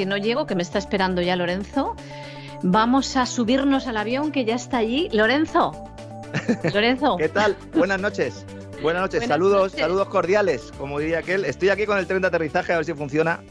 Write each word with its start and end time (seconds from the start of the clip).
Porque 0.00 0.08
no 0.08 0.16
llego, 0.16 0.46
que 0.46 0.54
me 0.54 0.62
está 0.62 0.78
esperando 0.78 1.20
ya 1.20 1.36
Lorenzo. 1.36 1.94
Vamos 2.62 3.18
a 3.18 3.26
subirnos 3.26 3.86
al 3.86 3.98
avión 3.98 4.32
que 4.32 4.46
ya 4.46 4.54
está 4.54 4.78
allí. 4.78 5.10
Lorenzo. 5.12 5.72
Lorenzo. 6.72 7.18
¿Qué 7.18 7.28
tal? 7.28 7.54
Buenas 7.74 8.00
noches. 8.00 8.46
Buenas 8.80 9.02
noches, 9.02 9.26
saludos, 9.26 9.72
saludos 9.72 10.08
cordiales, 10.08 10.72
como 10.78 10.98
diría 11.00 11.18
aquel. 11.18 11.44
Estoy 11.44 11.68
aquí 11.68 11.84
con 11.84 11.98
el 11.98 12.06
tren 12.06 12.22
de 12.22 12.28
aterrizaje 12.28 12.72
a 12.72 12.76
ver 12.76 12.86
si 12.86 12.94
funciona. 12.94 13.42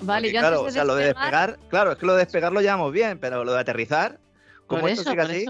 Vale, 0.00 0.32
yo 0.32 0.40
claro, 0.40 0.62
o 0.62 0.70
sea, 0.70 0.84
lo 0.84 0.94
de 0.94 1.08
despegar, 1.08 1.58
claro, 1.68 1.92
es 1.92 1.98
que 1.98 2.06
lo 2.06 2.14
de 2.14 2.20
despegar 2.20 2.50
lo 2.50 2.62
llevamos 2.62 2.90
bien, 2.90 3.18
pero 3.18 3.44
lo 3.44 3.52
de 3.52 3.60
aterrizar, 3.60 4.20
como 4.66 4.88
esto 4.88 5.10
sigue 5.10 5.20
así, 5.20 5.46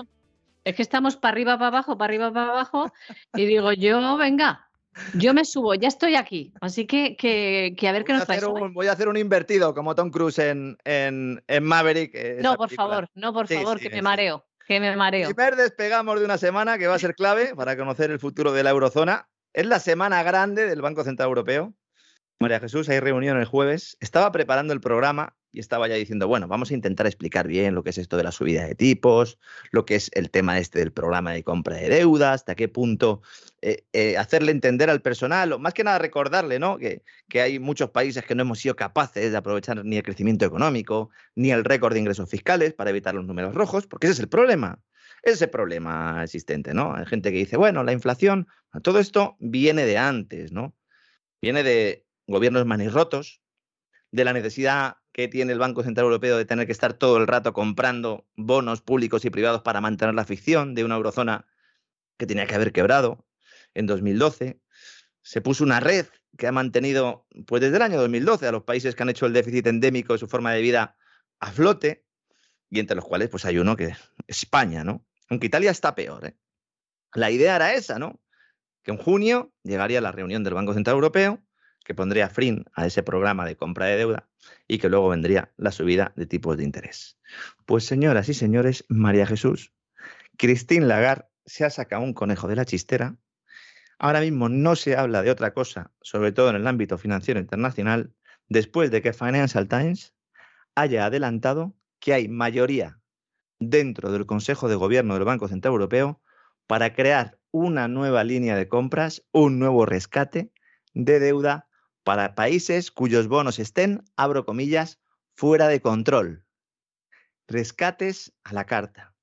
es 0.64 0.74
que 0.74 0.82
estamos 0.82 1.14
para 1.14 1.30
arriba, 1.30 1.58
para 1.58 1.68
abajo, 1.68 1.96
para 1.96 2.10
arriba, 2.10 2.32
para 2.32 2.50
abajo, 2.50 2.92
y 3.34 3.46
digo, 3.46 3.72
yo, 3.72 4.16
venga, 4.16 4.68
yo 5.14 5.34
me 5.34 5.44
subo, 5.44 5.74
ya 5.74 5.88
estoy 5.88 6.16
aquí. 6.16 6.52
Así 6.60 6.86
que, 6.86 7.16
que, 7.16 7.88
a 7.88 7.92
ver 7.92 8.04
qué 8.04 8.12
nos 8.12 8.24
pasa. 8.24 8.46
Voy 8.48 8.86
a 8.86 8.92
hacer 8.92 9.08
un 9.08 9.16
invertido 9.16 9.74
como 9.74 9.94
Tom 9.94 10.10
Cruise 10.10 10.38
en, 10.38 10.76
en, 10.84 11.40
Maverick. 11.62 12.14
Eh, 12.14 12.38
no, 12.42 12.56
por 12.56 12.70
favor, 12.70 13.08
no, 13.14 13.32
por 13.32 13.48
favor, 13.48 13.78
que 13.78 13.90
me 13.90 14.02
mareo. 14.02 14.46
Que 14.66 14.80
me 14.80 14.94
mareo. 14.96 15.28
Primer 15.28 15.56
despegamos 15.56 16.18
de 16.18 16.24
una 16.24 16.38
semana 16.38 16.78
que 16.78 16.86
va 16.86 16.94
a 16.94 16.98
ser 16.98 17.14
clave 17.14 17.54
para 17.54 17.76
conocer 17.76 18.10
el 18.10 18.20
futuro 18.20 18.52
de 18.52 18.62
la 18.62 18.70
eurozona. 18.70 19.28
Es 19.52 19.66
la 19.66 19.80
semana 19.80 20.22
grande 20.22 20.66
del 20.66 20.80
Banco 20.80 21.02
Central 21.02 21.28
Europeo. 21.28 21.74
María 22.38 22.60
Jesús, 22.60 22.88
hay 22.88 23.00
reunión 23.00 23.38
el 23.38 23.46
jueves. 23.46 23.96
Estaba 24.00 24.30
preparando 24.32 24.72
el 24.72 24.80
programa 24.80 25.36
y 25.52 25.60
estaba 25.60 25.88
ya 25.88 25.94
diciendo, 25.94 26.28
bueno, 26.28 26.46
vamos 26.48 26.70
a 26.70 26.74
intentar 26.74 27.06
explicar 27.06 27.48
bien 27.48 27.74
lo 27.74 27.82
que 27.82 27.90
es 27.90 27.98
esto 27.98 28.16
de 28.16 28.22
la 28.22 28.32
subida 28.32 28.64
de 28.64 28.74
tipos, 28.74 29.38
lo 29.72 29.84
que 29.84 29.96
es 29.96 30.10
el 30.14 30.30
tema 30.30 30.58
este 30.58 30.78
del 30.78 30.92
programa 30.92 31.32
de 31.32 31.42
compra 31.42 31.76
de 31.76 31.88
deuda, 31.88 32.32
hasta 32.32 32.54
qué 32.54 32.68
punto 32.68 33.22
eh, 33.62 33.84
eh, 33.92 34.16
hacerle 34.16 34.52
entender 34.52 34.90
al 34.90 35.02
personal, 35.02 35.52
o 35.52 35.58
más 35.58 35.74
que 35.74 35.84
nada 35.84 35.98
recordarle, 35.98 36.58
¿no? 36.58 36.78
Que, 36.78 37.02
que, 37.28 37.40
hay 37.40 37.58
muchos 37.58 37.90
países 37.90 38.24
que 38.24 38.34
no 38.34 38.42
hemos 38.42 38.60
sido 38.60 38.76
capaces 38.76 39.32
de 39.32 39.36
aprovechar 39.36 39.84
ni 39.84 39.96
el 39.96 40.02
crecimiento 40.02 40.44
económico, 40.44 41.10
ni 41.34 41.50
el 41.50 41.64
récord 41.64 41.94
de 41.94 42.00
ingresos 42.00 42.30
fiscales 42.30 42.72
para 42.72 42.90
evitar 42.90 43.14
los 43.14 43.24
números 43.24 43.54
rojos, 43.54 43.86
porque 43.86 44.06
ese 44.06 44.14
es 44.14 44.20
el 44.20 44.28
problema. 44.28 44.80
Ese 45.22 45.34
es 45.34 45.42
el 45.42 45.50
problema 45.50 46.22
existente, 46.24 46.72
¿no? 46.72 46.94
Hay 46.94 47.04
gente 47.06 47.30
que 47.30 47.38
dice, 47.38 47.56
bueno, 47.56 47.84
la 47.84 47.92
inflación, 47.92 48.46
todo 48.82 48.98
esto 49.00 49.36
viene 49.38 49.84
de 49.84 49.98
antes, 49.98 50.52
¿no? 50.52 50.74
Viene 51.42 51.62
de 51.62 52.06
gobiernos 52.26 52.64
manirrotos, 52.64 53.42
de 54.12 54.24
la 54.24 54.32
necesidad 54.32 54.96
que 55.12 55.28
tiene 55.28 55.52
el 55.52 55.58
Banco 55.58 55.82
Central 55.82 56.04
Europeo 56.04 56.36
de 56.36 56.44
tener 56.44 56.66
que 56.66 56.72
estar 56.72 56.94
todo 56.94 57.16
el 57.16 57.26
rato 57.26 57.52
comprando 57.52 58.26
bonos 58.36 58.80
públicos 58.80 59.24
y 59.24 59.30
privados 59.30 59.62
para 59.62 59.80
mantener 59.80 60.14
la 60.14 60.24
ficción 60.24 60.74
de 60.74 60.84
una 60.84 60.96
eurozona 60.96 61.46
que 62.16 62.26
tenía 62.26 62.46
que 62.46 62.54
haber 62.54 62.72
quebrado 62.72 63.26
en 63.74 63.86
2012. 63.86 64.60
se 65.22 65.40
puso 65.40 65.64
una 65.64 65.80
red 65.80 66.06
que 66.38 66.46
ha 66.46 66.52
mantenido, 66.52 67.26
pues 67.46 67.60
desde 67.60 67.76
el 67.76 67.82
año 67.82 67.98
2012, 67.98 68.46
a 68.46 68.52
los 68.52 68.62
países 68.62 68.94
que 68.94 69.02
han 69.02 69.10
hecho 69.10 69.26
el 69.26 69.32
déficit 69.32 69.66
endémico 69.66 70.12
de 70.12 70.18
su 70.18 70.28
forma 70.28 70.52
de 70.52 70.62
vida 70.62 70.96
a 71.40 71.52
flote, 71.52 72.06
y 72.70 72.78
entre 72.78 72.96
los 72.96 73.04
cuales 73.04 73.28
pues 73.28 73.44
hay 73.44 73.58
uno 73.58 73.76
que 73.76 73.86
es 73.86 73.98
España, 74.26 74.84
¿no? 74.84 75.04
Aunque 75.28 75.48
Italia 75.48 75.70
está 75.70 75.94
peor, 75.94 76.26
¿eh? 76.26 76.36
La 77.14 77.30
idea 77.30 77.56
era 77.56 77.74
esa, 77.74 77.98
¿no? 77.98 78.20
Que 78.84 78.92
en 78.92 78.96
junio 78.96 79.52
llegaría 79.64 80.00
la 80.00 80.12
reunión 80.12 80.44
del 80.44 80.54
Banco 80.54 80.72
Central 80.72 80.94
Europeo, 80.94 81.42
que 81.90 81.94
pondría 81.96 82.28
fin 82.28 82.66
a 82.74 82.86
ese 82.86 83.02
programa 83.02 83.44
de 83.44 83.56
compra 83.56 83.86
de 83.86 83.96
deuda 83.96 84.28
y 84.68 84.78
que 84.78 84.88
luego 84.88 85.08
vendría 85.08 85.50
la 85.56 85.72
subida 85.72 86.12
de 86.14 86.24
tipos 86.24 86.56
de 86.56 86.62
interés. 86.62 87.18
Pues 87.66 87.84
señoras 87.84 88.28
y 88.28 88.34
señores, 88.34 88.84
María 88.88 89.26
Jesús, 89.26 89.72
Christine 90.38 90.86
Lagarde 90.86 91.26
se 91.46 91.64
ha 91.64 91.70
sacado 91.70 92.04
un 92.04 92.14
conejo 92.14 92.46
de 92.46 92.54
la 92.54 92.64
chistera. 92.64 93.16
Ahora 93.98 94.20
mismo 94.20 94.48
no 94.48 94.76
se 94.76 94.96
habla 94.96 95.22
de 95.22 95.32
otra 95.32 95.52
cosa, 95.52 95.90
sobre 96.00 96.30
todo 96.30 96.50
en 96.50 96.54
el 96.54 96.68
ámbito 96.68 96.96
financiero 96.96 97.40
internacional, 97.40 98.14
después 98.48 98.92
de 98.92 99.02
que 99.02 99.12
Financial 99.12 99.66
Times 99.66 100.14
haya 100.76 101.06
adelantado 101.06 101.74
que 101.98 102.14
hay 102.14 102.28
mayoría 102.28 103.00
dentro 103.58 104.12
del 104.12 104.26
Consejo 104.26 104.68
de 104.68 104.76
Gobierno 104.76 105.14
del 105.14 105.24
Banco 105.24 105.48
Central 105.48 105.72
Europeo 105.72 106.22
para 106.68 106.94
crear 106.94 107.40
una 107.50 107.88
nueva 107.88 108.22
línea 108.22 108.54
de 108.54 108.68
compras, 108.68 109.24
un 109.32 109.58
nuevo 109.58 109.86
rescate 109.86 110.52
de 110.94 111.18
deuda 111.18 111.66
para 112.04 112.34
países 112.34 112.90
cuyos 112.90 113.28
bonos 113.28 113.58
estén, 113.58 114.04
abro 114.16 114.44
comillas, 114.44 115.00
fuera 115.34 115.68
de 115.68 115.80
control. 115.80 116.44
Rescates 117.48 118.32
a 118.44 118.52
la 118.52 118.66
carta. 118.66 119.14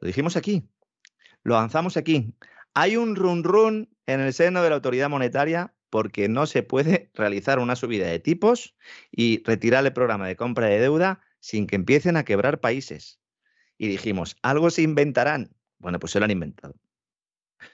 Lo 0.00 0.06
dijimos 0.06 0.36
aquí, 0.36 0.68
lo 1.42 1.56
avanzamos 1.56 1.96
aquí. 1.96 2.34
Hay 2.74 2.96
un 2.96 3.16
run 3.16 3.44
run 3.44 3.94
en 4.06 4.20
el 4.20 4.32
seno 4.32 4.62
de 4.62 4.70
la 4.70 4.76
autoridad 4.76 5.08
monetaria 5.08 5.74
porque 5.90 6.28
no 6.28 6.46
se 6.46 6.62
puede 6.62 7.10
realizar 7.14 7.58
una 7.58 7.76
subida 7.76 8.06
de 8.06 8.18
tipos 8.18 8.74
y 9.10 9.42
retirar 9.44 9.84
el 9.84 9.92
programa 9.92 10.26
de 10.26 10.36
compra 10.36 10.66
de 10.66 10.80
deuda 10.80 11.20
sin 11.40 11.66
que 11.66 11.76
empiecen 11.76 12.16
a 12.16 12.24
quebrar 12.24 12.60
países. 12.60 13.20
Y 13.76 13.88
dijimos, 13.88 14.36
algo 14.42 14.70
se 14.70 14.82
inventarán. 14.82 15.54
Bueno, 15.78 15.98
pues 15.98 16.12
se 16.12 16.18
lo 16.18 16.24
han 16.24 16.30
inventado. 16.30 16.74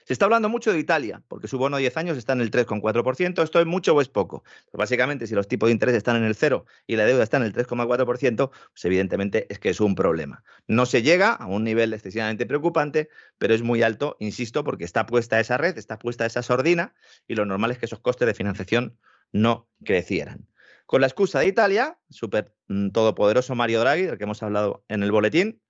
Se 0.05 0.13
está 0.13 0.25
hablando 0.25 0.49
mucho 0.49 0.71
de 0.71 0.79
Italia, 0.79 1.21
porque 1.27 1.47
su 1.47 1.57
bono 1.57 1.77
de 1.77 1.81
10 1.81 1.97
años 1.97 2.17
está 2.17 2.33
en 2.33 2.41
el 2.41 2.51
3,4%. 2.51 3.43
¿Esto 3.43 3.59
es 3.59 3.65
mucho 3.65 3.93
o 3.95 4.01
es 4.01 4.09
poco? 4.09 4.43
Pues 4.71 4.79
básicamente, 4.79 5.27
si 5.27 5.35
los 5.35 5.47
tipos 5.47 5.67
de 5.67 5.73
interés 5.73 5.95
están 5.95 6.15
en 6.15 6.23
el 6.23 6.35
0 6.35 6.65
y 6.87 6.95
la 6.95 7.05
deuda 7.05 7.23
está 7.23 7.37
en 7.37 7.43
el 7.43 7.53
3,4%, 7.53 8.49
pues 8.49 8.85
evidentemente 8.85 9.47
es 9.49 9.59
que 9.59 9.69
es 9.69 9.79
un 9.79 9.95
problema. 9.95 10.43
No 10.67 10.85
se 10.85 11.01
llega 11.01 11.33
a 11.33 11.47
un 11.47 11.63
nivel 11.63 11.93
excesivamente 11.93 12.45
preocupante, 12.45 13.09
pero 13.37 13.53
es 13.53 13.61
muy 13.61 13.83
alto, 13.83 14.17
insisto, 14.19 14.63
porque 14.63 14.85
está 14.85 15.05
puesta 15.05 15.39
esa 15.39 15.57
red, 15.57 15.77
está 15.77 15.99
puesta 15.99 16.25
esa 16.25 16.43
sordina, 16.43 16.93
y 17.27 17.35
lo 17.35 17.45
normal 17.45 17.71
es 17.71 17.77
que 17.77 17.85
esos 17.85 17.99
costes 17.99 18.27
de 18.27 18.33
financiación 18.33 18.97
no 19.31 19.69
crecieran. 19.83 20.47
Con 20.85 21.01
la 21.01 21.07
excusa 21.07 21.39
de 21.39 21.47
Italia, 21.47 21.99
súper 22.09 22.53
mm, 22.67 22.89
todopoderoso 22.89 23.53
Mario 23.53 23.79
Draghi, 23.81 24.03
del 24.03 24.17
que 24.17 24.23
hemos 24.23 24.41
hablado 24.41 24.83
en 24.87 25.03
el 25.03 25.11
boletín, 25.11 25.61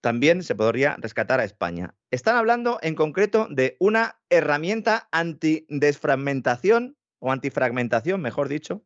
también 0.00 0.42
se 0.42 0.54
podría 0.54 0.96
rescatar 0.98 1.40
a 1.40 1.44
España. 1.44 1.94
Están 2.10 2.36
hablando 2.36 2.78
en 2.82 2.94
concreto 2.94 3.48
de 3.50 3.76
una 3.80 4.20
herramienta 4.30 5.08
antidesfragmentación 5.12 6.96
o 7.18 7.32
antifragmentación, 7.32 8.20
mejor 8.20 8.48
dicho, 8.48 8.84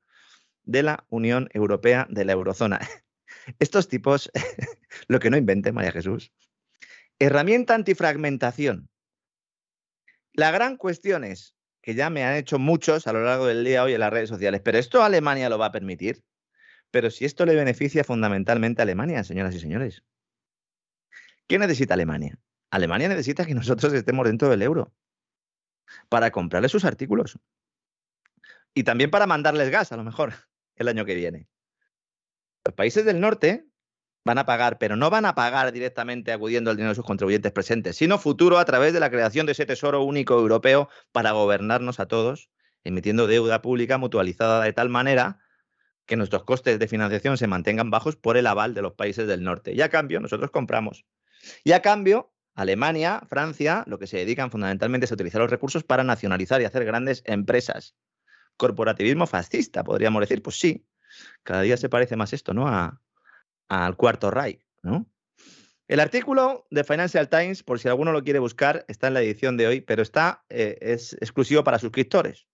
de 0.62 0.82
la 0.82 1.04
Unión 1.08 1.48
Europea, 1.52 2.06
de 2.08 2.24
la 2.24 2.32
eurozona. 2.32 2.80
Estos 3.58 3.88
tipos, 3.88 4.30
lo 5.08 5.20
que 5.20 5.30
no 5.30 5.36
inventen, 5.36 5.74
María 5.74 5.92
Jesús. 5.92 6.32
Herramienta 7.18 7.74
antifragmentación. 7.74 8.88
La 10.32 10.50
gran 10.50 10.76
cuestión 10.76 11.24
es, 11.24 11.54
que 11.82 11.94
ya 11.94 12.08
me 12.08 12.24
han 12.24 12.36
hecho 12.36 12.58
muchos 12.58 13.06
a 13.06 13.12
lo 13.12 13.22
largo 13.22 13.46
del 13.46 13.64
día 13.64 13.82
hoy 13.82 13.92
en 13.92 14.00
las 14.00 14.12
redes 14.12 14.28
sociales, 14.28 14.62
pero 14.64 14.78
¿esto 14.78 15.02
Alemania 15.02 15.50
lo 15.50 15.58
va 15.58 15.66
a 15.66 15.72
permitir? 15.72 16.24
Pero 16.90 17.10
si 17.10 17.24
esto 17.24 17.44
le 17.44 17.54
beneficia 17.54 18.04
fundamentalmente 18.04 18.80
a 18.80 18.84
Alemania, 18.84 19.24
señoras 19.24 19.54
y 19.54 19.60
señores. 19.60 20.02
¿Qué 21.52 21.58
necesita 21.58 21.92
Alemania? 21.92 22.38
Alemania 22.70 23.10
necesita 23.10 23.44
que 23.44 23.52
nosotros 23.52 23.92
estemos 23.92 24.24
dentro 24.24 24.48
del 24.48 24.62
euro 24.62 24.90
para 26.08 26.30
comprarle 26.30 26.70
sus 26.70 26.86
artículos. 26.86 27.38
Y 28.72 28.84
también 28.84 29.10
para 29.10 29.26
mandarles 29.26 29.68
gas, 29.68 29.92
a 29.92 29.98
lo 29.98 30.02
mejor, 30.02 30.32
el 30.76 30.88
año 30.88 31.04
que 31.04 31.14
viene. 31.14 31.50
Los 32.64 32.74
países 32.74 33.04
del 33.04 33.20
norte 33.20 33.66
van 34.24 34.38
a 34.38 34.46
pagar, 34.46 34.78
pero 34.78 34.96
no 34.96 35.10
van 35.10 35.26
a 35.26 35.34
pagar 35.34 35.72
directamente 35.72 36.32
acudiendo 36.32 36.70
al 36.70 36.78
dinero 36.78 36.92
de 36.92 36.94
sus 36.94 37.04
contribuyentes 37.04 37.52
presentes, 37.52 37.96
sino 37.96 38.16
futuro 38.16 38.56
a 38.56 38.64
través 38.64 38.94
de 38.94 39.00
la 39.00 39.10
creación 39.10 39.44
de 39.44 39.52
ese 39.52 39.66
tesoro 39.66 40.02
único 40.02 40.32
europeo 40.32 40.88
para 41.12 41.32
gobernarnos 41.32 42.00
a 42.00 42.06
todos, 42.06 42.48
emitiendo 42.82 43.26
deuda 43.26 43.60
pública 43.60 43.98
mutualizada 43.98 44.64
de 44.64 44.72
tal 44.72 44.88
manera 44.88 45.38
que 46.06 46.16
nuestros 46.16 46.44
costes 46.44 46.78
de 46.78 46.88
financiación 46.88 47.36
se 47.36 47.46
mantengan 47.46 47.90
bajos 47.90 48.16
por 48.16 48.38
el 48.38 48.46
aval 48.46 48.72
de 48.72 48.80
los 48.80 48.94
países 48.94 49.28
del 49.28 49.44
norte. 49.44 49.74
Y 49.74 49.82
a 49.82 49.90
cambio, 49.90 50.18
nosotros 50.18 50.50
compramos 50.50 51.04
y 51.64 51.72
a 51.72 51.82
cambio, 51.82 52.32
Alemania, 52.54 53.22
Francia, 53.28 53.84
lo 53.86 53.98
que 53.98 54.06
se 54.06 54.18
dedican 54.18 54.50
fundamentalmente 54.50 55.06
es 55.06 55.12
a 55.12 55.14
utilizar 55.14 55.40
los 55.40 55.50
recursos 55.50 55.84
para 55.84 56.04
nacionalizar 56.04 56.60
y 56.60 56.64
hacer 56.64 56.84
grandes 56.84 57.22
empresas. 57.26 57.94
Corporativismo 58.56 59.26
fascista, 59.26 59.84
podríamos 59.84 60.20
decir. 60.20 60.42
Pues 60.42 60.58
sí, 60.58 60.86
cada 61.42 61.62
día 61.62 61.76
se 61.76 61.88
parece 61.88 62.16
más 62.16 62.32
esto, 62.32 62.52
¿no? 62.52 62.68
al 63.68 63.96
cuarto 63.96 64.30
Reich, 64.30 64.60
¿no? 64.82 65.06
El 65.88 66.00
artículo 66.00 66.66
de 66.70 66.84
Financial 66.84 67.28
Times, 67.28 67.62
por 67.62 67.78
si 67.78 67.88
alguno 67.88 68.12
lo 68.12 68.22
quiere 68.22 68.38
buscar, 68.38 68.84
está 68.88 69.08
en 69.08 69.14
la 69.14 69.20
edición 69.20 69.56
de 69.56 69.66
hoy, 69.66 69.80
pero 69.80 70.02
está, 70.02 70.44
eh, 70.48 70.78
es 70.80 71.14
exclusivo 71.14 71.64
para 71.64 71.78
suscriptores. 71.78 72.46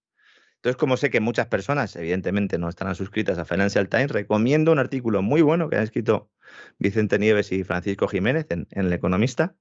Entonces, 0.56 0.76
como 0.76 0.96
sé 0.96 1.11
que 1.11 1.20
muchas 1.20 1.46
personas, 1.46 1.94
evidentemente, 1.94 2.58
no 2.58 2.69
estarán 2.69 2.96
suscritas 2.96 3.38
a 3.38 3.44
Financial 3.44 3.88
Times, 3.88 4.11
recomiendo 4.11 4.73
un 4.73 4.81
artículo 4.81 5.23
muy 5.23 5.40
bueno 5.43 5.69
que 5.69 5.76
han 5.76 5.85
escrito 5.85 6.32
Vicente 6.79 7.19
Nieves 7.19 7.53
y 7.53 7.65
Francisco 7.65 8.09
Jiménez 8.09 8.47
en, 8.50 8.67
El 8.71 8.93
Economista, 8.93 9.56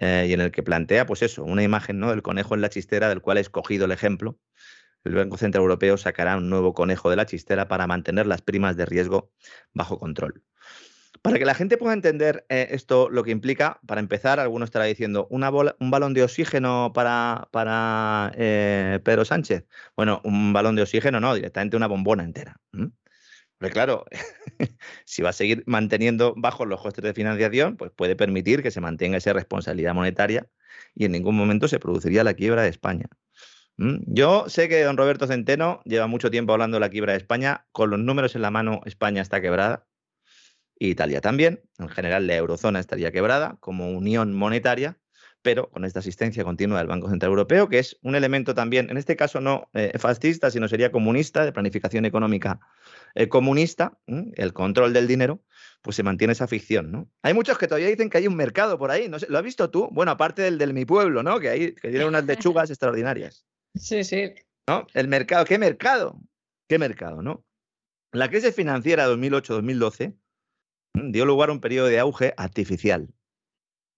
eh, 0.00 0.26
y 0.28 0.32
en 0.32 0.40
el 0.40 0.50
que 0.50 0.62
plantea, 0.62 1.06
pues 1.06 1.22
eso, 1.22 1.44
una 1.44 1.62
imagen 1.62 1.98
¿no? 2.00 2.10
del 2.10 2.22
conejo 2.22 2.54
en 2.54 2.60
la 2.60 2.68
chistera, 2.68 3.08
del 3.08 3.20
cual 3.20 3.38
he 3.38 3.40
escogido 3.40 3.84
el 3.84 3.92
ejemplo. 3.92 4.38
El 5.04 5.14
Banco 5.14 5.36
Central 5.36 5.62
Europeo 5.62 5.96
sacará 5.96 6.36
un 6.36 6.48
nuevo 6.48 6.72
conejo 6.72 7.10
de 7.10 7.16
la 7.16 7.26
chistera 7.26 7.68
para 7.68 7.86
mantener 7.86 8.26
las 8.26 8.40
primas 8.40 8.76
de 8.76 8.86
riesgo 8.86 9.30
bajo 9.72 9.98
control. 9.98 10.42
Para 11.22 11.38
que 11.38 11.44
la 11.44 11.54
gente 11.54 11.78
pueda 11.78 11.94
entender 11.94 12.44
eh, 12.48 12.68
esto, 12.72 13.08
lo 13.08 13.22
que 13.22 13.30
implica, 13.30 13.80
para 13.86 14.00
empezar, 14.00 14.40
alguno 14.40 14.64
estará 14.64 14.84
diciendo, 14.84 15.26
¿una 15.30 15.50
un 15.50 15.90
balón 15.90 16.12
de 16.12 16.22
oxígeno 16.22 16.92
para, 16.94 17.48
para 17.50 18.32
eh, 18.36 19.00
Pedro 19.04 19.24
Sánchez. 19.24 19.66
Bueno, 19.96 20.20
un 20.24 20.52
balón 20.52 20.76
de 20.76 20.82
oxígeno 20.82 21.20
no, 21.20 21.34
directamente 21.34 21.76
una 21.76 21.86
bombona 21.86 22.24
entera. 22.24 22.60
Porque 23.58 23.72
claro, 23.72 24.04
si 25.04 25.22
va 25.22 25.30
a 25.30 25.32
seguir 25.32 25.62
manteniendo 25.66 26.34
bajos 26.36 26.66
los 26.66 26.80
costes 26.80 27.04
de 27.04 27.14
financiación, 27.14 27.76
pues 27.76 27.90
puede 27.90 28.16
permitir 28.16 28.62
que 28.62 28.70
se 28.70 28.80
mantenga 28.80 29.18
esa 29.18 29.32
responsabilidad 29.32 29.94
monetaria 29.94 30.48
y 30.94 31.04
en 31.04 31.12
ningún 31.12 31.36
momento 31.36 31.68
se 31.68 31.78
produciría 31.78 32.24
la 32.24 32.34
quiebra 32.34 32.62
de 32.62 32.68
España. 32.68 33.06
Yo 33.76 34.48
sé 34.48 34.68
que 34.68 34.82
don 34.84 34.96
Roberto 34.96 35.26
Centeno 35.26 35.82
lleva 35.84 36.06
mucho 36.06 36.30
tiempo 36.30 36.52
hablando 36.52 36.76
de 36.76 36.80
la 36.80 36.90
quiebra 36.90 37.12
de 37.12 37.18
España. 37.18 37.66
Con 37.72 37.90
los 37.90 37.98
números 37.98 38.36
en 38.36 38.42
la 38.42 38.50
mano, 38.50 38.80
España 38.84 39.20
está 39.20 39.40
quebrada. 39.40 39.86
Italia 40.78 41.20
también. 41.20 41.62
En 41.78 41.88
general, 41.88 42.26
la 42.26 42.36
eurozona 42.36 42.78
estaría 42.78 43.10
quebrada 43.10 43.56
como 43.60 43.90
unión 43.90 44.32
monetaria, 44.34 44.98
pero 45.42 45.70
con 45.70 45.84
esta 45.84 46.00
asistencia 46.00 46.44
continua 46.44 46.78
del 46.78 46.86
Banco 46.86 47.08
Central 47.10 47.30
Europeo, 47.30 47.68
que 47.68 47.78
es 47.78 47.98
un 48.02 48.14
elemento 48.14 48.54
también, 48.54 48.90
en 48.90 48.96
este 48.96 49.16
caso 49.16 49.40
no 49.40 49.68
eh, 49.74 49.92
fascista, 49.98 50.50
sino 50.50 50.68
sería 50.68 50.92
comunista, 50.92 51.44
de 51.44 51.52
planificación 51.52 52.04
económica 52.04 52.60
eh, 53.14 53.28
comunista, 53.28 53.98
el 54.06 54.52
control 54.52 54.92
del 54.92 55.06
dinero, 55.06 55.42
pues 55.82 55.96
se 55.96 56.02
mantiene 56.02 56.32
esa 56.32 56.48
ficción, 56.48 56.90
¿no? 56.90 57.10
Hay 57.22 57.34
muchos 57.34 57.58
que 57.58 57.68
todavía 57.68 57.88
dicen 57.88 58.10
que 58.10 58.18
hay 58.18 58.26
un 58.26 58.36
mercado 58.36 58.78
por 58.78 58.90
ahí, 58.90 59.08
no 59.08 59.18
sé, 59.18 59.26
¿lo 59.28 59.38
has 59.38 59.44
visto 59.44 59.70
tú? 59.70 59.88
Bueno, 59.92 60.12
aparte 60.12 60.42
del 60.42 60.58
de 60.58 60.72
mi 60.72 60.84
pueblo, 60.84 61.22
¿no? 61.22 61.38
Que, 61.38 61.48
hay, 61.48 61.74
que 61.74 61.90
tiene 61.90 62.06
unas 62.06 62.24
lechugas 62.24 62.70
extraordinarias. 62.70 63.46
Sí, 63.74 64.02
sí. 64.02 64.34
¿No? 64.66 64.86
El 64.94 65.08
mercado, 65.08 65.44
¿qué 65.44 65.58
mercado? 65.58 66.20
¿Qué 66.68 66.78
mercado, 66.78 67.22
no? 67.22 67.44
La 68.12 68.28
crisis 68.28 68.54
financiera 68.54 69.08
2008-2012 69.08 70.16
dio 70.94 71.26
lugar 71.26 71.50
a 71.50 71.52
un 71.52 71.60
periodo 71.60 71.88
de 71.88 71.98
auge 71.98 72.34
artificial, 72.36 73.12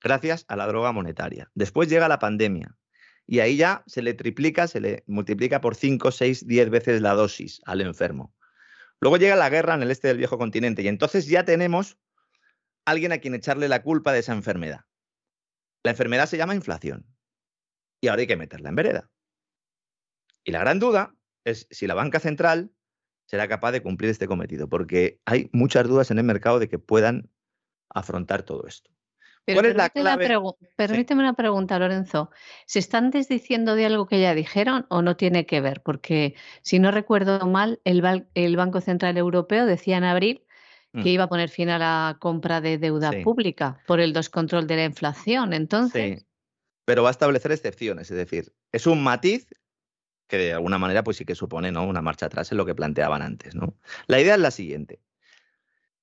gracias 0.01 0.45
a 0.49 0.57
la 0.57 0.67
droga 0.67 0.93
monetaria. 0.93 1.51
Después 1.55 1.89
llega 1.89 2.09
la 2.09 2.19
pandemia 2.19 2.77
y 3.27 3.41
ahí 3.41 3.57
ya 3.57 3.83
se 3.87 4.03
le 4.03 4.15
triplica, 4.15 4.67
se 4.67 4.81
le 4.81 5.05
multiplica 5.07 5.61
por 5.61 5.75
5, 5.75 6.11
6, 6.11 6.47
10 6.47 6.71
veces 6.71 7.01
la 7.01 7.15
dosis 7.15 7.61
al 7.65 7.81
enfermo. 7.81 8.35
Luego 9.01 9.17
llega 9.19 9.37
la 9.37 9.51
guerra 9.51 9.75
en 9.75 9.83
el 9.83 9.91
este 9.91 10.09
del 10.09 10.19
viejo 10.19 10.39
continente 10.39 10.83
y 10.83 10.89
entonces 10.89 11.27
ya 11.27 11.45
tenemos 11.45 11.99
alguien 12.85 13.13
a 13.13 13.19
quien 13.19 13.35
echarle 13.35 13.69
la 13.69 13.83
culpa 13.83 14.13
de 14.13 14.21
esa 14.21 14.33
enfermedad. 14.33 14.87
La 15.83 15.91
enfermedad 15.91 16.27
se 16.27 16.37
llama 16.37 16.55
inflación 16.55 17.07
y 18.01 18.09
ahora 18.09 18.21
hay 18.21 18.27
que 18.27 18.37
meterla 18.37 18.69
en 18.69 18.75
vereda. 18.75 19.11
Y 20.45 20.53
la 20.53 20.61
gran 20.61 20.79
duda 20.79 21.15
es 21.45 21.67
si 21.71 21.87
la 21.87 21.95
banca 21.95 22.21
central 22.21 22.73
será 23.27 23.49
capaz 23.49 23.73
de 23.73 23.83
cumplir 23.83 24.11
este 24.11 24.29
cometido, 24.29 24.69
porque 24.69 25.21
hay 25.25 25.51
muchas 25.53 25.87
dudas 25.89 26.11
en 26.11 26.19
el 26.19 26.25
mercado 26.25 26.59
de 26.59 26.69
que 26.69 26.79
puedan 26.79 27.31
afrontar 27.89 28.45
todo 28.45 28.67
esto. 28.67 28.96
Pero 29.47 29.61
¿Cuál 29.61 29.67
es 29.71 29.77
la 29.77 29.89
permíteme, 29.91 30.03
clave? 30.27 30.29
pregu- 30.29 30.57
permíteme 30.75 31.21
una 31.23 31.35
pregunta, 31.35 31.79
Lorenzo. 31.79 32.31
¿Se 32.67 32.81
están 32.81 33.11
desdiciendo 33.11 33.77
de 33.77 33.87
algo 33.87 34.07
que 34.07 34.21
ya 34.21 34.35
dijeron 34.35 34.87
o 34.91 35.03
no 35.03 35.17
tiene 35.17 35.47
que 35.47 35.61
ver? 35.61 35.83
Porque 35.83 36.35
si 36.63 36.81
no 36.81 36.91
recuerdo 36.91 37.47
mal, 37.47 37.81
el, 37.85 38.57
Banco 38.57 38.81
Central 38.81 39.17
Europeo 39.17 39.65
decía 39.65 39.97
en 39.99 40.05
abril 40.05 40.43
que 40.93 40.99
Mm. 41.01 41.07
iba 41.07 41.25
a 41.25 41.29
poner 41.29 41.49
fin 41.49 41.69
a 41.71 41.79
la 41.79 42.17
compra 42.19 42.61
de 42.61 42.79
deuda 42.79 43.13
Sí. 43.13 43.23
pública 43.23 43.81
por 43.87 44.01
el 44.01 44.13
descontrol 44.13 44.67
de 44.67 44.77
la 44.77 44.85
inflación. 44.85 45.53
Entonces, 45.53 46.19
Sí. 46.21 46.27
Pero 46.85 47.03
va 47.03 47.11
a 47.11 47.13
establecer 47.13 47.51
excepciones, 47.53 48.11
es 48.11 48.17
decir, 48.17 48.53
es 48.73 48.87
un 48.87 49.03
matiz 49.03 49.49
que 50.29 50.39
de 50.39 50.53
alguna 50.55 50.79
manera 50.79 51.05
pues 51.05 51.17
sí 51.17 51.25
que 51.25 51.35
supone 51.37 51.71
¿no? 51.71 51.85
una 51.85 52.01
marcha 52.03 52.27
atrás 52.27 52.51
en 52.51 52.59
lo 52.59 52.67
que 52.67 52.75
planteaban 52.75 53.23
antes. 53.23 53.55
¿no? 53.55 53.75
La 54.09 54.21
idea 54.21 54.35
es 54.35 54.41
la 54.41 54.51
siguiente. 54.51 55.01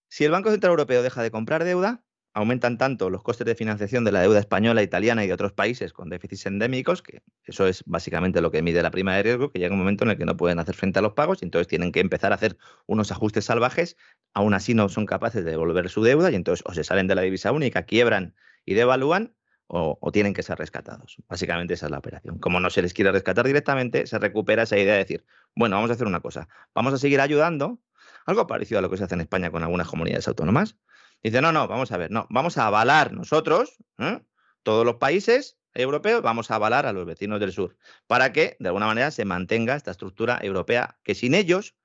Si 0.10 0.24
el 0.26 0.32
Banco 0.32 0.52
Central 0.52 0.72
Europeo 0.72 1.02
deja 1.02 1.24
de 1.24 1.32
comprar 1.32 1.64
deuda, 1.64 2.04
aumentan 2.34 2.78
tanto 2.78 3.10
los 3.10 3.22
costes 3.22 3.46
de 3.46 3.56
financiación 3.56 4.04
de 4.04 4.12
la 4.12 4.22
deuda 4.22 4.40
española, 4.40 4.82
italiana 4.82 5.24
y 5.24 5.28
de 5.28 5.34
otros 5.34 5.54
países 5.54 5.94
con 5.94 6.10
déficits 6.10 6.48
endémicos, 6.48 7.02
que 7.02 7.22
eso 7.46 7.68
es 7.68 7.84
básicamente 7.86 8.42
lo 8.42 8.50
que 8.52 8.62
mide 8.62 8.82
la 8.82 8.92
prima 8.92 9.16
de 9.16 9.24
riesgo, 9.24 9.52
que 9.52 9.60
llega 9.60 9.74
un 9.74 9.80
momento 9.80 10.04
en 10.04 10.12
el 10.12 10.18
que 10.18 10.26
no 10.26 10.36
pueden 10.36 10.60
hacer 10.60 10.76
frente 10.76 11.00
a 11.00 11.02
los 11.02 11.14
pagos 11.14 11.42
y 11.42 11.46
entonces 11.46 11.68
tienen 11.68 11.92
que 11.92 12.00
empezar 12.00 12.32
a 12.32 12.36
hacer 12.36 12.58
unos 12.88 13.12
ajustes 13.12 13.46
salvajes, 13.46 13.98
aún 14.34 14.54
así 14.54 14.74
no 14.74 14.90
son 14.90 15.06
capaces 15.06 15.46
de 15.46 15.52
devolver 15.52 15.90
su 15.90 16.04
deuda 16.04 16.32
y 16.32 16.36
entonces 16.36 16.64
o 16.66 16.74
se 16.74 16.84
salen 16.84 17.08
de 17.08 17.16
la 17.16 17.22
divisa 17.22 17.52
única, 17.52 17.84
quiebran 17.84 18.34
y 18.66 18.74
devalúan 18.74 19.36
o, 19.68 19.98
o 20.02 20.12
tienen 20.12 20.34
que 20.34 20.42
ser 20.42 20.58
rescatados. 20.58 21.18
Básicamente 21.28 21.76
esa 21.76 21.86
es 21.86 21.92
la 21.92 22.00
operación. 22.00 22.40
Como 22.40 22.60
no 22.60 22.70
se 22.70 22.82
les 22.82 22.94
quiere 22.94 23.12
rescatar 23.12 23.46
directamente, 23.46 24.08
se 24.08 24.18
recupera 24.18 24.64
esa 24.64 24.78
idea 24.78 24.94
de 24.94 25.00
decir, 25.00 25.26
bueno, 25.56 25.76
vamos 25.76 25.92
a 25.92 25.94
hacer 25.94 26.08
una 26.08 26.20
cosa, 26.20 26.48
vamos 26.74 26.94
a 26.94 26.98
seguir 26.98 27.22
ayudando, 27.22 27.80
algo 28.26 28.48
parecido 28.48 28.80
a 28.80 28.82
lo 28.82 28.90
que 28.90 28.98
se 28.98 29.04
hace 29.04 29.16
en 29.16 29.22
España 29.22 29.52
con 29.52 29.64
algunas 29.64 29.88
comunidades 29.88 30.28
autónomas. 30.28 30.78
Dice, 31.24 31.42
no, 31.42 31.54
no, 31.54 31.68
vamos 31.68 31.92
a 31.94 31.98
ver, 31.98 32.12
no, 32.12 32.28
vamos 32.30 32.58
a 32.58 32.68
avalar 32.68 33.14
nosotros, 33.14 33.78
¿eh? 33.98 34.20
todos 34.62 34.86
los 34.86 34.96
países 34.96 35.58
europeos, 35.74 36.22
vamos 36.22 36.52
a 36.52 36.56
avalar 36.56 36.86
a 36.86 36.92
los 36.92 37.06
vecinos 37.06 37.40
del 37.40 37.54
sur, 37.54 37.78
para 38.08 38.34
que 38.34 38.58
de 38.60 38.68
alguna 38.68 38.88
manera 38.88 39.10
se 39.10 39.24
mantenga 39.24 39.76
esta 39.76 39.92
estructura 39.92 40.40
europea 40.42 41.00
que 41.04 41.16
sin 41.16 41.34
ellos, 41.34 41.76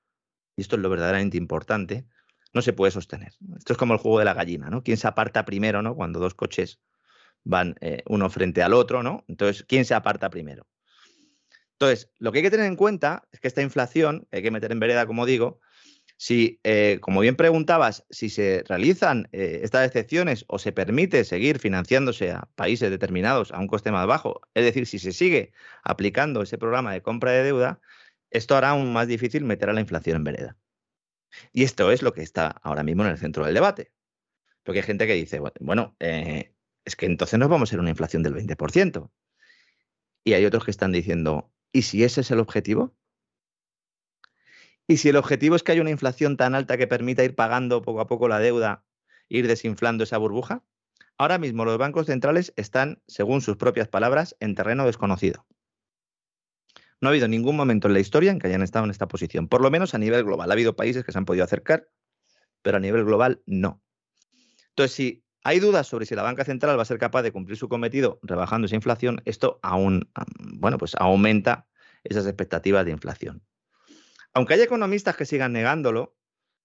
y 0.57 0.61
esto 0.61 0.75
es 0.75 0.81
lo 0.81 0.89
verdaderamente 0.89 1.37
importante, 1.37 2.05
no 2.53 2.61
se 2.61 2.73
puede 2.73 2.91
sostener. 2.91 3.33
Esto 3.57 3.73
es 3.73 3.79
como 3.79 3.93
el 3.93 3.99
juego 3.99 4.19
de 4.19 4.25
la 4.25 4.33
gallina, 4.33 4.69
¿no? 4.69 4.83
¿Quién 4.83 4.97
se 4.97 5.07
aparta 5.07 5.45
primero, 5.45 5.81
¿no? 5.81 5.95
Cuando 5.95 6.19
dos 6.19 6.33
coches 6.33 6.81
van 7.43 7.75
eh, 7.79 8.03
uno 8.07 8.29
frente 8.29 8.61
al 8.61 8.73
otro, 8.73 9.03
¿no? 9.03 9.23
Entonces, 9.27 9.63
¿quién 9.63 9.85
se 9.85 9.93
aparta 9.93 10.29
primero? 10.29 10.67
Entonces, 11.73 12.11
lo 12.17 12.31
que 12.31 12.39
hay 12.39 12.43
que 12.43 12.51
tener 12.51 12.65
en 12.65 12.75
cuenta 12.75 13.27
es 13.31 13.39
que 13.39 13.47
esta 13.47 13.61
inflación, 13.61 14.27
hay 14.31 14.41
que 14.41 14.51
meter 14.51 14.71
en 14.73 14.79
vereda, 14.79 15.05
como 15.05 15.25
digo, 15.25 15.61
si, 16.21 16.59
eh, 16.65 16.97
como 16.99 17.21
bien 17.21 17.37
preguntabas, 17.37 18.05
si 18.09 18.29
se 18.29 18.65
realizan 18.67 19.29
eh, 19.31 19.61
estas 19.63 19.87
excepciones 19.87 20.43
o 20.49 20.59
se 20.59 20.73
permite 20.73 21.23
seguir 21.23 21.59
financiándose 21.59 22.31
a 22.31 22.49
países 22.55 22.91
determinados 22.91 23.53
a 23.53 23.59
un 23.59 23.67
coste 23.67 23.89
más 23.89 24.05
bajo, 24.05 24.41
es 24.53 24.65
decir, 24.65 24.85
si 24.85 24.99
se 24.99 25.13
sigue 25.13 25.53
aplicando 25.81 26.41
ese 26.41 26.57
programa 26.57 26.91
de 26.91 27.01
compra 27.01 27.31
de 27.31 27.43
deuda, 27.43 27.79
esto 28.31 28.57
hará 28.57 28.71
aún 28.71 28.91
más 28.91 29.07
difícil 29.07 29.45
meter 29.45 29.69
a 29.69 29.73
la 29.73 29.79
inflación 29.79 30.17
en 30.17 30.23
vereda. 30.25 30.57
Y 31.53 31.63
esto 31.63 31.89
es 31.89 32.01
lo 32.01 32.11
que 32.11 32.21
está 32.21 32.49
ahora 32.63 32.83
mismo 32.83 33.05
en 33.05 33.11
el 33.11 33.17
centro 33.17 33.45
del 33.45 33.53
debate. 33.53 33.93
Porque 34.63 34.79
hay 34.79 34.85
gente 34.85 35.07
que 35.07 35.13
dice, 35.13 35.39
bueno, 35.61 35.95
eh, 36.01 36.53
es 36.83 36.97
que 36.97 37.05
entonces 37.05 37.39
nos 37.39 37.47
vamos 37.47 37.71
a 37.71 37.75
ir 37.75 37.79
una 37.79 37.91
inflación 37.91 38.23
del 38.23 38.35
20%. 38.35 39.09
Y 40.25 40.33
hay 40.33 40.43
otros 40.43 40.65
que 40.65 40.71
están 40.71 40.91
diciendo, 40.91 41.53
¿y 41.71 41.83
si 41.83 42.03
ese 42.03 42.21
es 42.21 42.31
el 42.31 42.39
objetivo? 42.39 42.93
¿Y 44.89 44.97
si 44.97 45.09
el 45.09 45.17
objetivo 45.17 45.55
es 45.55 45.61
que 45.61 45.71
haya 45.71 45.81
una 45.81 45.91
inflación 45.91 46.35
tan 46.35 46.55
alta 46.55 46.75
que 46.75 46.87
permita 46.87 47.23
ir 47.23 47.35
pagando 47.35 47.83
poco 47.83 48.01
a 48.01 48.07
poco 48.07 48.27
la 48.27 48.39
deuda, 48.39 48.83
ir 49.27 49.47
desinflando 49.47 50.03
esa 50.03 50.17
burbuja? 50.17 50.63
Ahora 51.15 51.37
mismo 51.37 51.63
los 51.63 51.77
bancos 51.77 52.07
centrales 52.07 52.53
están, 52.55 52.99
según 53.07 53.41
sus 53.41 53.55
propias 53.55 53.87
palabras, 53.87 54.35
en 54.39 54.55
terreno 54.55 54.87
desconocido. 54.87 55.45
No 57.01 57.07
ha 57.07 57.11
habido 57.11 57.27
ningún 57.27 57.55
momento 57.55 57.87
en 57.87 57.93
la 57.93 57.99
historia 57.99 58.31
en 58.31 58.39
que 58.39 58.47
hayan 58.47 58.63
estado 58.63 58.85
en 58.85 58.89
esta 58.89 59.07
posición, 59.07 59.47
por 59.47 59.61
lo 59.61 59.69
menos 59.69 59.93
a 59.93 59.99
nivel 59.99 60.23
global. 60.23 60.49
Ha 60.49 60.53
habido 60.53 60.75
países 60.75 61.05
que 61.05 61.11
se 61.11 61.19
han 61.19 61.25
podido 61.25 61.43
acercar, 61.43 61.87
pero 62.63 62.77
a 62.77 62.79
nivel 62.79 63.05
global 63.05 63.43
no. 63.45 63.83
Entonces, 64.69 64.95
si 64.95 65.23
hay 65.43 65.59
dudas 65.59 65.85
sobre 65.85 66.07
si 66.07 66.15
la 66.15 66.23
banca 66.23 66.45
central 66.45 66.79
va 66.79 66.81
a 66.81 66.85
ser 66.85 66.97
capaz 66.97 67.21
de 67.21 67.31
cumplir 67.31 67.57
su 67.57 67.69
cometido 67.69 68.19
rebajando 68.23 68.65
esa 68.65 68.75
inflación, 68.75 69.21
esto 69.25 69.59
aún, 69.61 70.09
bueno, 70.55 70.79
pues 70.79 70.95
aumenta 70.95 71.67
esas 72.03 72.25
expectativas 72.25 72.85
de 72.85 72.91
inflación. 72.91 73.43
Aunque 74.33 74.53
haya 74.53 74.63
economistas 74.63 75.15
que 75.15 75.25
sigan 75.25 75.53
negándolo, 75.53 76.17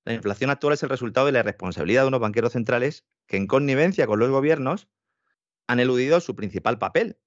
la 0.05 0.15
inflación 0.15 0.51
actual 0.51 0.75
es 0.75 0.83
el 0.83 0.91
resultado 0.91 1.27
de 1.27 1.33
la 1.33 1.41
irresponsabilidad 1.41 2.03
de 2.03 2.09
unos 2.09 2.21
banqueros 2.21 2.53
centrales 2.53 3.07
que, 3.27 3.37
en 3.37 3.47
connivencia 3.47 4.07
con 4.07 4.19
los 4.19 4.31
gobiernos, 4.31 4.89
han 5.67 5.81
eludido 5.81 6.21
su 6.21 6.37
principal 6.37 6.79
papel, 6.79 7.19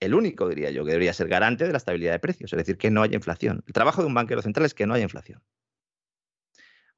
el 0.00 0.14
único, 0.14 0.48
diría 0.48 0.70
yo, 0.70 0.84
que 0.84 0.92
debería 0.92 1.12
ser 1.12 1.28
garante 1.28 1.66
de 1.66 1.72
la 1.72 1.78
estabilidad 1.78 2.12
de 2.12 2.18
precios, 2.18 2.52
es 2.52 2.56
decir, 2.56 2.78
que 2.78 2.90
no 2.90 3.02
haya 3.02 3.14
inflación. 3.14 3.62
El 3.66 3.74
trabajo 3.74 4.00
de 4.00 4.08
un 4.08 4.14
banquero 4.14 4.40
central 4.40 4.64
es 4.64 4.74
que 4.74 4.86
no 4.86 4.94
haya 4.94 5.04
inflación. 5.04 5.42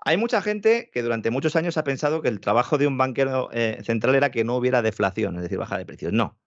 Hay 0.05 0.17
mucha 0.17 0.41
gente 0.41 0.91
que 0.93 1.03
durante 1.03 1.31
muchos 1.31 1.57
años 1.57 1.77
ha 1.77 1.85
pensado 1.85 2.23
que 2.23 2.29
el 2.29 2.41
trabajo 2.41 2.79
de 2.79 2.87
un 2.87 2.99
banquero 2.99 3.51
eh, 3.53 3.81
central 3.85 4.15
era 4.15 4.31
que 4.31 4.45
no 4.45 4.57
hubiera 4.57 4.83
deflación, 4.83 5.37
es 5.37 5.43
decir, 5.43 5.59
baja 5.59 5.79
de 5.79 5.87
precios. 5.87 6.13
No. 6.13 6.41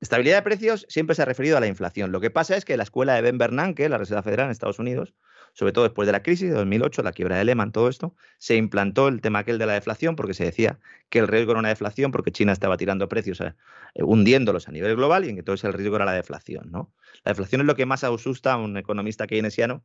Estabilidad 0.00 0.36
de 0.36 0.42
precios 0.42 0.86
siempre 0.88 1.14
se 1.14 1.22
ha 1.22 1.24
referido 1.24 1.56
a 1.56 1.60
la 1.60 1.66
inflación. 1.66 2.12
Lo 2.12 2.20
que 2.20 2.30
pasa 2.30 2.56
es 2.56 2.64
que 2.64 2.76
la 2.76 2.82
escuela 2.82 3.14
de 3.14 3.22
Ben 3.22 3.38
Bernanke, 3.38 3.88
la 3.88 3.98
Reserva 3.98 4.22
Federal 4.22 4.46
en 4.46 4.52
Estados 4.52 4.78
Unidos, 4.78 5.14
sobre 5.54 5.72
todo 5.72 5.84
después 5.84 6.06
de 6.06 6.12
la 6.12 6.22
crisis 6.22 6.50
de 6.50 6.56
2008, 6.56 7.02
la 7.02 7.12
quiebra 7.12 7.38
de 7.38 7.44
Lehman, 7.44 7.72
todo 7.72 7.88
esto, 7.88 8.14
se 8.38 8.56
implantó 8.56 9.08
el 9.08 9.20
tema 9.20 9.38
aquel 9.38 9.56
de 9.58 9.66
la 9.66 9.74
deflación 9.74 10.16
porque 10.16 10.34
se 10.34 10.44
decía 10.44 10.80
que 11.08 11.20
el 11.20 11.28
riesgo 11.28 11.52
era 11.52 11.60
una 11.60 11.68
deflación 11.68 12.10
porque 12.10 12.32
China 12.32 12.52
estaba 12.52 12.76
tirando 12.76 13.08
precios, 13.08 13.40
eh, 13.40 13.54
hundiéndolos 13.94 14.68
a 14.68 14.72
nivel 14.72 14.96
global 14.96 15.24
y 15.24 15.30
entonces 15.30 15.64
el 15.64 15.72
riesgo 15.72 15.96
era 15.96 16.04
la 16.04 16.12
deflación. 16.12 16.70
¿no? 16.70 16.92
La 17.22 17.30
deflación 17.30 17.60
es 17.60 17.66
lo 17.66 17.76
que 17.76 17.86
más 17.86 18.02
asusta 18.02 18.54
a 18.54 18.56
un 18.56 18.76
economista 18.76 19.26
keynesiano 19.26 19.84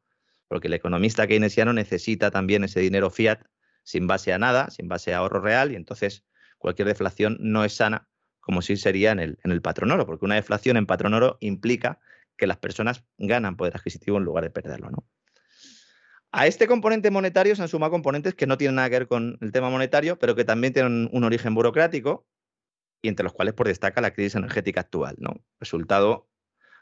porque 0.49 0.67
el 0.67 0.73
economista 0.73 1.27
keynesiano 1.27 1.71
necesita 1.71 2.31
también 2.31 2.63
ese 2.63 2.81
dinero 2.81 3.11
fiat 3.11 3.39
sin 3.83 4.07
base 4.07 4.33
a 4.33 4.39
nada, 4.39 4.69
sin 4.71 4.87
base 4.89 5.13
a 5.13 5.19
ahorro 5.19 5.39
real 5.39 5.71
y 5.71 5.75
entonces 5.75 6.25
cualquier 6.57 6.87
deflación 6.87 7.37
no 7.39 7.63
es 7.63 7.75
sana 7.75 8.08
como 8.49 8.63
si 8.63 8.77
sería 8.77 9.11
en 9.11 9.19
el, 9.19 9.37
en 9.43 9.51
el 9.51 9.61
patrón 9.61 9.91
oro, 9.91 10.07
porque 10.07 10.25
una 10.25 10.33
deflación 10.33 10.75
en 10.75 10.87
patrón 10.87 11.13
oro 11.13 11.37
implica 11.39 11.99
que 12.35 12.47
las 12.47 12.57
personas 12.57 13.03
ganan 13.19 13.55
poder 13.55 13.75
adquisitivo 13.75 14.17
en 14.17 14.23
lugar 14.23 14.43
de 14.43 14.49
perderlo. 14.49 14.89
¿no? 14.89 15.07
A 16.31 16.47
este 16.47 16.65
componente 16.65 17.11
monetario 17.11 17.55
se 17.55 17.61
han 17.61 17.67
sumado 17.67 17.91
componentes 17.91 18.33
que 18.33 18.47
no 18.47 18.57
tienen 18.57 18.77
nada 18.77 18.89
que 18.89 18.95
ver 18.95 19.07
con 19.07 19.37
el 19.41 19.51
tema 19.51 19.69
monetario, 19.69 20.17
pero 20.17 20.33
que 20.33 20.45
también 20.45 20.73
tienen 20.73 21.11
un 21.13 21.23
origen 21.23 21.53
burocrático 21.53 22.25
y 23.03 23.09
entre 23.09 23.23
los 23.23 23.33
cuales 23.33 23.53
por 23.53 23.67
destaca 23.67 24.01
la 24.01 24.15
crisis 24.15 24.33
energética 24.33 24.81
actual, 24.81 25.15
¿no? 25.19 25.35
Resultado 25.59 26.27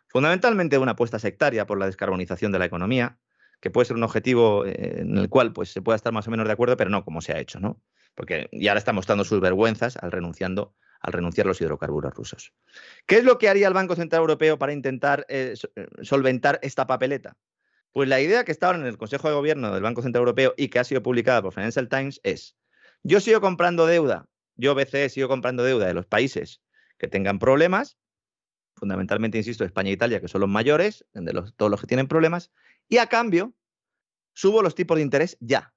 fundamentalmente 0.07 0.77
de 0.77 0.81
una 0.81 0.93
apuesta 0.93 1.19
sectaria 1.19 1.67
por 1.67 1.77
la 1.77 1.87
descarbonización 1.87 2.53
de 2.53 2.59
la 2.59 2.65
economía, 2.65 3.19
que 3.59 3.71
puede 3.71 3.87
ser 3.87 3.97
un 3.97 4.03
objetivo 4.03 4.65
eh, 4.65 5.01
en 5.01 5.17
el 5.17 5.27
cual 5.27 5.51
pues, 5.51 5.69
se 5.73 5.81
pueda 5.81 5.97
estar 5.97 6.13
más 6.13 6.29
o 6.29 6.31
menos 6.31 6.47
de 6.47 6.53
acuerdo, 6.53 6.77
pero 6.77 6.89
no 6.89 7.03
como 7.03 7.19
se 7.19 7.33
ha 7.33 7.39
hecho, 7.39 7.59
¿no? 7.59 7.81
Porque 8.15 8.47
ya 8.53 8.71
ahora 8.71 8.79
está 8.79 8.93
mostrando 8.93 9.25
sus 9.25 9.41
vergüenzas 9.41 9.97
al, 9.97 10.13
renunciando, 10.13 10.73
al 11.01 11.13
renunciar 11.13 11.47
a 11.47 11.49
los 11.49 11.61
hidrocarburos 11.61 12.13
rusos. 12.13 12.53
¿Qué 13.05 13.17
es 13.17 13.23
lo 13.23 13.37
que 13.37 13.49
haría 13.49 13.67
el 13.67 13.73
Banco 13.73 13.95
Central 13.95 14.21
Europeo 14.21 14.57
para 14.57 14.73
intentar 14.73 15.25
eh, 15.29 15.55
solventar 16.01 16.59
esta 16.61 16.87
papeleta? 16.87 17.37
Pues 17.91 18.09
la 18.09 18.19
idea 18.19 18.43
que 18.43 18.51
estaba 18.51 18.75
en 18.75 18.85
el 18.85 18.97
Consejo 18.97 19.27
de 19.27 19.35
Gobierno 19.35 19.73
del 19.73 19.81
Banco 19.81 20.01
Central 20.01 20.21
Europeo 20.21 20.53
y 20.57 20.67
que 20.67 20.79
ha 20.79 20.83
sido 20.83 21.01
publicada 21.01 21.41
por 21.41 21.53
Financial 21.53 21.87
Times 21.89 22.19
es, 22.23 22.55
yo 23.03 23.19
sigo 23.19 23.41
comprando 23.41 23.85
deuda, 23.85 24.27
yo 24.55 24.75
BCE 24.75 25.09
sigo 25.09 25.27
comprando 25.27 25.63
deuda 25.63 25.87
de 25.87 25.93
los 25.93 26.05
países 26.05 26.61
que 26.97 27.07
tengan 27.07 27.39
problemas, 27.39 27.97
fundamentalmente, 28.75 29.37
insisto, 29.37 29.63
España 29.63 29.89
e 29.89 29.93
Italia, 29.93 30.21
que 30.21 30.27
son 30.27 30.41
los 30.41 30.49
mayores, 30.49 31.05
de 31.13 31.33
los, 31.33 31.55
todos 31.55 31.71
los 31.71 31.81
que 31.81 31.87
tienen 31.87 32.07
problemas, 32.07 32.51
y 32.87 32.97
a 32.97 33.07
cambio 33.07 33.53
subo 34.33 34.61
los 34.61 34.75
tipos 34.75 34.97
de 34.97 35.03
interés 35.03 35.37
ya. 35.39 35.73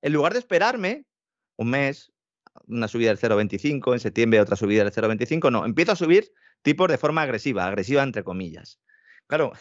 En 0.00 0.12
lugar 0.12 0.32
de 0.32 0.38
esperarme 0.38 1.04
un 1.56 1.70
mes, 1.70 2.12
una 2.66 2.88
subida 2.88 3.08
del 3.08 3.18
0,25, 3.18 3.92
en 3.92 4.00
septiembre 4.00 4.40
otra 4.40 4.56
subida 4.56 4.84
del 4.84 4.92
0,25, 4.92 5.50
no, 5.50 5.64
empiezo 5.64 5.92
a 5.92 5.96
subir 5.96 6.32
tipos 6.62 6.88
de 6.88 6.98
forma 6.98 7.22
agresiva, 7.22 7.66
agresiva 7.66 8.02
entre 8.02 8.24
comillas. 8.24 8.80
Claro, 9.26 9.52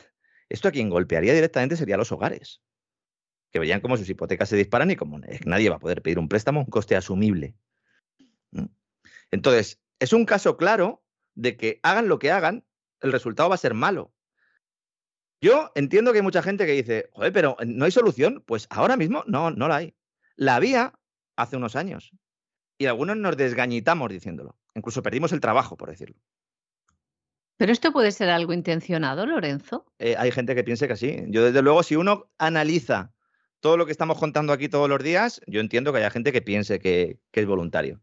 esto 0.50 0.68
a 0.68 0.72
quien 0.72 0.90
golpearía 0.90 1.34
directamente 1.34 1.76
sería 1.76 1.98
los 1.98 2.12
hogares, 2.12 2.62
que 3.52 3.60
verían 3.60 3.82
cómo 3.82 3.98
sus 3.98 4.10
hipotecas 4.10 4.50
se 4.50 4.56
disparan 4.56 4.92
y 4.92 4.96
como 4.96 5.20
nadie 5.46 5.70
va 5.70 5.76
a 5.76 5.80
poder 5.80 6.02
pedir 6.02 6.20
un 6.20 6.30
préstamo, 6.30 6.62
un 6.62 6.66
coste 6.68 6.96
asumible. 6.96 7.56
Entonces, 9.32 9.82
es 10.00 10.14
un 10.14 10.26
caso 10.26 10.58
claro 10.58 11.04
de 11.36 11.58
que 11.58 11.80
hagan 11.84 12.08
lo 12.08 12.20
que 12.20 12.32
hagan, 12.32 12.66
el 13.02 13.12
resultado 13.12 13.50
va 13.50 13.56
a 13.56 13.60
ser 13.60 13.74
malo. 13.74 14.14
Yo 15.42 15.72
entiendo 15.76 16.12
que 16.12 16.20
hay 16.20 16.24
mucha 16.24 16.42
gente 16.42 16.66
que 16.66 16.72
dice, 16.72 17.10
joder, 17.14 17.32
pero 17.32 17.58
no 17.66 17.86
hay 17.86 17.92
solución. 17.92 18.44
Pues 18.46 18.68
ahora 18.70 18.98
mismo 18.98 19.24
no, 19.28 19.52
no 19.52 19.68
la 19.68 19.78
hay. 19.78 19.96
La 20.36 20.56
había 20.56 20.94
hace 21.36 21.58
unos 21.58 21.76
años. 21.76 22.12
Y 22.78 22.86
algunos 22.86 23.18
nos 23.18 23.38
desgañitamos 23.38 24.10
diciéndolo. 24.10 24.56
Incluso 24.76 25.02
perdimos 25.02 25.32
el 25.32 25.40
trabajo, 25.40 25.78
por 25.78 25.90
decirlo. 25.90 26.18
¿Pero 27.58 27.72
esto 27.72 27.92
puede 27.92 28.12
ser 28.12 28.30
algo 28.30 28.54
intencionado, 28.54 29.26
Lorenzo? 29.26 29.86
Eh, 29.98 30.16
hay 30.18 30.32
gente 30.32 30.54
que 30.54 30.64
piense 30.64 30.88
que 30.88 30.96
sí. 30.96 31.24
Yo, 31.30 31.44
desde 31.44 31.64
luego, 31.64 31.82
si 31.82 31.96
uno 31.96 32.30
analiza 32.38 33.12
todo 33.60 33.78
lo 33.78 33.88
que 33.88 33.92
estamos 33.92 34.20
contando 34.20 34.54
aquí 34.54 34.70
todos 34.70 34.88
los 34.88 35.02
días, 35.02 35.42
yo 35.48 35.60
entiendo 35.60 35.92
que 35.92 35.98
haya 35.98 36.12
gente 36.12 36.32
que 36.32 36.44
piense 36.44 36.80
que, 36.80 37.20
que 37.32 37.40
es 37.40 37.48
voluntario. 37.48 38.00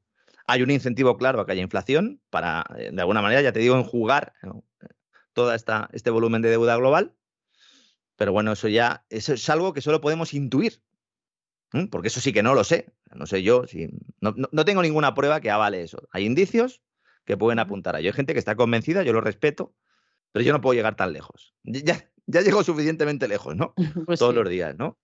Hay 0.47 0.63
un 0.63 0.71
incentivo 0.71 1.17
claro 1.17 1.41
a 1.41 1.47
que 1.47 1.53
haya 1.53 1.63
inflación 1.63 2.21
para, 2.31 2.65
eh, 2.77 2.91
de 2.93 3.01
alguna 3.01 3.23
manera, 3.23 3.41
ya 3.43 3.53
te 3.53 3.61
digo, 3.61 3.79
enjugar 3.79 4.33
¿no? 4.43 4.65
todo 5.33 5.55
este 5.55 6.11
volumen 6.11 6.43
de 6.43 6.51
deuda 6.51 6.77
global. 6.77 7.15
Pero 8.17 8.33
bueno, 8.33 8.53
eso 8.53 8.69
ya 8.69 9.05
eso 9.11 9.35
es 9.35 9.49
algo 9.49 9.73
que 9.73 9.81
solo 9.81 10.01
podemos 10.01 10.35
intuir, 10.35 10.81
porque 11.91 12.09
eso 12.09 12.21
sí 12.21 12.33
que 12.33 12.43
no 12.43 12.55
lo 12.55 12.65
sé. 12.65 12.93
No 13.15 13.27
sé 13.27 13.43
yo, 13.43 13.67
si, 13.67 13.89
no, 14.21 14.35
no, 14.37 14.65
tengo 14.65 14.83
ninguna 14.83 15.15
prueba 15.15 15.41
que 15.41 15.51
avale 15.51 15.83
eso. 15.83 16.09
Hay 16.11 16.25
indicios 16.25 16.83
que 17.25 17.37
pueden 17.37 17.59
apuntar 17.59 17.97
a 17.97 18.01
ello. 18.01 18.11
Hay 18.11 18.15
gente 18.15 18.33
que 18.33 18.39
está 18.39 18.55
convencida, 18.55 19.03
yo 19.03 19.13
lo 19.13 19.21
respeto, 19.21 19.75
pero 20.33 20.45
yo 20.45 20.53
no 20.53 20.61
puedo 20.61 20.75
llegar 20.75 20.97
tan 20.97 21.13
lejos. 21.13 21.55
Ya, 21.63 22.11
ya 22.27 22.41
llego 22.41 22.63
suficientemente 22.63 23.29
lejos, 23.29 23.57
¿no? 23.57 23.75
Pues 24.07 24.19
Todos 24.19 24.33
sí. 24.33 24.41
los 24.41 24.49
días, 24.49 24.77
¿no? 24.77 24.99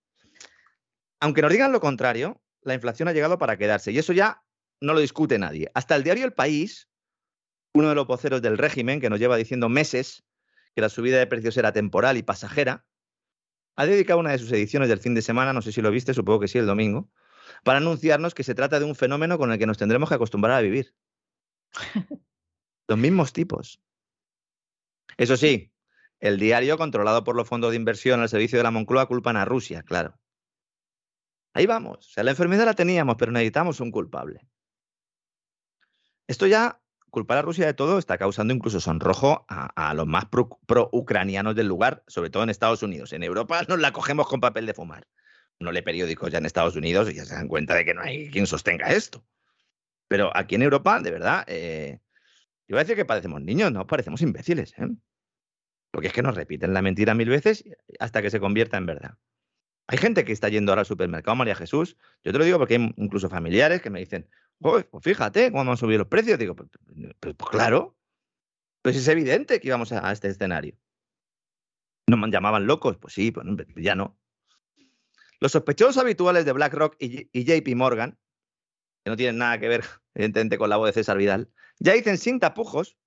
Aunque 1.21 1.43
nos 1.43 1.53
digan 1.53 1.73
lo 1.73 1.81
contrario, 1.81 2.41
la 2.63 2.75
inflación 2.75 3.09
ha 3.09 3.13
llegado 3.13 3.39
para 3.39 3.57
quedarse 3.57 3.93
y 3.93 3.99
eso 3.99 4.13
ya 4.13 4.43
no 4.81 4.95
lo 4.95 5.01
discute 5.01 5.39
nadie. 5.39 5.71
Hasta 5.75 5.97
el 5.97 6.03
diario 6.03 6.25
El 6.25 6.33
País, 6.33 6.89
uno 7.75 7.89
de 7.91 7.95
los 7.95 8.07
voceros 8.07 8.43
del 8.43 8.59
régimen, 8.59 9.01
que 9.01 9.11
nos 9.11 9.19
lleva 9.19 9.37
diciendo 9.37 9.69
meses 9.69 10.25
que 10.75 10.81
la 10.81 10.89
subida 10.89 11.19
de 11.19 11.27
precios 11.27 11.57
era 11.57 11.73
temporal 11.73 12.17
y 12.17 12.23
pasajera, 12.23 12.87
ha 13.81 13.87
dedicado 13.87 14.21
una 14.21 14.33
de 14.33 14.39
sus 14.39 14.53
ediciones 14.53 14.91
del 14.91 14.99
fin 14.99 15.15
de 15.15 15.23
semana, 15.23 15.55
no 15.55 15.63
sé 15.63 15.73
si 15.73 15.81
lo 15.81 15.91
viste, 15.91 16.13
supongo 16.13 16.41
que 16.41 16.49
sí, 16.49 16.59
el 16.59 16.67
domingo, 16.67 17.11
para 17.65 17.79
anunciarnos 17.79 18.35
que 18.35 18.45
se 18.45 18.55
trata 18.55 18.79
de 18.79 18.85
un 18.85 18.95
fenómeno 18.95 19.39
con 19.39 19.51
el 19.51 19.59
que 19.59 19.67
nos 19.67 19.79
tendremos 19.79 20.09
que 20.09 20.17
acostumbrar 20.17 20.59
a 20.59 20.61
vivir. 20.61 20.95
Los 22.89 22.99
mismos 22.99 23.33
tipos. 23.33 23.81
Eso 25.17 25.37
sí, 25.37 25.73
el 26.19 26.39
diario, 26.39 26.77
controlado 26.77 27.25
por 27.25 27.37
los 27.37 27.49
fondos 27.49 27.71
de 27.71 27.77
inversión 27.77 28.21
al 28.21 28.29
servicio 28.29 28.59
de 28.59 28.65
la 28.65 28.71
Moncloa, 28.71 29.07
culpan 29.07 29.37
a 29.37 29.45
Rusia, 29.45 29.83
claro. 29.83 30.19
Ahí 31.55 31.67
vamos. 31.67 31.99
O 31.99 32.11
sea, 32.11 32.25
la 32.25 32.33
enfermedad 32.33 32.67
la 32.67 32.75
teníamos, 32.75 33.17
pero 33.17 33.33
necesitamos 33.33 33.81
un 33.81 33.91
culpable. 33.91 34.47
Esto 36.27 36.47
ya, 36.47 36.83
culpar 37.11 37.39
a 37.39 37.43
Rusia 37.43 37.67
de 37.67 37.75
todo, 37.75 37.99
está 37.99 38.19
causando 38.19 38.55
incluso 38.55 38.81
sonrojo 38.81 39.45
a, 39.49 39.91
a 39.91 39.95
los 39.95 40.07
más 40.07 40.27
pro-ucranianos 40.27 41.55
del 41.55 41.67
lugar, 41.67 42.03
sobre 42.07 42.31
todo 42.31 42.43
en 42.43 42.51
Estados 42.51 42.83
Unidos. 42.83 43.13
En 43.13 43.23
Europa 43.23 43.63
nos 43.69 43.81
la 43.81 43.93
cogemos 43.93 44.29
con 44.29 44.41
papel 44.41 44.67
de 44.67 44.75
fumar. 44.75 45.07
No 45.59 45.73
lee 45.73 45.83
periódicos 45.83 46.31
ya 46.31 46.39
en 46.39 46.47
Estados 46.47 46.77
Unidos 46.77 47.11
y 47.11 47.15
ya 47.15 47.25
se 47.25 47.35
dan 47.35 47.49
cuenta 47.49 47.75
de 47.75 47.85
que 47.85 47.93
no 47.93 48.01
hay 48.01 48.31
quien 48.31 48.47
sostenga 48.47 48.91
esto. 48.93 49.23
Pero 50.09 50.35
aquí 50.35 50.55
en 50.55 50.63
Europa, 50.63 51.01
de 51.01 51.11
verdad, 51.11 51.45
eh, 51.47 52.01
iba 52.67 52.81
a 52.81 52.83
decir 52.83 52.97
que 52.97 53.05
parecemos 53.05 53.43
niños, 53.43 53.71
no, 53.71 53.87
parecemos 53.87 54.23
imbéciles. 54.23 54.73
¿eh? 54.79 54.89
Porque 55.91 56.09
es 56.09 56.13
que 56.13 56.23
nos 56.23 56.35
repiten 56.35 56.73
la 56.73 56.83
mentira 56.83 57.15
mil 57.15 57.29
veces 57.29 57.65
hasta 57.99 58.23
que 58.23 58.31
se 58.31 58.41
convierta 58.41 58.77
en 58.79 58.87
verdad. 58.87 59.15
Hay 59.87 59.99
gente 59.99 60.25
que 60.25 60.33
está 60.33 60.49
yendo 60.49 60.73
ahora 60.73 60.81
al 60.81 60.87
supermercado 60.87 61.37
María 61.37 61.55
Jesús. 61.55 61.97
Yo 62.25 62.33
te 62.33 62.39
lo 62.39 62.45
digo 62.45 62.59
porque 62.59 62.77
hay 62.77 62.95
incluso 62.97 63.29
familiares 63.29 63.83
que 63.83 63.91
me 63.91 63.99
dicen, 63.99 64.29
pues 64.61 64.87
fíjate 65.03 65.51
cómo 65.51 65.71
han 65.71 65.77
subido 65.77 66.01
los 66.01 66.09
precios. 66.09 66.39
Digo, 66.39 66.55
pues, 66.55 66.69
claro, 67.51 67.97
pues 68.83 68.97
es 68.97 69.09
evidente 69.09 69.61
que 69.61 69.69
íbamos 69.69 69.93
a, 69.93 70.13
este 70.13 70.29
escenario. 70.29 70.77
¿No 72.07 72.17
me 72.17 72.31
llamaban 72.31 72.67
locos? 72.67 72.97
Pues 72.99 73.15
sí, 73.15 73.31
pues 73.31 73.47
ya 73.77 73.95
no. 73.95 74.19
Los 75.39 75.53
sospechosos 75.53 75.97
habituales 75.99 76.45
de 76.45 76.53
BlackRock 76.53 76.97
y 76.99 77.45
JP 77.45 77.75
Morgan, 77.77 78.19
que 79.05 79.11
no 79.11 79.17
tienen 79.17 79.39
nada 79.39 79.59
que 79.59 79.69
ver, 79.69 79.85
evidentemente, 80.15 80.59
con 80.59 80.69
la 80.69 80.77
voz 80.77 80.89
de 80.89 80.93
César 80.93 81.17
Vidal, 81.17 81.51
ya 81.79 81.95
dicen 81.95 82.19
sin 82.19 82.41
tapujos 82.41 82.99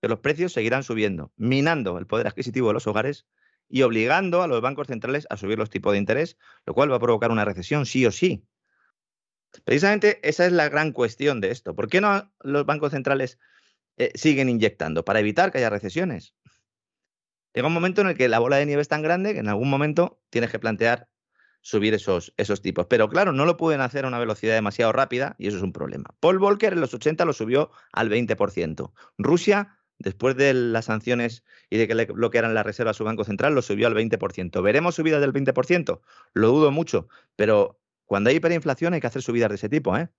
que 0.00 0.08
los 0.08 0.20
precios 0.20 0.52
seguirán 0.52 0.82
subiendo, 0.82 1.32
minando 1.36 1.98
el 1.98 2.06
poder 2.06 2.26
adquisitivo 2.26 2.68
de 2.68 2.74
los 2.74 2.86
hogares 2.86 3.26
y 3.68 3.82
obligando 3.82 4.42
a 4.42 4.46
los 4.46 4.60
bancos 4.60 4.88
centrales 4.88 5.26
a 5.30 5.36
subir 5.36 5.58
los 5.58 5.70
tipos 5.70 5.92
de 5.92 5.98
interés, 5.98 6.36
lo 6.66 6.74
cual 6.74 6.90
va 6.90 6.96
a 6.96 7.00
provocar 7.00 7.30
una 7.30 7.44
recesión 7.44 7.86
sí 7.86 8.04
o 8.04 8.10
sí. 8.10 8.44
Precisamente 9.64 10.20
esa 10.28 10.46
es 10.46 10.52
la 10.52 10.68
gran 10.68 10.92
cuestión 10.92 11.40
de 11.40 11.50
esto. 11.50 11.74
¿Por 11.74 11.88
qué 11.88 12.00
no 12.00 12.32
los 12.40 12.66
bancos 12.66 12.92
centrales 12.92 13.38
eh, 13.96 14.12
siguen 14.14 14.48
inyectando? 14.48 15.04
Para 15.04 15.20
evitar 15.20 15.52
que 15.52 15.58
haya 15.58 15.70
recesiones. 15.70 16.34
Llega 17.54 17.68
un 17.68 17.74
momento 17.74 18.00
en 18.00 18.08
el 18.08 18.16
que 18.16 18.28
la 18.28 18.38
bola 18.38 18.56
de 18.56 18.66
nieve 18.66 18.82
es 18.82 18.88
tan 18.88 19.02
grande 19.02 19.34
que 19.34 19.40
en 19.40 19.48
algún 19.48 19.68
momento 19.68 20.20
tienes 20.30 20.50
que 20.50 20.58
plantear 20.58 21.08
subir 21.60 21.94
esos, 21.94 22.32
esos 22.36 22.60
tipos. 22.60 22.86
Pero 22.86 23.08
claro, 23.08 23.32
no 23.32 23.44
lo 23.44 23.56
pueden 23.56 23.80
hacer 23.80 24.04
a 24.04 24.08
una 24.08 24.18
velocidad 24.18 24.54
demasiado 24.54 24.92
rápida 24.92 25.36
y 25.38 25.48
eso 25.48 25.58
es 25.58 25.62
un 25.62 25.72
problema. 25.72 26.14
Paul 26.20 26.38
Volcker 26.38 26.72
en 26.72 26.80
los 26.80 26.94
80 26.94 27.24
lo 27.24 27.32
subió 27.32 27.70
al 27.92 28.10
20%. 28.10 28.92
Rusia 29.18 29.78
después 30.02 30.36
de 30.36 30.52
las 30.52 30.86
sanciones 30.86 31.44
y 31.70 31.78
de 31.78 31.88
que 31.88 31.94
le 31.94 32.06
bloquearan 32.06 32.54
la 32.54 32.62
reserva 32.62 32.90
a 32.90 32.94
su 32.94 33.04
Banco 33.04 33.24
Central, 33.24 33.54
lo 33.54 33.62
subió 33.62 33.86
al 33.86 33.94
20%. 33.94 34.62
¿Veremos 34.62 34.96
subidas 34.96 35.20
del 35.20 35.32
20%? 35.32 36.00
Lo 36.34 36.48
dudo 36.48 36.70
mucho, 36.70 37.08
pero 37.36 37.80
cuando 38.12 38.28
hay 38.28 38.36
hiperinflación 38.36 38.92
hay 38.92 39.00
que 39.00 39.06
hacer 39.06 39.22
subidas 39.22 39.48
de 39.48 39.54
ese 39.54 39.70
tipo, 39.70 39.96
¿eh? 39.96 40.10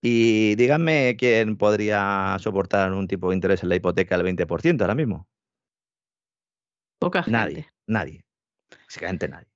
Y 0.00 0.54
díganme 0.54 1.16
quién 1.18 1.56
podría 1.56 2.36
soportar 2.38 2.92
un 2.92 3.08
tipo 3.08 3.30
de 3.30 3.34
interés 3.34 3.64
en 3.64 3.68
la 3.68 3.74
hipoteca 3.74 4.14
al 4.14 4.22
20% 4.22 4.80
ahora 4.80 4.94
mismo. 4.94 5.28
Poca 7.00 7.24
gente. 7.24 7.36
Nadie, 7.36 7.72
nadie. 7.88 8.24
Básicamente 8.86 9.26
nadie. 9.26 9.48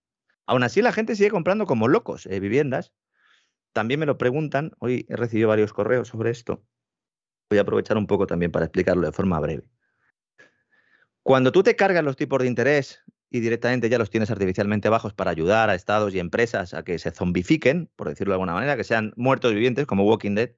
Aún 0.47 0.65
así, 0.65 0.83
la 0.83 0.91
gente 0.91 1.15
sigue 1.15 1.31
comprando 1.31 1.65
como 1.65 1.87
locos 1.87 2.27
eh, 2.27 2.41
viviendas. 2.41 2.93
También 3.73 4.01
me 4.01 4.07
lo 4.07 4.19
preguntan. 4.19 4.73
Hoy 4.81 5.07
he 5.09 5.15
recibido 5.15 5.51
varios 5.51 5.73
correos 5.73 6.09
sobre 6.09 6.31
esto 6.31 6.67
voy 7.49 7.59
a 7.59 7.63
aprovechar 7.63 7.97
un 7.97 8.09
poco 8.09 8.27
también 8.27 8.51
para 8.51 8.65
explicarlo 8.65 9.07
de 9.07 9.13
forma 9.13 9.39
breve. 9.39 9.63
Cuando 11.23 11.53
tú 11.53 11.63
te 11.63 11.77
cargas 11.77 12.03
los 12.03 12.17
tipos 12.17 12.41
de 12.41 12.49
interés 12.49 13.01
y 13.31 13.41
directamente 13.41 13.89
ya 13.89 13.99
los 13.99 14.11
tienes 14.11 14.31
artificialmente 14.31 14.89
bajos 14.89 15.13
para 15.13 15.31
ayudar 15.31 15.71
a 15.71 15.75
estados 15.75 16.15
y 16.15 16.19
empresas 16.19 16.75
a 16.75 16.85
que 16.85 16.99
se 16.99 17.11
zombifiquen, 17.11 17.91
por 17.97 18.09
decirlo 18.09 18.33
de 18.33 18.37
alguna 18.37 18.55
manera, 18.55 18.77
que 18.77 18.85
sean 18.85 19.13
muertos 19.17 19.53
vivientes 19.53 19.87
como 19.87 20.05
Walking 20.05 20.35
Dead, 20.35 20.51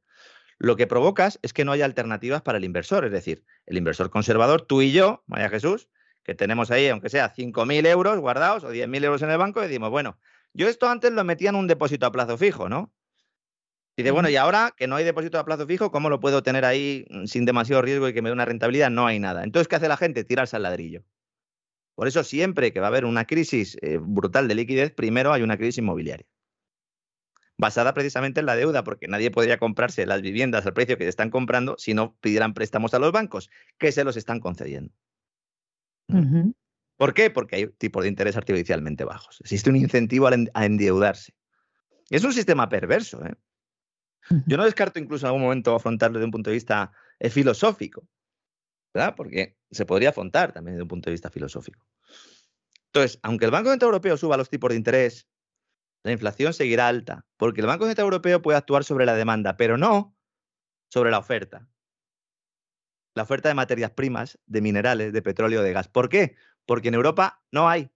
lo 0.59 0.77
que 0.77 0.87
provocas 0.87 1.39
es 1.43 1.53
que 1.53 1.65
no 1.65 1.73
haya 1.73 1.85
alternativas 1.85 2.43
para 2.43 2.59
el 2.59 2.65
inversor. 2.65 3.05
Es 3.05 3.13
decir, 3.13 3.45
el 3.67 3.77
inversor 3.79 4.11
conservador, 4.11 4.63
tú 4.63 4.83
y 4.83 4.93
yo, 4.93 5.23
María 5.27 5.49
Jesús, 5.49 5.89
que 6.25 6.35
tenemos 6.35 6.71
ahí, 6.71 6.89
aunque 6.89 7.09
sea 7.09 7.33
5.000 7.33 7.87
euros 7.87 8.19
guardados 8.19 8.65
o 8.65 8.73
10.000 8.73 9.05
euros 9.05 9.23
en 9.23 9.31
el 9.31 9.39
banco, 9.39 9.61
decimos, 9.61 9.91
bueno, 9.91 10.19
yo 10.53 10.69
esto 10.69 10.89
antes 10.89 11.13
lo 11.13 11.23
metía 11.25 11.51
en 11.51 11.57
un 11.57 11.69
depósito 11.69 12.07
a 12.07 12.13
plazo 12.13 12.37
fijo, 12.37 12.69
¿no? 12.69 12.93
Dice, 13.97 14.11
bueno, 14.11 14.29
y 14.29 14.37
ahora 14.37 14.75
que 14.77 14.87
no 14.87 14.97
hay 14.97 15.05
depósito 15.05 15.39
a 15.39 15.45
plazo 15.45 15.67
fijo, 15.67 15.91
¿cómo 15.91 16.09
lo 16.09 16.21
puedo 16.21 16.43
tener 16.43 16.65
ahí 16.65 17.05
mm, 17.11 17.25
sin 17.25 17.45
demasiado 17.45 17.83
riesgo 17.83 18.09
y 18.09 18.15
que 18.15 18.23
me 18.23 18.29
dé 18.29 18.33
una 18.33 18.45
rentabilidad? 18.45 18.91
No 18.91 19.07
hay 19.07 19.19
nada. 19.19 19.43
Entonces, 19.43 19.69
¿qué 19.69 19.77
hace 19.77 19.89
la 19.89 19.97
gente? 19.97 20.23
Tirarse 20.23 20.55
al 20.57 20.63
ladrillo. 20.63 21.03
Por 21.99 22.07
eso 22.07 22.23
siempre 22.23 22.73
que 22.73 22.79
va 22.79 22.87
a 22.87 22.91
haber 22.91 23.05
una 23.05 23.25
crisis 23.25 23.77
eh, 23.83 23.99
brutal 24.01 24.47
de 24.47 24.55
liquidez, 24.55 24.93
primero 24.93 25.33
hay 25.33 25.43
una 25.43 25.57
crisis 25.57 25.79
inmobiliaria. 25.79 26.29
Basada 27.57 27.93
precisamente 27.93 28.39
en 28.39 28.47
la 28.47 28.55
deuda, 28.55 28.85
porque 28.85 29.09
nadie 29.09 29.33
podría 29.33 29.59
comprarse 29.59 30.07
las 30.07 30.23
viviendas 30.23 30.65
al 30.65 30.75
precio 30.75 30.97
que 30.97 31.03
se 31.03 31.11
están 31.11 31.31
comprando 31.31 31.75
si 31.77 31.95
no 31.95 32.17
pidieran 32.21 32.55
préstamos 32.55 32.95
a 32.95 33.01
los 33.01 33.11
bancos, 33.11 33.51
que 33.79 33.91
se 33.91 34.05
los 34.05 34.17
están 34.17 34.39
concediendo. 34.39 34.95
¿Por 36.97 37.15
qué? 37.15 37.31
Porque 37.31 37.57
hay 37.57 37.67
tipos 37.67 38.05
de 38.05 38.11
interés 38.11 38.37
artificialmente 38.37 39.03
bajos. 39.03 39.41
Existe 39.41 39.69
un 39.69 39.75
incentivo 39.75 40.29
a 40.29 40.65
endeudarse. 40.65 41.35
Es 42.11 42.23
un 42.23 42.33
sistema 42.33 42.69
perverso, 42.69 43.27
¿eh? 43.27 43.35
Yo 44.47 44.57
no 44.57 44.65
descarto 44.65 45.01
incluso 45.01 45.27
en 45.27 45.31
algún 45.31 45.43
momento 45.43 45.75
afrontarlo 45.75 46.21
desde 46.21 46.27
un 46.27 46.31
punto 46.31 46.51
de 46.51 46.55
vista 46.55 46.93
eh, 47.19 47.29
filosófico, 47.29 48.07
Porque 49.17 49.57
se 49.71 49.87
podría 49.87 50.11
afrontar 50.11 50.53
también 50.53 50.75
desde 50.75 50.83
un 50.83 50.89
punto 50.89 51.11
de 51.11 51.13
vista 51.13 51.31
filosófico. 51.31 51.87
Entonces, 52.87 53.19
aunque 53.23 53.45
el 53.45 53.51
Banco 53.51 53.71
Central 53.71 53.89
Europeo 53.89 54.17
suba 54.17 54.37
los 54.37 54.49
tipos 54.49 54.71
de 54.71 54.77
interés, 54.77 55.29
la 56.05 56.13
inflación 56.13 56.55
seguirá 56.55 56.89
alta, 56.89 57.27
porque 57.37 57.61
el 57.61 57.67
Banco 57.67 57.87
Central 57.87 58.07
Europeo 58.07 58.41
puede 58.41 58.57
actuar 58.57 58.85
sobre 58.85 59.07
la 59.07 59.15
demanda, 59.15 59.57
pero 59.57 59.77
no 59.77 60.17
sobre 60.91 61.11
la 61.11 61.19
oferta. 61.19 61.69
La 63.15 63.25
oferta 63.25 63.49
de 63.49 63.55
materias 63.55 63.91
primas, 63.91 64.39
de 64.47 64.61
minerales, 64.61 65.13
de 65.13 65.23
petróleo, 65.23 65.63
de 65.63 65.73
gas. 65.73 65.89
¿Por 65.89 66.09
qué? 66.09 66.37
Porque 66.67 66.89
en 66.89 66.95
Europa 66.95 67.43
no 67.51 67.69
hay. 67.69 67.91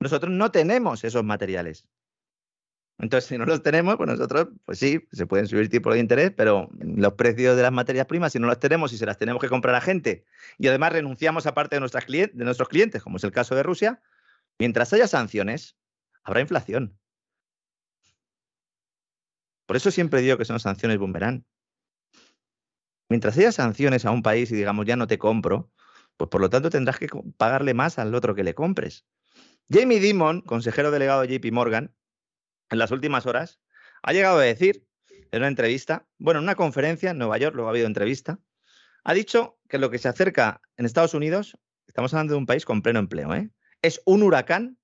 Nosotros 0.00 0.32
no 0.32 0.50
tenemos 0.50 1.04
esos 1.04 1.24
materiales. 1.24 1.86
Entonces, 2.98 3.28
si 3.28 3.38
no 3.38 3.44
los 3.44 3.62
tenemos, 3.62 3.96
pues 3.96 4.08
nosotros, 4.08 4.48
pues 4.64 4.78
sí, 4.78 5.00
se 5.10 5.26
pueden 5.26 5.46
subir 5.46 5.68
tipos 5.68 5.94
de 5.94 6.00
interés, 6.00 6.32
pero 6.36 6.68
los 6.78 7.14
precios 7.14 7.56
de 7.56 7.62
las 7.62 7.72
materias 7.72 8.06
primas, 8.06 8.32
si 8.32 8.38
no 8.38 8.46
las 8.46 8.60
tenemos 8.60 8.92
y 8.92 8.98
se 8.98 9.06
las 9.06 9.18
tenemos 9.18 9.40
que 9.40 9.48
comprar 9.48 9.74
a 9.74 9.80
gente, 9.80 10.24
y 10.58 10.68
además 10.68 10.92
renunciamos 10.92 11.46
a 11.46 11.54
parte 11.54 11.76
de, 11.76 11.80
nuestras 11.80 12.06
de 12.06 12.30
nuestros 12.34 12.68
clientes, 12.68 13.02
como 13.02 13.16
es 13.16 13.24
el 13.24 13.32
caso 13.32 13.54
de 13.54 13.62
Rusia, 13.62 14.00
mientras 14.58 14.92
haya 14.92 15.08
sanciones, 15.08 15.76
habrá 16.22 16.40
inflación. 16.40 16.96
Por 19.66 19.76
eso 19.76 19.90
siempre 19.90 20.20
digo 20.20 20.36
que 20.36 20.44
son 20.44 20.60
sanciones 20.60 20.98
boomerang. 20.98 21.44
Mientras 23.08 23.36
haya 23.36 23.52
sanciones 23.52 24.04
a 24.04 24.10
un 24.10 24.22
país 24.22 24.50
y 24.52 24.54
digamos 24.54 24.86
ya 24.86 24.96
no 24.96 25.06
te 25.06 25.18
compro, 25.18 25.70
pues 26.16 26.30
por 26.30 26.40
lo 26.40 26.50
tanto 26.50 26.70
tendrás 26.70 26.98
que 26.98 27.08
pagarle 27.36 27.74
más 27.74 27.98
al 27.98 28.14
otro 28.14 28.34
que 28.34 28.44
le 28.44 28.54
compres. 28.54 29.06
Jamie 29.70 30.00
Dimon, 30.00 30.42
consejero 30.42 30.90
delegado 30.90 31.22
de 31.22 31.38
JP 31.38 31.52
Morgan, 31.52 31.94
en 32.72 32.78
las 32.78 32.90
últimas 32.90 33.26
horas, 33.26 33.60
ha 34.02 34.12
llegado 34.12 34.38
a 34.38 34.42
decir 34.42 34.86
en 35.30 35.40
una 35.40 35.48
entrevista, 35.48 36.06
bueno, 36.18 36.40
en 36.40 36.44
una 36.44 36.54
conferencia 36.54 37.10
en 37.10 37.18
Nueva 37.18 37.38
York, 37.38 37.54
luego 37.54 37.68
ha 37.68 37.72
habido 37.72 37.86
entrevista, 37.86 38.40
ha 39.04 39.14
dicho 39.14 39.58
que 39.68 39.78
lo 39.78 39.90
que 39.90 39.98
se 39.98 40.08
acerca 40.08 40.60
en 40.76 40.86
Estados 40.86 41.14
Unidos, 41.14 41.58
estamos 41.86 42.12
hablando 42.14 42.34
de 42.34 42.38
un 42.38 42.46
país 42.46 42.64
con 42.64 42.82
pleno 42.82 42.98
empleo, 42.98 43.34
¿eh? 43.34 43.50
es 43.82 44.00
un 44.06 44.22
huracán 44.22 44.78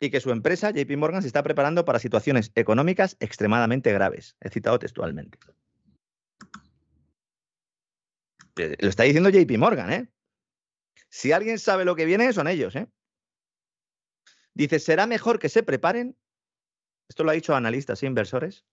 y 0.00 0.10
que 0.10 0.20
su 0.20 0.30
empresa, 0.30 0.70
JP 0.70 0.96
Morgan, 0.96 1.22
se 1.22 1.28
está 1.28 1.42
preparando 1.42 1.84
para 1.84 1.98
situaciones 1.98 2.52
económicas 2.54 3.16
extremadamente 3.20 3.92
graves. 3.92 4.36
He 4.40 4.48
citado 4.48 4.78
textualmente. 4.78 5.38
Eh, 8.56 8.76
lo 8.78 8.88
está 8.88 9.02
diciendo 9.02 9.28
JP 9.28 9.58
Morgan, 9.58 9.92
¿eh? 9.92 10.08
Si 11.10 11.32
alguien 11.32 11.58
sabe 11.58 11.84
lo 11.84 11.96
que 11.96 12.04
viene, 12.04 12.32
son 12.32 12.46
ellos, 12.46 12.76
¿eh? 12.76 12.86
Dice, 14.54 14.78
será 14.78 15.06
mejor 15.06 15.38
que 15.38 15.48
se 15.48 15.62
preparen. 15.62 16.16
Esto 17.08 17.24
lo 17.24 17.30
ha 17.30 17.34
dicho 17.34 17.54
analistas 17.54 18.02
e 18.02 18.06
inversores. 18.06 18.64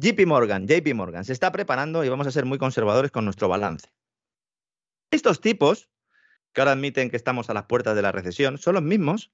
JP 0.00 0.26
Morgan, 0.26 0.66
JP 0.66 0.94
Morgan, 0.94 1.24
se 1.24 1.32
está 1.32 1.52
preparando 1.52 2.04
y 2.04 2.08
vamos 2.08 2.26
a 2.26 2.32
ser 2.32 2.44
muy 2.44 2.58
conservadores 2.58 3.10
con 3.10 3.24
nuestro 3.24 3.48
balance. 3.48 3.88
Estos 5.10 5.40
tipos, 5.40 5.88
que 6.52 6.60
ahora 6.60 6.72
admiten 6.72 7.10
que 7.10 7.16
estamos 7.16 7.50
a 7.50 7.54
las 7.54 7.66
puertas 7.66 7.94
de 7.94 8.02
la 8.02 8.12
recesión, 8.12 8.58
son 8.58 8.74
los 8.74 8.82
mismos 8.82 9.32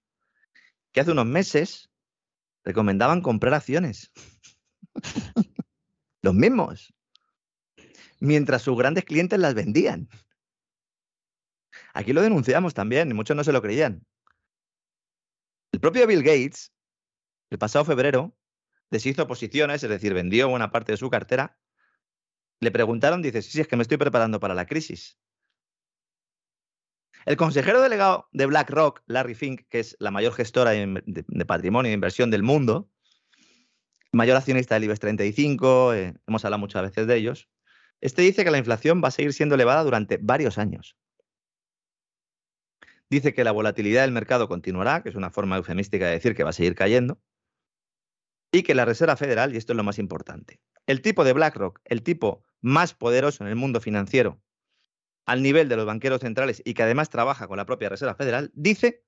que 0.93 1.01
hace 1.01 1.13
unos 1.13 1.27
meses 1.27 1.91
recomendaban 2.65 3.23
comprar 3.23 3.55
acciones. 3.55 4.13
los 6.23 6.35
mismos. 6.35 6.93
Mientras 8.19 8.63
sus 8.63 8.77
grandes 8.77 9.05
clientes 9.05 9.39
las 9.39 9.55
vendían. 9.55 10.09
Aquí 11.95 12.13
lo 12.13 12.23
denunciamos 12.23 12.75
también 12.75 13.11
y 13.11 13.15
muchos 13.15 13.37
no 13.37 13.45
se 13.45 13.53
lo 13.53 13.63
creían. 13.63 14.05
El 15.73 15.81
propio 15.81 16.07
Bill 16.07 16.23
Gates, 16.23 16.73
el 17.51 17.59
pasado 17.59 17.85
febrero, 17.85 18.37
deshizo 18.91 19.27
posiciones, 19.27 19.83
es 19.83 19.91
decir, 19.91 20.15
vendió 20.15 20.49
buena 20.49 20.71
parte 20.71 20.93
de 20.93 20.99
su 20.99 21.11
cartera. 21.11 21.59
Le 22.61 22.71
preguntaron, 22.71 23.23
dice, 23.23 23.43
sí, 23.43 23.51
sí, 23.51 23.61
es 23.61 23.69
que 23.69 23.77
me 23.77 23.83
estoy 23.83 23.97
preparando 23.97 24.41
para 24.41 24.55
la 24.55 24.67
crisis. 24.67 25.19
El 27.27 27.37
consejero 27.37 27.83
delegado 27.83 28.29
de 28.33 28.47
BlackRock, 28.47 29.03
Larry 29.07 29.35
Fink, 29.35 29.63
que 29.69 29.81
es 29.81 29.97
la 29.99 30.11
mayor 30.11 30.33
gestora 30.33 30.71
de, 30.71 31.45
patrimonio 31.47 31.91
e 31.91 31.95
inversión 31.95 32.31
del 32.31 32.43
mundo, 32.43 32.91
mayor 34.13 34.37
accionista 34.37 34.75
del 34.75 34.85
IBEX 34.85 35.01
35, 35.01 35.95
eh, 35.95 36.15
hemos 36.27 36.45
hablado 36.45 36.61
muchas 36.61 36.83
veces 36.83 37.07
de 37.07 37.17
ellos, 37.17 37.49
este 38.01 38.23
dice 38.23 38.45
que 38.45 38.51
la 38.51 38.59
inflación 38.59 39.03
va 39.05 39.09
a 39.09 39.11
seguir 39.11 39.35
siendo 39.35 39.55
elevada 39.55 39.85
durante 39.85 40.17
varios 40.17 40.57
años. 40.57 40.97
Dice 43.11 43.35
que 43.35 43.45
la 43.45 43.53
volatilidad 43.53 44.03
del 44.03 44.13
mercado 44.13 44.49
continuará, 44.49 45.03
que 45.03 45.11
es 45.11 45.17
una 45.17 45.31
forma 45.31 45.57
eufemística 45.57 46.07
de 46.07 46.13
decir 46.13 46.35
que 46.35 46.45
va 46.45 46.51
a 46.51 46.55
seguir 46.55 46.75
cayendo, 46.75 47.21
y 48.53 48.63
que 48.63 48.75
la 48.75 48.85
Reserva 48.85 49.17
Federal, 49.17 49.55
y 49.55 49.57
esto 49.57 49.73
es 49.73 49.77
lo 49.77 49.85
más 49.85 49.99
importante, 49.99 50.61
el 50.87 51.03
tipo 51.03 51.25
de 51.25 51.33
BlackRock, 51.33 51.81
el 51.85 52.03
tipo 52.03 52.45
más 52.61 52.95
poderoso 52.95 53.45
en 53.45 53.51
el 53.51 53.57
mundo 53.57 53.81
financiero, 53.81 54.41
al 55.27 55.43
nivel 55.43 55.69
de 55.69 55.77
los 55.77 55.87
banqueros 55.87 56.21
centrales 56.21 56.63
y 56.65 56.75
que 56.75 56.83
además 56.83 57.11
trabaja 57.11 57.47
con 57.47 57.57
la 57.57 57.67
propia 57.67 57.89
Reserva 57.89 58.15
Federal, 58.15 58.51
dice 58.55 59.05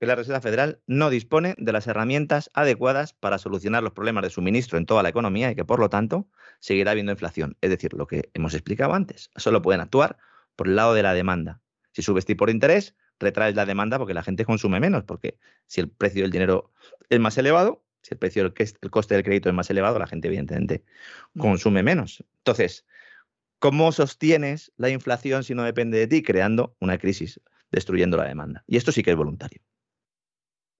que 0.00 0.06
la 0.06 0.14
Reserva 0.14 0.40
Federal 0.40 0.82
no 0.86 1.10
dispone 1.10 1.54
de 1.58 1.72
las 1.72 1.86
herramientas 1.86 2.50
adecuadas 2.54 3.12
para 3.12 3.38
solucionar 3.38 3.82
los 3.82 3.92
problemas 3.92 4.24
de 4.24 4.30
suministro 4.30 4.78
en 4.78 4.86
toda 4.86 5.02
la 5.02 5.10
economía 5.10 5.50
y 5.50 5.54
que 5.54 5.64
por 5.64 5.78
lo 5.78 5.90
tanto 5.90 6.28
seguirá 6.58 6.92
habiendo 6.92 7.12
inflación. 7.12 7.56
Es 7.60 7.70
decir, 7.70 7.92
lo 7.92 8.06
que 8.06 8.30
hemos 8.34 8.54
explicado 8.54 8.94
antes, 8.94 9.30
solo 9.36 9.62
pueden 9.62 9.80
actuar 9.80 10.16
por 10.56 10.68
el 10.68 10.76
lado 10.76 10.94
de 10.94 11.02
la 11.02 11.14
demanda. 11.14 11.60
Si 11.92 12.02
subes 12.02 12.24
tipo 12.24 12.46
de 12.46 12.52
interés, 12.52 12.96
retraes 13.20 13.54
la 13.54 13.66
demanda 13.66 13.98
porque 13.98 14.14
la 14.14 14.22
gente 14.22 14.44
consume 14.44 14.80
menos, 14.80 15.04
porque 15.04 15.38
si 15.66 15.80
el 15.80 15.88
precio 15.88 16.22
del 16.22 16.30
dinero 16.30 16.72
es 17.08 17.20
más 17.20 17.38
elevado, 17.38 17.84
si 18.02 18.14
el 18.14 18.18
precio 18.18 18.42
el 18.42 18.90
coste 18.90 19.14
del 19.14 19.24
crédito 19.24 19.48
es 19.48 19.54
más 19.54 19.70
elevado, 19.70 19.98
la 19.98 20.06
gente 20.06 20.28
evidentemente 20.28 20.84
mm. 21.34 21.40
consume 21.40 21.82
menos. 21.82 22.24
Entonces, 22.38 22.84
¿cómo 23.58 23.92
sostienes 23.92 24.72
la 24.76 24.90
inflación 24.90 25.44
si 25.44 25.54
no 25.54 25.62
depende 25.62 25.98
de 25.98 26.06
ti? 26.06 26.22
Creando 26.22 26.76
una 26.80 26.98
crisis, 26.98 27.40
destruyendo 27.70 28.16
la 28.16 28.24
demanda. 28.24 28.64
Y 28.66 28.76
esto 28.76 28.92
sí 28.92 29.02
que 29.02 29.12
es 29.12 29.16
voluntario. 29.16 29.62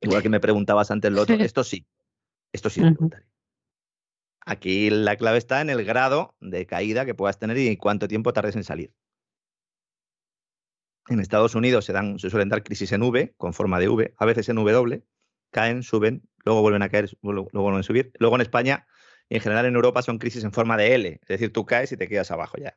Igual 0.01 0.23
que 0.23 0.29
me 0.29 0.41
preguntabas 0.41 0.91
antes 0.91 1.13
lo 1.13 1.23
otro, 1.23 1.37
esto 1.37 1.65
sí, 1.65 1.87
esto 2.53 2.69
sí 2.69 2.81
es 2.81 2.95
voluntario. 2.95 3.27
Aquí 4.45 4.91
la 4.91 5.17
clave 5.17 5.39
está 5.39 5.61
en 5.61 5.71
el 5.71 5.85
grado 5.85 6.35
de 6.41 6.67
caída 6.67 7.05
que 7.05 7.15
puedas 7.15 7.39
tener 7.39 7.57
y 7.59 7.77
cuánto 7.77 8.09
tiempo 8.09 8.33
tardes 8.33 8.57
en 8.57 8.65
salir. 8.65 8.93
En 11.09 11.21
Estados 11.21 11.55
Unidos 11.55 11.85
se, 11.85 11.93
dan, 11.93 12.19
se 12.19 12.31
suelen 12.31 12.49
dar 12.49 12.63
crisis 12.63 12.93
en 12.93 13.03
V, 13.03 13.35
con 13.37 13.53
forma 13.53 13.79
de 13.79 13.89
V, 13.89 14.15
a 14.17 14.25
veces 14.25 14.49
en 14.49 14.57
W, 14.57 15.03
caen, 15.51 15.83
suben, 15.83 16.23
luego 16.45 16.63
vuelven 16.63 16.83
a 16.83 16.89
caer, 16.89 17.11
luego 17.23 17.49
vuelven 17.53 17.81
a 17.81 17.83
subir. 17.83 18.13
Luego 18.19 18.37
en 18.37 18.43
España 18.43 18.87
y 19.29 19.37
en 19.37 19.41
general 19.41 19.67
en 19.67 19.75
Europa 19.75 20.03
son 20.03 20.19
crisis 20.19 20.45
en 20.45 20.53
forma 20.53 20.77
de 20.77 20.95
L, 20.95 21.19
es 21.23 21.29
decir, 21.29 21.53
tú 21.53 21.65
caes 21.65 21.93
y 21.93 21.97
te 21.97 22.09
quedas 22.09 22.31
abajo 22.31 22.57
ya. 22.59 22.77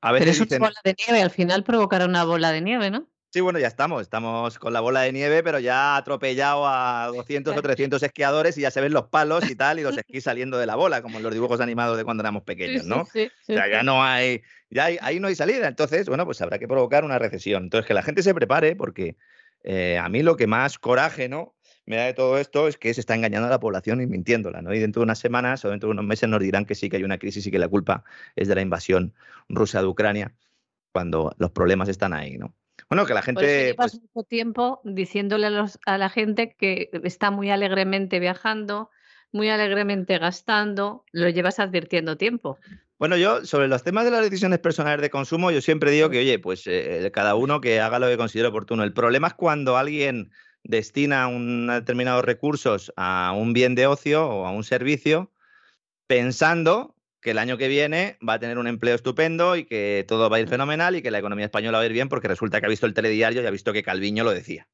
A 0.00 0.12
veces 0.12 0.38
Pero 0.38 0.44
es 0.44 0.50
una 0.52 0.68
bola 0.68 0.80
de 0.84 0.94
nieve, 1.06 1.22
al 1.22 1.30
final 1.30 1.64
provocará 1.64 2.04
una 2.04 2.24
bola 2.24 2.52
de 2.52 2.60
nieve, 2.60 2.90
¿no? 2.90 3.08
Sí, 3.30 3.40
bueno, 3.42 3.58
ya 3.58 3.66
estamos. 3.66 4.00
Estamos 4.00 4.58
con 4.58 4.72
la 4.72 4.80
bola 4.80 5.02
de 5.02 5.12
nieve, 5.12 5.42
pero 5.42 5.58
ya 5.58 5.96
atropellado 5.96 6.66
a 6.66 7.08
200 7.08 7.54
o 7.54 7.60
300 7.60 8.02
esquiadores 8.02 8.56
y 8.56 8.62
ya 8.62 8.70
se 8.70 8.80
ven 8.80 8.94
los 8.94 9.08
palos 9.08 9.50
y 9.50 9.54
tal, 9.54 9.78
y 9.78 9.82
los 9.82 9.98
esquís 9.98 10.24
saliendo 10.24 10.56
de 10.56 10.64
la 10.64 10.76
bola, 10.76 11.02
como 11.02 11.18
en 11.18 11.24
los 11.24 11.34
dibujos 11.34 11.60
animados 11.60 11.98
de 11.98 12.04
cuando 12.04 12.22
éramos 12.22 12.44
pequeños, 12.44 12.86
¿no? 12.86 13.04
Sí, 13.12 13.30
o 13.42 13.52
sea, 13.52 13.68
ya 13.68 13.82
no 13.82 14.02
hay, 14.02 14.42
ya 14.70 14.86
ahí 15.02 15.20
no 15.20 15.28
hay 15.28 15.34
salida. 15.34 15.68
Entonces, 15.68 16.08
bueno, 16.08 16.24
pues 16.24 16.40
habrá 16.40 16.58
que 16.58 16.66
provocar 16.66 17.04
una 17.04 17.18
recesión. 17.18 17.64
Entonces, 17.64 17.86
que 17.86 17.92
la 17.92 18.02
gente 18.02 18.22
se 18.22 18.32
prepare, 18.32 18.76
porque 18.76 19.16
eh, 19.62 19.98
a 19.98 20.08
mí 20.08 20.22
lo 20.22 20.36
que 20.36 20.46
más 20.46 20.78
coraje, 20.78 21.28
¿no? 21.28 21.54
Me 21.88 21.96
da 21.96 22.04
de 22.04 22.12
todo 22.12 22.36
esto 22.36 22.68
es 22.68 22.76
que 22.76 22.92
se 22.92 23.00
está 23.00 23.14
engañando 23.14 23.46
a 23.46 23.50
la 23.50 23.60
población 23.60 24.02
y 24.02 24.06
mintiéndola, 24.06 24.60
¿no? 24.60 24.74
Y 24.74 24.78
dentro 24.78 25.00
de 25.00 25.04
unas 25.04 25.18
semanas 25.18 25.64
o 25.64 25.70
dentro 25.70 25.88
de 25.88 25.92
unos 25.92 26.04
meses 26.04 26.28
nos 26.28 26.40
dirán 26.40 26.66
que 26.66 26.74
sí 26.74 26.90
que 26.90 26.98
hay 26.98 27.02
una 27.02 27.16
crisis 27.16 27.46
y 27.46 27.50
que 27.50 27.58
la 27.58 27.66
culpa 27.66 28.04
es 28.36 28.46
de 28.46 28.54
la 28.54 28.60
invasión 28.60 29.14
rusa 29.48 29.80
de 29.80 29.86
Ucrania, 29.86 30.34
cuando 30.92 31.34
los 31.38 31.50
problemas 31.50 31.88
están 31.88 32.12
ahí, 32.12 32.36
¿no? 32.36 32.54
Bueno, 32.90 33.06
que 33.06 33.14
la 33.14 33.22
gente. 33.22 33.74
Por 33.74 33.86
pues 33.86 34.00
mucho 34.14 34.28
tiempo 34.28 34.82
diciéndole 34.84 35.46
a, 35.46 35.66
a 35.86 35.96
la 35.96 36.10
gente 36.10 36.54
que 36.58 36.90
está 37.04 37.30
muy 37.30 37.48
alegremente 37.48 38.20
viajando, 38.20 38.90
muy 39.32 39.48
alegremente 39.48 40.18
gastando, 40.18 41.06
lo 41.12 41.30
llevas 41.30 41.58
advirtiendo 41.58 42.18
tiempo. 42.18 42.58
Bueno, 42.98 43.16
yo 43.16 43.46
sobre 43.46 43.66
los 43.68 43.82
temas 43.82 44.04
de 44.04 44.10
las 44.10 44.20
decisiones 44.20 44.58
personales 44.58 45.00
de 45.00 45.08
consumo, 45.08 45.50
yo 45.50 45.62
siempre 45.62 45.90
digo 45.90 46.10
que, 46.10 46.18
oye, 46.18 46.38
pues 46.38 46.64
eh, 46.66 47.10
cada 47.14 47.34
uno 47.34 47.62
que 47.62 47.80
haga 47.80 47.98
lo 47.98 48.08
que 48.08 48.18
considere 48.18 48.48
oportuno. 48.48 48.84
El 48.84 48.92
problema 48.92 49.28
es 49.28 49.34
cuando 49.34 49.78
alguien 49.78 50.32
destina 50.64 51.28
un 51.28 51.66
determinados 51.66 52.24
recursos 52.24 52.92
a 52.96 53.32
un 53.36 53.52
bien 53.52 53.74
de 53.74 53.86
ocio 53.86 54.28
o 54.28 54.46
a 54.46 54.50
un 54.50 54.64
servicio 54.64 55.32
pensando 56.06 56.96
que 57.20 57.32
el 57.32 57.38
año 57.38 57.58
que 57.58 57.68
viene 57.68 58.18
va 58.26 58.34
a 58.34 58.38
tener 58.38 58.58
un 58.58 58.66
empleo 58.66 58.94
estupendo 58.94 59.56
y 59.56 59.64
que 59.64 60.04
todo 60.06 60.30
va 60.30 60.36
a 60.36 60.40
ir 60.40 60.48
fenomenal 60.48 60.96
y 60.96 61.02
que 61.02 61.10
la 61.10 61.18
economía 61.18 61.46
española 61.46 61.78
va 61.78 61.82
a 61.82 61.86
ir 61.86 61.92
bien 61.92 62.08
porque 62.08 62.28
resulta 62.28 62.60
que 62.60 62.66
ha 62.66 62.70
visto 62.70 62.86
el 62.86 62.94
telediario 62.94 63.42
y 63.42 63.46
ha 63.46 63.50
visto 63.50 63.72
que 63.72 63.82
Calviño 63.82 64.24
lo 64.24 64.30
decía. 64.30 64.68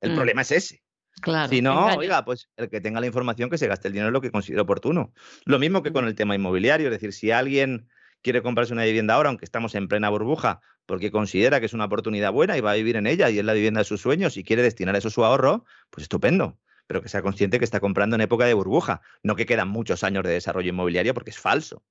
El 0.00 0.12
mm. 0.12 0.14
problema 0.14 0.42
es 0.42 0.52
ese. 0.52 0.82
Claro, 1.20 1.48
si 1.48 1.60
no, 1.60 1.86
oiga, 1.96 2.24
pues 2.24 2.48
el 2.56 2.70
que 2.70 2.80
tenga 2.80 3.00
la 3.00 3.06
información 3.06 3.50
que 3.50 3.58
se 3.58 3.66
gaste 3.66 3.88
el 3.88 3.94
dinero 3.94 4.08
en 4.08 4.14
lo 4.14 4.20
que 4.20 4.30
considere 4.30 4.62
oportuno. 4.62 5.12
Lo 5.44 5.58
mismo 5.58 5.82
que 5.82 5.92
con 5.92 6.04
mm. 6.04 6.08
el 6.08 6.14
tema 6.14 6.36
inmobiliario, 6.36 6.86
es 6.86 6.92
decir, 6.92 7.12
si 7.12 7.32
alguien 7.32 7.88
quiere 8.22 8.42
comprarse 8.42 8.72
una 8.72 8.84
vivienda 8.84 9.14
ahora, 9.14 9.30
aunque 9.30 9.44
estamos 9.44 9.74
en 9.74 9.88
plena 9.88 10.10
burbuja, 10.10 10.60
porque 10.88 11.12
considera 11.12 11.60
que 11.60 11.66
es 11.66 11.74
una 11.74 11.84
oportunidad 11.84 12.32
buena 12.32 12.58
y 12.58 12.60
va 12.60 12.72
a 12.72 12.74
vivir 12.74 12.96
en 12.96 13.06
ella 13.06 13.30
y 13.30 13.38
es 13.38 13.44
la 13.44 13.52
vivienda 13.52 13.82
de 13.82 13.84
sus 13.84 14.00
sueños 14.00 14.36
y 14.36 14.42
quiere 14.42 14.62
destinar 14.62 14.96
eso 14.96 15.10
su 15.10 15.24
ahorro, 15.24 15.64
pues 15.90 16.02
estupendo 16.02 16.58
pero 16.88 17.02
que 17.02 17.10
sea 17.10 17.22
consciente 17.22 17.58
que 17.58 17.66
está 17.66 17.80
comprando 17.80 18.16
en 18.16 18.22
época 18.22 18.46
de 18.46 18.54
burbuja, 18.54 19.02
no 19.22 19.36
que 19.36 19.44
quedan 19.46 19.68
muchos 19.68 20.02
años 20.02 20.24
de 20.24 20.30
desarrollo 20.30 20.70
inmobiliario 20.70 21.12
porque 21.12 21.30
es 21.30 21.38
falso. 21.38 21.84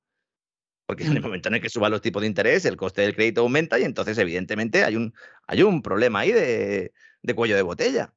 Porque 0.88 1.04
en 1.04 1.12
el 1.12 1.20
mm. 1.20 1.24
momento 1.24 1.50
en 1.50 1.56
el 1.56 1.62
que 1.62 1.70
suban 1.70 1.92
los 1.92 2.02
tipos 2.02 2.22
de 2.22 2.28
interés, 2.28 2.66
el 2.66 2.78
coste 2.78 3.04
del 3.04 3.14
crédito 3.14 3.42
aumenta 3.42 3.78
y 3.78 3.84
entonces, 3.84 4.18
evidentemente, 4.18 4.84
hay 4.84 4.96
un, 4.96 5.14
hay 5.46 5.62
un 5.62 5.84
problema 5.84 6.22
ahí 6.22 6.32
de, 6.32 6.92
cuello 7.36 7.56
de 7.56 7.62
botella. 7.62 8.14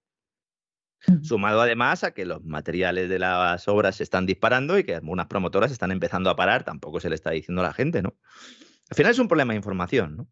Sumado 1.23 1.61
además 1.61 2.05
a 2.05 2.13
que 2.13 2.25
los 2.25 2.45
materiales 2.45 3.09
de 3.09 3.19
las 3.19 3.69
obras 3.69 3.97
se 3.97 4.03
están 4.03 4.25
disparando 4.25 4.79
y 4.79 4.85
que 4.85 4.95
algunas 4.95 5.27
promotoras 5.27 5.73
están 5.73 5.93
empezando 5.93 6.31
a 6.31 6.37
parar, 6.37 6.65
tampoco 6.65 7.01
se 7.01 7.09
le 7.09 7.15
está 7.15 7.31
diciendo 7.31 7.63
a 7.63 7.67
la 7.67 7.73
gente, 7.73 8.03
¿no? 8.03 8.17
Al 8.89 8.97
final 8.97 9.13
es 9.13 9.19
un 9.19 9.29
problema 9.29 9.53
de 9.53 9.59
información, 9.59 10.17
¿no? 10.17 10.29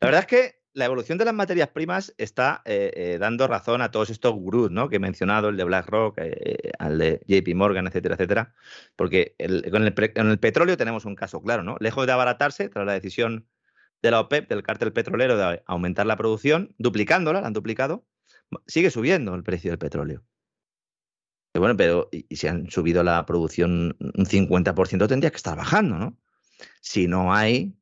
La 0.00 0.06
verdad 0.06 0.20
es 0.20 0.26
que 0.26 0.58
la 0.74 0.84
evolución 0.84 1.18
de 1.18 1.24
las 1.24 1.34
materias 1.34 1.68
primas 1.70 2.14
está 2.18 2.62
eh, 2.64 2.92
eh, 2.94 3.18
dando 3.18 3.48
razón 3.48 3.82
a 3.82 3.90
todos 3.90 4.10
estos 4.10 4.32
gurús 4.32 4.70
¿no? 4.70 4.88
que 4.88 4.96
he 4.96 5.00
mencionado, 5.00 5.48
el 5.48 5.56
de 5.56 5.64
BlackRock, 5.64 6.18
eh, 6.18 6.70
al 6.78 6.98
de 6.98 7.20
JP 7.26 7.54
Morgan, 7.56 7.88
etcétera, 7.88 8.14
etcétera, 8.14 8.54
porque 8.94 9.34
con, 9.72 9.84
el, 9.84 10.38
petróleo 10.38 10.76
tenemos 10.76 11.04
un 11.04 11.16
caso 11.16 11.42
claro, 11.42 11.64
¿no? 11.64 11.76
Lejos 11.80 12.06
de 12.06 12.12
abaratarse, 12.12 12.68
tras 12.68 12.86
la 12.86 12.92
decisión 12.92 13.48
de 14.00 14.10
la 14.12 14.20
OPEP, 14.20 14.48
del 14.48 14.62
cártel 14.62 14.92
petrolero, 14.92 15.36
de 15.36 15.62
aumentar 15.66 16.06
la 16.06 16.16
producción, 16.16 16.74
duplicándola, 16.78 17.40
la 17.40 17.48
han 17.48 17.52
duplicado, 17.52 18.06
sigue 18.68 18.90
subiendo 18.90 19.34
el 19.34 19.42
precio 19.42 19.72
del 19.72 19.78
petróleo. 19.78 20.22
bueno, 21.54 21.76
pero 21.76 22.08
y, 22.12 22.36
si 22.36 22.46
han 22.46 22.70
subido 22.70 23.02
la 23.02 23.26
producción 23.26 23.96
un 23.98 24.26
50%, 24.26 25.08
tendría 25.08 25.30
que 25.30 25.36
estar 25.36 25.56
bajando, 25.56 25.98
¿no? 25.98 26.16
Si 26.80 27.08
no 27.08 27.34
hay 27.34 27.74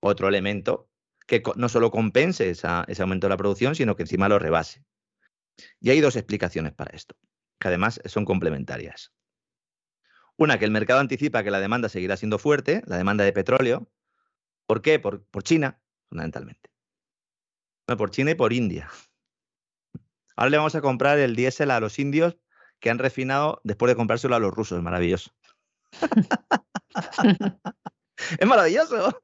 otro 0.00 0.28
elemento 0.28 0.88
que 1.26 1.42
no 1.56 1.68
solo 1.68 1.90
compense 1.90 2.50
ese 2.50 2.66
aumento 3.02 3.26
de 3.26 3.30
la 3.30 3.36
producción, 3.36 3.74
sino 3.74 3.96
que 3.96 4.02
encima 4.02 4.28
lo 4.28 4.38
rebase. 4.38 4.84
Y 5.80 5.90
hay 5.90 6.00
dos 6.00 6.16
explicaciones 6.16 6.72
para 6.72 6.94
esto, 6.94 7.16
que 7.58 7.68
además 7.68 8.00
son 8.06 8.24
complementarias. 8.24 9.12
Una, 10.36 10.58
que 10.58 10.64
el 10.64 10.70
mercado 10.70 11.00
anticipa 11.00 11.44
que 11.44 11.50
la 11.50 11.60
demanda 11.60 11.88
seguirá 11.88 12.16
siendo 12.16 12.38
fuerte, 12.38 12.82
la 12.86 12.96
demanda 12.96 13.24
de 13.24 13.32
petróleo. 13.32 13.88
¿Por 14.66 14.82
qué? 14.82 14.98
Por, 14.98 15.24
China, 15.42 15.80
fundamentalmente. 16.08 16.70
por 17.86 18.10
China 18.10 18.32
y 18.32 18.34
por 18.34 18.52
India. 18.52 18.90
Ahora 20.36 20.50
le 20.50 20.56
vamos 20.56 20.74
a 20.74 20.80
comprar 20.80 21.18
el 21.18 21.36
diésel 21.36 21.70
a 21.70 21.78
los 21.78 21.98
indios 22.00 22.36
que 22.80 22.90
han 22.90 22.98
refinado 22.98 23.60
después 23.62 23.90
de 23.90 23.96
comprárselo 23.96 24.34
a 24.34 24.40
los 24.40 24.52
rusos. 24.52 24.82
Maravilloso. 24.82 25.30
es 28.40 28.46
maravilloso. 28.46 29.22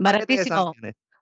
Baratísimo. 0.00 0.72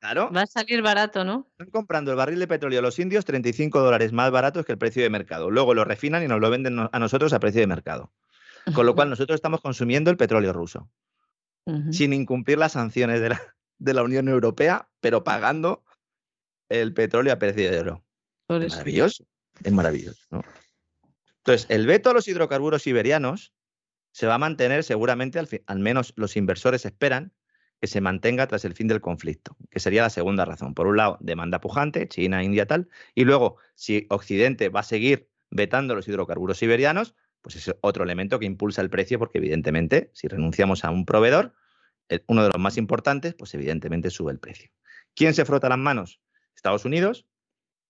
Claro. 0.01 0.31
Va 0.33 0.43
a 0.43 0.47
salir 0.47 0.81
barato, 0.81 1.25
¿no? 1.25 1.47
Están 1.51 1.71
comprando 1.71 2.11
el 2.11 2.17
barril 2.17 2.39
de 2.39 2.49
petróleo 2.49 2.79
a 2.79 2.83
los 2.83 2.99
indios 2.99 3.27
35 3.27 3.81
dólares 3.81 4.13
más 4.13 4.31
baratos 4.31 4.65
que 4.65 4.73
el 4.73 4.79
precio 4.79 5.03
de 5.03 5.11
mercado. 5.11 5.51
Luego 5.51 5.75
lo 5.75 5.85
refinan 5.85 6.23
y 6.23 6.29
nos 6.29 6.41
lo 6.41 6.49
venden 6.49 6.89
a 6.91 6.99
nosotros 6.99 7.35
a 7.35 7.41
precio 7.41 7.61
de 7.61 7.67
mercado. 7.67 8.11
Con 8.75 8.87
lo 8.87 8.95
cual 8.95 9.11
nosotros 9.11 9.35
estamos 9.35 9.61
consumiendo 9.61 10.11
el 10.11 10.17
petróleo 10.17 10.53
ruso 10.53 10.89
sin 11.93 12.13
incumplir 12.13 12.59
las 12.59 12.73
sanciones 12.73 13.21
de 13.21 13.31
la, 13.31 13.55
de 13.79 13.95
la, 13.95 14.03
Unión 14.03 14.29
Europea, 14.29 14.89
pero 15.01 15.25
pagando 15.25 15.85
el 16.69 16.93
petróleo 16.95 17.33
a 17.33 17.39
precio 17.39 17.71
de 17.71 17.79
oro. 17.79 18.05
es 18.49 18.73
maravilloso. 18.73 19.25
Es 19.63 19.73
maravilloso. 19.73 20.27
¿no? 20.31 20.43
Entonces, 21.39 21.67
el 21.71 21.87
veto 21.87 22.11
a 22.11 22.15
los 22.15 22.29
hidrocarburos 22.29 22.83
siberianos 22.83 23.53
se 24.13 24.27
va 24.27 24.35
a 24.35 24.39
mantener 24.39 24.85
seguramente, 24.85 25.39
al, 25.39 25.49
al 25.67 25.79
menos 25.79 26.13
los 26.17 26.37
inversores 26.37 26.85
esperan, 26.85 27.33
que 27.81 27.87
se 27.87 28.01
mantenga 28.01 28.47
tras 28.47 28.65
el 28.65 28.75
fin 28.75 28.89
del 28.89 29.01
conflicto, 29.01 29.57
que 29.71 29.81
sería 29.81 30.03
la 30.03 30.11
segunda 30.11 30.45
razón. 30.45 30.75
Por 30.75 30.87
un 30.87 30.99
lado, 30.99 31.17
demanda 31.21 31.61
pujante, 31.61 32.09
China, 32.09 32.45
India, 32.45 32.67
tal, 32.67 32.89
y 33.15 33.25
luego, 33.25 33.57
si 33.75 34.07
Occidente 34.11 34.69
va 34.69 34.81
a 34.81 34.85
seguir 34.85 35.29
vetando 35.51 35.95
los 35.95 36.07
hidrocarburos 36.07 36.59
siberianos, 36.59 37.15
pues 37.41 37.57
es 37.57 37.75
otro 37.81 38.05
elemento 38.05 38.39
que 38.39 38.47
impulsa 38.47 38.83
el 38.83 38.91
precio, 38.91 39.19
porque 39.19 39.39
evidentemente, 39.39 40.11
si 40.13 40.29
renunciamos 40.29 40.85
a 40.85 40.91
un 40.91 41.07
proveedor, 41.07 41.55
uno 42.27 42.43
de 42.43 42.51
los 42.51 42.59
más 42.59 42.77
importantes, 42.77 43.35
pues 43.35 43.55
evidentemente 43.55 44.11
sube 44.11 44.33
el 44.33 44.39
precio. 44.39 44.71
¿Quién 45.15 45.33
se 45.33 45.45
frota 45.45 45.69
las 45.69 45.79
manos? 45.79 46.21
Estados 46.55 46.85
Unidos, 46.85 47.27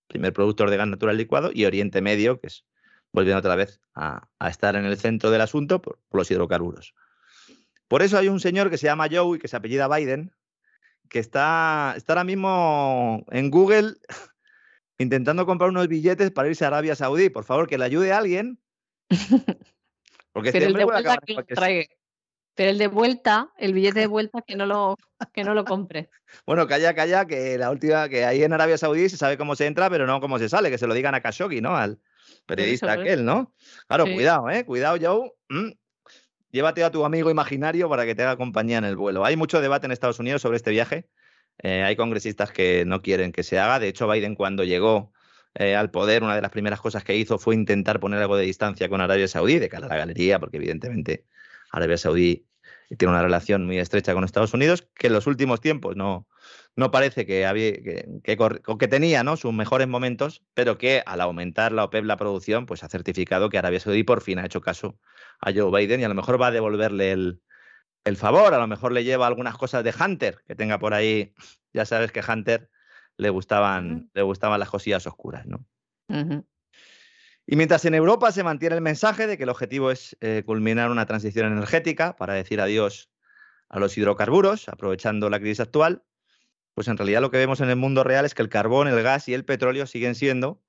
primer 0.06 0.32
productor 0.32 0.70
de 0.70 0.76
gas 0.76 0.88
natural 0.88 1.16
licuado, 1.16 1.50
y 1.52 1.64
Oriente 1.64 2.00
Medio, 2.00 2.40
que 2.40 2.48
es 2.48 2.64
volviendo 3.12 3.40
otra 3.40 3.56
vez 3.56 3.80
a, 3.94 4.28
estar 4.48 4.76
en 4.76 4.84
el 4.84 4.96
centro 4.96 5.30
del 5.30 5.40
asunto 5.40 5.82
por 5.82 5.98
los 6.12 6.30
hidrocarburos. 6.30 6.94
Por 7.90 8.02
eso 8.02 8.16
hay 8.16 8.28
un 8.28 8.38
señor 8.38 8.70
que 8.70 8.78
se 8.78 8.86
llama 8.86 9.08
Joe 9.10 9.36
y 9.36 9.40
que 9.40 9.48
se 9.48 9.56
apellida 9.56 9.88
Biden, 9.88 10.32
que 11.08 11.18
está, 11.18 11.92
está 11.96 12.12
ahora 12.12 12.22
mismo 12.22 13.24
en 13.32 13.50
Google 13.50 13.94
intentando 14.98 15.44
comprar 15.44 15.70
unos 15.70 15.88
billetes 15.88 16.30
para 16.30 16.48
irse 16.48 16.64
a 16.64 16.68
Arabia 16.68 16.94
Saudí. 16.94 17.30
Por 17.30 17.42
favor, 17.42 17.66
que 17.66 17.78
le 17.78 17.86
ayude 17.86 18.12
a 18.12 18.18
alguien. 18.18 18.60
Porque 20.32 20.50
este 20.50 20.60
Pero 20.60 20.70
el 20.70 20.74
de 20.74 20.84
vuelta 20.84 21.16
que 21.26 21.34
lo 21.34 21.44
traiga. 21.44 21.84
Pero 22.54 22.70
el 22.70 22.78
de 22.78 22.86
vuelta, 22.86 23.50
el 23.58 23.74
billete 23.74 24.00
de 24.00 24.06
vuelta, 24.06 24.40
que 24.46 24.54
no 24.54 24.66
lo, 24.66 24.96
que 25.32 25.42
no 25.42 25.54
lo 25.54 25.64
compre. 25.64 26.10
Bueno, 26.46 26.68
calla, 26.68 26.94
calla, 26.94 27.26
que 27.26 27.58
la 27.58 27.72
última, 27.72 28.08
que 28.08 28.24
ahí 28.24 28.44
en 28.44 28.52
Arabia 28.52 28.78
Saudí 28.78 29.08
se 29.08 29.16
sabe 29.16 29.36
cómo 29.36 29.56
se 29.56 29.66
entra, 29.66 29.90
pero 29.90 30.06
no 30.06 30.20
cómo 30.20 30.38
se 30.38 30.48
sale, 30.48 30.70
que 30.70 30.78
se 30.78 30.86
lo 30.86 30.94
digan 30.94 31.16
a 31.16 31.20
Khashoggi, 31.20 31.60
¿no? 31.60 31.76
Al 31.76 31.98
periodista 32.46 32.92
aquel, 32.92 33.24
¿no? 33.24 33.52
Claro, 33.88 34.04
cuidado, 34.04 34.48
¿eh? 34.48 34.64
Cuidado, 34.64 34.96
Joe. 35.00 35.32
Mm, 35.48 35.72
llévate 36.50 36.84
a 36.84 36.90
tu 36.90 37.04
amigo 37.04 37.30
imaginario 37.30 37.88
para 37.88 38.04
que 38.06 38.14
te 38.14 38.22
haga 38.22 38.36
compañía 38.36 38.78
en 38.78 38.84
el 38.84 38.96
vuelo. 38.96 39.24
Hay 39.24 39.36
mucho 39.36 39.60
debate 39.60 39.86
en 39.86 39.92
Estados 39.92 40.18
Unidos 40.18 40.42
sobre 40.42 40.56
este 40.56 40.70
viaje. 40.70 41.08
Eh, 41.62 41.82
hay 41.82 41.96
congresistas 41.96 42.52
que 42.52 42.84
no 42.86 43.02
quieren 43.02 43.32
que 43.32 43.42
se 43.42 43.58
haga. 43.58 43.78
De 43.78 43.88
hecho, 43.88 44.08
Biden 44.08 44.34
cuando 44.34 44.64
llegó 44.64 45.12
eh, 45.54 45.74
al 45.76 45.90
poder, 45.90 46.22
una 46.22 46.34
de 46.34 46.42
las 46.42 46.50
primeras 46.50 46.80
cosas 46.80 47.04
que 47.04 47.16
hizo 47.16 47.38
fue 47.38 47.54
intentar 47.54 48.00
poner 48.00 48.20
algo 48.20 48.36
de 48.36 48.44
distancia 48.44 48.88
con 48.88 49.00
Arabia 49.00 49.28
Saudí, 49.28 49.58
de 49.58 49.68
cara 49.68 49.86
a 49.86 49.88
la 49.88 49.96
galería, 49.96 50.38
porque 50.38 50.58
evidentemente 50.58 51.26
Arabia 51.72 51.98
Saudí 51.98 52.46
tiene 52.96 53.12
una 53.12 53.22
relación 53.22 53.66
muy 53.66 53.78
estrecha 53.78 54.14
con 54.14 54.24
Estados 54.24 54.54
Unidos, 54.54 54.88
que 54.94 55.08
en 55.08 55.12
los 55.12 55.26
últimos 55.26 55.60
tiempos 55.60 55.96
no, 55.96 56.26
no 56.76 56.90
parece 56.90 57.26
que, 57.26 57.46
había, 57.46 57.72
que, 57.72 58.20
que, 58.22 58.88
tenía 58.88 59.24
¿no? 59.24 59.36
sus 59.36 59.52
mejores 59.52 59.88
momentos, 59.88 60.42
pero 60.54 60.78
que 60.78 61.02
al 61.04 61.20
aumentar 61.20 61.72
la 61.72 61.84
OPEP 61.84 62.04
la 62.04 62.16
producción, 62.16 62.66
pues 62.66 62.84
ha 62.84 62.88
certificado 62.88 63.50
que 63.50 63.58
Arabia 63.58 63.80
Saudí 63.80 64.02
por 64.02 64.20
fin 64.22 64.38
ha 64.38 64.46
hecho 64.46 64.60
caso 64.60 64.98
a 65.40 65.52
Joe 65.52 65.70
Biden 65.70 66.00
y 66.00 66.04
a 66.04 66.08
lo 66.08 66.14
mejor 66.14 66.40
va 66.40 66.48
a 66.48 66.52
devolverle 66.52 67.12
el, 67.12 68.16
favor, 68.16 68.54
a 68.54 68.58
lo 68.58 68.66
mejor 68.66 68.92
le 68.92 69.04
lleva 69.04 69.26
algunas 69.26 69.56
cosas 69.56 69.84
de 69.84 69.94
Hunter 69.98 70.42
que 70.46 70.54
tenga 70.54 70.78
por 70.78 70.94
ahí. 70.94 71.34
Ya 71.72 71.84
sabes 71.84 72.12
que 72.12 72.22
Hunter 72.26 72.70
le 73.16 73.30
gustaban, 73.30 74.10
le 74.14 74.22
gustaban 74.22 74.58
las 74.58 74.70
cosillas 74.70 75.06
oscuras, 75.06 75.46
¿no? 75.46 75.66
Y 77.46 77.56
mientras 77.56 77.84
en 77.84 77.94
Europa 77.94 78.32
se 78.32 78.44
mantiene 78.44 78.76
el 78.76 78.80
mensaje 78.80 79.26
de 79.26 79.36
que 79.36 79.42
el 79.42 79.48
objetivo 79.48 79.90
es 79.90 80.16
eh, 80.20 80.44
culminar 80.46 80.90
una 80.90 81.06
transición 81.06 81.52
energética 81.52 82.16
para 82.16 82.34
decir 82.34 82.60
adiós 82.60 83.10
a 83.68 83.78
los 83.78 83.96
hidrocarburos, 83.98 84.68
aprovechando 84.68 85.30
la 85.30 85.38
crisis 85.40 85.60
actual, 85.60 86.02
pues 86.74 86.88
en 86.88 86.96
realidad 86.96 87.20
lo 87.20 87.30
que 87.30 87.38
vemos 87.38 87.60
en 87.60 87.70
el 87.70 87.76
mundo 87.76 88.04
real 88.04 88.24
es 88.24 88.34
que 88.34 88.42
el 88.42 88.48
carbón, 88.48 88.88
el 88.88 89.02
gas 89.02 89.28
y 89.28 89.34
el 89.34 89.44
petróleo 89.44 89.86
siguen 89.86 90.14
siendo, 90.14 90.62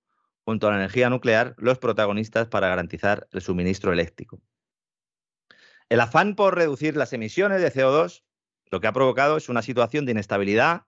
junto 0.44 0.68
a 0.68 0.72
la 0.72 0.78
energía 0.78 1.10
nuclear, 1.10 1.56
los 1.58 1.78
protagonistas 1.80 2.48
para 2.48 2.68
garantizar 2.68 3.28
el 3.32 3.42
suministro 3.42 3.94
eléctrico. 3.94 4.42
El 5.90 6.00
afán 6.00 6.36
por 6.36 6.56
reducir 6.56 6.96
las 6.96 7.14
emisiones 7.14 7.62
de 7.62 7.72
CO2 7.72 8.24
lo 8.72 8.80
que 8.80 8.88
ha 8.88 8.94
provocado 8.94 9.38
es 9.38 9.50
una 9.50 9.62
situación 9.62 10.06
de 10.06 10.14
inestabilidad 10.14 10.86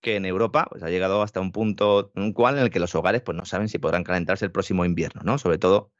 que 0.00 0.16
en 0.16 0.24
Europa 0.24 0.66
pues, 0.70 0.82
ha 0.82 0.88
llegado 0.88 1.22
hasta 1.22 1.40
un 1.40 1.52
punto 1.52 2.12
en, 2.14 2.32
cual 2.32 2.56
en 2.56 2.62
el 2.62 2.70
que 2.70 2.80
los 2.80 2.94
hogares 2.94 3.20
pues, 3.20 3.36
no 3.36 3.44
saben 3.44 3.68
si 3.68 3.78
podrán 3.78 4.04
calentarse 4.04 4.46
el 4.46 4.52
próximo 4.52 4.84
invierno, 4.84 5.20
¿no? 5.22 5.38
sobre 5.38 5.58
todo 5.58 5.92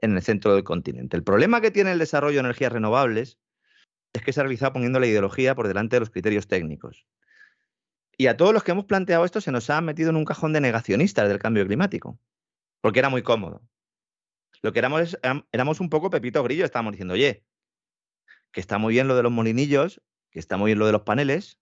en 0.00 0.14
el 0.14 0.22
centro 0.22 0.54
del 0.54 0.62
continente. 0.62 1.16
El 1.16 1.24
problema 1.24 1.60
que 1.60 1.70
tiene 1.70 1.90
el 1.90 1.98
desarrollo 1.98 2.34
de 2.34 2.40
energías 2.40 2.72
renovables 2.72 3.38
es 4.12 4.22
que 4.22 4.32
se 4.32 4.40
ha 4.40 4.44
realizado 4.44 4.74
poniendo 4.74 5.00
la 5.00 5.06
ideología 5.06 5.54
por 5.54 5.68
delante 5.68 5.96
de 5.96 6.00
los 6.00 6.10
criterios 6.10 6.46
técnicos. 6.46 7.06
Y 8.18 8.28
a 8.28 8.36
todos 8.36 8.54
los 8.54 8.62
que 8.62 8.72
hemos 8.72 8.86
planteado 8.86 9.24
esto 9.24 9.40
se 9.40 9.52
nos 9.52 9.68
ha 9.68 9.80
metido 9.80 10.10
en 10.10 10.16
un 10.16 10.24
cajón 10.24 10.52
de 10.52 10.60
negacionistas 10.60 11.28
del 11.28 11.38
cambio 11.38 11.66
climático, 11.66 12.18
porque 12.80 12.98
era 12.98 13.10
muy 13.10 13.22
cómodo. 13.22 13.62
Lo 14.62 14.72
que 14.72 14.78
éramos, 14.78 15.18
éramos 15.52 15.80
un 15.80 15.90
poco 15.90 16.08
Pepito 16.08 16.42
Grillo, 16.42 16.64
estábamos 16.64 16.92
diciendo, 16.92 17.14
oye, 17.14 17.44
que 18.52 18.60
está 18.60 18.78
muy 18.78 18.94
bien 18.94 19.06
lo 19.06 19.16
de 19.16 19.22
los 19.22 19.32
molinillos, 19.32 20.00
que 20.30 20.38
está 20.38 20.56
muy 20.56 20.70
bien 20.70 20.78
lo 20.78 20.86
de 20.86 20.92
los 20.92 21.02
paneles, 21.02 21.60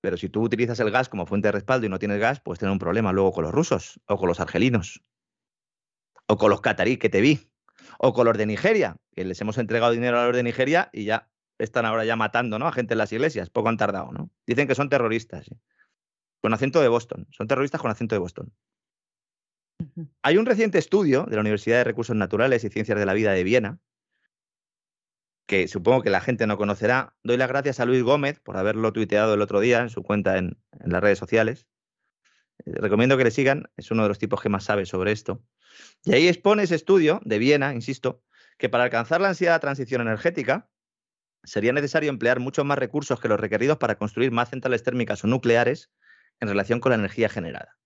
pero 0.00 0.16
si 0.16 0.28
tú 0.28 0.42
utilizas 0.42 0.78
el 0.80 0.90
gas 0.90 1.08
como 1.08 1.26
fuente 1.26 1.48
de 1.48 1.52
respaldo 1.52 1.86
y 1.86 1.88
no 1.88 1.98
tienes 1.98 2.20
gas, 2.20 2.40
puedes 2.40 2.60
tener 2.60 2.72
un 2.72 2.78
problema 2.78 3.12
luego 3.12 3.32
con 3.32 3.44
los 3.44 3.52
rusos, 3.52 4.00
o 4.06 4.16
con 4.16 4.28
los 4.28 4.40
argelinos, 4.40 5.02
o 6.26 6.36
con 6.36 6.50
los 6.50 6.60
catarí 6.60 6.96
que 6.96 7.10
te 7.10 7.20
vi, 7.20 7.50
o 7.98 8.12
con 8.14 8.26
los 8.26 8.38
de 8.38 8.46
Nigeria, 8.46 8.96
que 9.14 9.24
les 9.24 9.40
hemos 9.40 9.58
entregado 9.58 9.92
dinero 9.92 10.20
a 10.20 10.26
los 10.26 10.36
de 10.36 10.44
Nigeria 10.44 10.90
y 10.92 11.04
ya 11.04 11.28
están 11.60 11.86
ahora 11.86 12.04
ya 12.04 12.16
matando 12.16 12.58
¿no? 12.58 12.66
a 12.66 12.72
gente 12.72 12.94
en 12.94 12.98
las 12.98 13.12
iglesias. 13.12 13.50
Poco 13.50 13.68
han 13.68 13.76
tardado, 13.76 14.12
¿no? 14.12 14.30
Dicen 14.46 14.66
que 14.66 14.74
son 14.74 14.88
terroristas. 14.88 15.50
Con 16.40 16.54
acento 16.54 16.80
de 16.80 16.88
Boston. 16.88 17.26
Son 17.30 17.46
terroristas 17.46 17.80
con 17.80 17.90
acento 17.90 18.14
de 18.14 18.18
Boston. 18.18 18.52
Hay 20.22 20.36
un 20.36 20.46
reciente 20.46 20.78
estudio 20.78 21.24
de 21.24 21.36
la 21.36 21.40
Universidad 21.40 21.78
de 21.78 21.84
Recursos 21.84 22.16
Naturales 22.16 22.64
y 22.64 22.68
Ciencias 22.68 22.98
de 22.98 23.06
la 23.06 23.14
Vida 23.14 23.32
de 23.32 23.44
Viena, 23.44 23.78
que 25.46 25.68
supongo 25.68 26.02
que 26.02 26.10
la 26.10 26.20
gente 26.20 26.46
no 26.46 26.56
conocerá. 26.56 27.14
Doy 27.22 27.36
las 27.36 27.48
gracias 27.48 27.80
a 27.80 27.84
Luis 27.84 28.02
Gómez 28.02 28.40
por 28.40 28.56
haberlo 28.56 28.92
tuiteado 28.92 29.34
el 29.34 29.40
otro 29.40 29.60
día 29.60 29.80
en 29.80 29.90
su 29.90 30.02
cuenta 30.02 30.38
en, 30.38 30.58
en 30.80 30.92
las 30.92 31.02
redes 31.02 31.18
sociales. 31.18 31.66
Eh, 32.66 32.72
recomiendo 32.76 33.16
que 33.16 33.24
le 33.24 33.30
sigan, 33.30 33.70
es 33.76 33.90
uno 33.90 34.02
de 34.02 34.08
los 34.08 34.18
tipos 34.18 34.40
que 34.40 34.48
más 34.48 34.64
sabe 34.64 34.86
sobre 34.86 35.12
esto. 35.12 35.42
Y 36.04 36.12
ahí 36.12 36.28
expone 36.28 36.62
ese 36.62 36.74
estudio 36.74 37.20
de 37.24 37.38
Viena, 37.38 37.74
insisto, 37.74 38.22
que 38.58 38.68
para 38.68 38.84
alcanzar 38.84 39.20
la 39.20 39.28
ansiada 39.28 39.58
transición 39.58 40.02
energética, 40.02 40.68
sería 41.44 41.72
necesario 41.72 42.10
emplear 42.10 42.40
muchos 42.40 42.64
más 42.64 42.78
recursos 42.78 43.20
que 43.20 43.28
los 43.28 43.40
requeridos 43.40 43.78
para 43.78 43.96
construir 43.96 44.30
más 44.30 44.50
centrales 44.50 44.82
térmicas 44.82 45.24
o 45.24 45.26
nucleares 45.26 45.90
en 46.40 46.48
relación 46.48 46.80
con 46.80 46.90
la 46.90 46.96
energía 46.96 47.28
generada. 47.28 47.76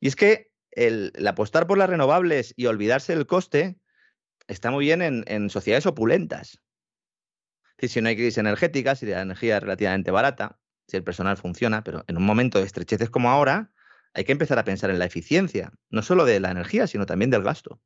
Y 0.00 0.08
es 0.08 0.16
que 0.16 0.50
el, 0.70 1.12
apostar 1.26 1.66
por 1.66 1.78
las 1.78 1.88
renovables 1.88 2.52
y 2.56 2.66
olvidarse 2.66 3.14
del 3.14 3.26
coste 3.26 3.78
está 4.46 4.70
muy 4.70 4.84
bien 4.84 5.24
en, 5.26 5.50
sociedades 5.50 5.86
opulentas. 5.86 6.60
si 7.78 8.00
no 8.00 8.08
hay 8.08 8.16
crisis 8.16 8.38
energética, 8.38 8.94
si 8.94 9.06
la 9.06 9.22
energía 9.22 9.56
es 9.56 9.62
relativamente 9.62 10.10
barata, 10.10 10.58
si 10.86 10.96
el 10.96 11.04
personal 11.04 11.36
funciona, 11.36 11.82
pero 11.82 12.04
en 12.06 12.16
un 12.16 12.24
momento 12.24 12.58
de 12.58 12.66
estrecheces 12.66 13.10
como 13.10 13.30
ahora, 13.30 13.72
hay 14.12 14.24
que 14.24 14.32
empezar 14.32 14.58
a 14.58 14.64
pensar 14.64 14.90
en 14.90 14.98
la 14.98 15.06
eficiencia, 15.06 15.72
no 15.90 16.02
solo 16.02 16.24
de 16.24 16.40
la 16.40 16.50
energía, 16.50 16.86
sino 16.86 17.06
también 17.06 17.30
del 17.30 17.42
gasto. 17.42 17.80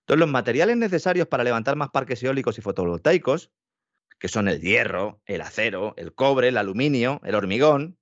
Entonces, 0.00 0.20
los 0.20 0.28
materiales 0.28 0.76
necesarios 0.76 1.28
para 1.28 1.44
levantar 1.44 1.76
más 1.76 1.90
parques 1.90 2.22
eólicos 2.22 2.58
y 2.58 2.62
fotovoltaicos 2.62 3.52
que 4.18 4.28
son 4.28 4.48
el 4.48 4.60
hierro, 4.60 5.20
el 5.26 5.40
acero, 5.40 5.94
el 5.96 6.14
cobre, 6.14 6.48
el 6.48 6.56
aluminio, 6.56 7.20
el 7.24 7.34
hormigón. 7.34 7.98